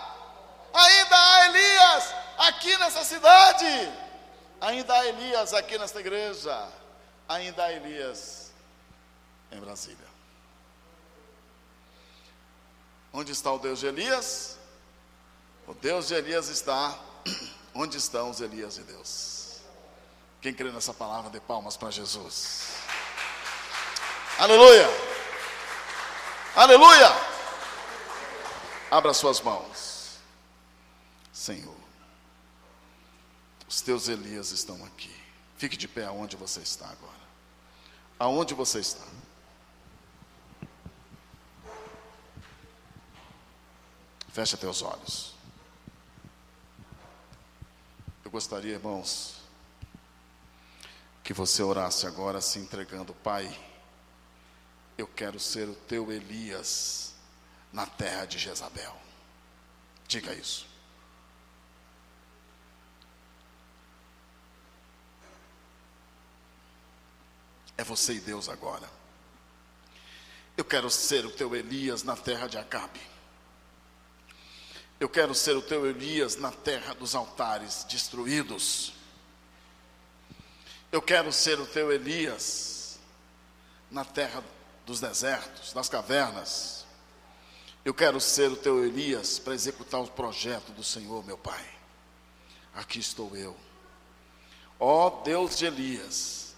ainda 0.74 1.16
há 1.16 1.45
Elias 1.45 2.16
aqui 2.39 2.78
nessa 2.78 3.03
cidade, 3.03 3.93
ainda 4.59 4.93
há 4.93 5.05
Elias 5.05 5.53
aqui 5.53 5.78
nesta 5.78 5.99
igreja, 5.99 6.68
ainda 7.28 7.63
há 7.63 7.72
Elias 7.72 8.44
em 9.51 9.59
Brasília. 9.59 10.07
Onde 13.13 13.31
está 13.31 13.51
o 13.51 13.59
Deus 13.59 13.79
de 13.79 13.87
Elias? 13.87 14.57
O 15.67 15.73
Deus 15.73 16.07
de 16.07 16.13
Elias 16.13 16.49
está 16.49 16.97
onde 17.73 17.97
estão 17.97 18.29
os 18.29 18.41
Elias 18.41 18.75
de 18.75 18.83
Deus. 18.83 19.61
Quem 20.41 20.53
crê 20.53 20.71
nessa 20.71 20.93
palavra, 20.93 21.29
dê 21.29 21.39
palmas 21.39 21.75
para 21.75 21.89
Jesus. 21.89 22.73
Aleluia! 24.37 24.87
Aleluia! 26.55 27.09
Abra 28.91 29.13
suas 29.13 29.41
mãos. 29.41 30.19
Senhor, 31.33 31.75
os 33.67 33.81
teus 33.81 34.07
Elias 34.07 34.51
estão 34.51 34.83
aqui. 34.85 35.13
Fique 35.57 35.77
de 35.77 35.87
pé 35.87 36.05
aonde 36.05 36.35
você 36.35 36.59
está 36.59 36.85
agora. 36.85 37.13
Aonde 38.19 38.53
você 38.53 38.79
está? 38.79 39.05
Feche 44.36 44.57
teus 44.57 44.81
olhos. 44.81 45.33
Eu 48.21 48.29
gostaria, 48.29 48.73
irmãos, 48.73 49.36
que 51.23 51.31
você 51.31 51.63
orasse 51.63 52.05
agora 52.05 52.41
se 52.41 52.59
entregando, 52.59 53.13
Pai. 53.13 53.57
Eu 54.97 55.07
quero 55.07 55.39
ser 55.39 55.69
o 55.69 55.73
teu 55.73 56.11
Elias 56.11 57.15
na 57.71 57.86
terra 57.86 58.25
de 58.25 58.38
Jezabel. 58.38 58.93
Diga 60.05 60.33
isso. 60.33 60.67
É 67.77 67.86
você 67.86 68.15
e 68.15 68.19
Deus 68.19 68.49
agora. 68.49 68.89
Eu 70.57 70.65
quero 70.65 70.89
ser 70.89 71.25
o 71.25 71.31
teu 71.31 71.55
Elias 71.55 72.03
na 72.03 72.17
terra 72.17 72.47
de 72.47 72.57
Acabe. 72.57 73.14
Eu 74.99 75.09
quero 75.09 75.35
ser 75.35 75.57
o 75.57 75.61
teu 75.61 75.85
Elias 75.85 76.37
na 76.37 76.51
terra 76.51 76.93
dos 76.93 77.15
altares 77.15 77.83
destruídos. 77.83 78.93
Eu 80.91 81.01
quero 81.01 81.33
ser 81.33 81.59
o 81.59 81.65
teu 81.65 81.91
Elias 81.91 82.97
na 83.91 84.05
terra 84.05 84.41
dos 84.85 85.01
desertos, 85.01 85.73
das 85.73 85.89
cavernas. 85.89 86.85
Eu 87.83 87.93
quero 87.93 88.21
ser 88.21 88.49
o 88.49 88.55
teu 88.55 88.85
Elias 88.85 89.37
para 89.37 89.53
executar 89.53 90.01
o 90.01 90.07
projeto 90.07 90.71
do 90.71 90.83
Senhor, 90.83 91.25
meu 91.25 91.37
Pai. 91.37 91.65
Aqui 92.73 92.99
estou 92.99 93.35
eu. 93.35 93.55
Ó 94.79 95.07
oh, 95.07 95.23
Deus 95.23 95.57
de 95.57 95.65
Elias, 95.65 96.55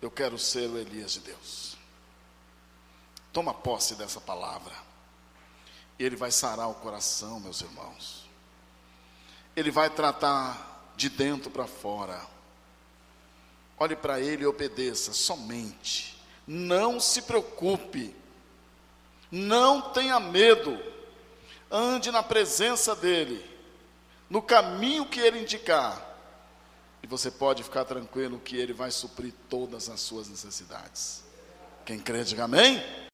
eu 0.00 0.10
quero 0.10 0.38
ser 0.38 0.68
o 0.68 0.78
Elias 0.78 1.12
de 1.12 1.20
Deus. 1.20 1.76
Toma 3.32 3.54
posse 3.54 3.94
dessa 3.94 4.20
palavra. 4.20 4.89
Ele 6.04 6.16
vai 6.16 6.30
sarar 6.30 6.68
o 6.70 6.74
coração, 6.74 7.38
meus 7.38 7.60
irmãos. 7.60 8.24
Ele 9.54 9.70
vai 9.70 9.90
tratar 9.90 10.92
de 10.96 11.10
dentro 11.10 11.50
para 11.50 11.66
fora. 11.66 12.18
Olhe 13.78 13.94
para 13.94 14.18
ele 14.18 14.44
e 14.44 14.46
obedeça 14.46 15.12
somente. 15.12 16.18
Não 16.46 16.98
se 16.98 17.22
preocupe. 17.22 18.16
Não 19.30 19.92
tenha 19.92 20.18
medo. 20.18 20.78
Ande 21.70 22.10
na 22.10 22.22
presença 22.22 22.96
dele, 22.96 23.48
no 24.28 24.42
caminho 24.42 25.06
que 25.06 25.20
ele 25.20 25.42
indicar. 25.42 26.04
E 27.02 27.06
você 27.06 27.30
pode 27.30 27.62
ficar 27.62 27.84
tranquilo 27.84 28.40
que 28.40 28.56
ele 28.56 28.72
vai 28.72 28.90
suprir 28.90 29.32
todas 29.48 29.88
as 29.88 30.00
suas 30.00 30.28
necessidades. 30.28 31.22
Quem 31.84 31.98
crê, 31.98 32.24
diga 32.24 32.44
amém. 32.44 32.82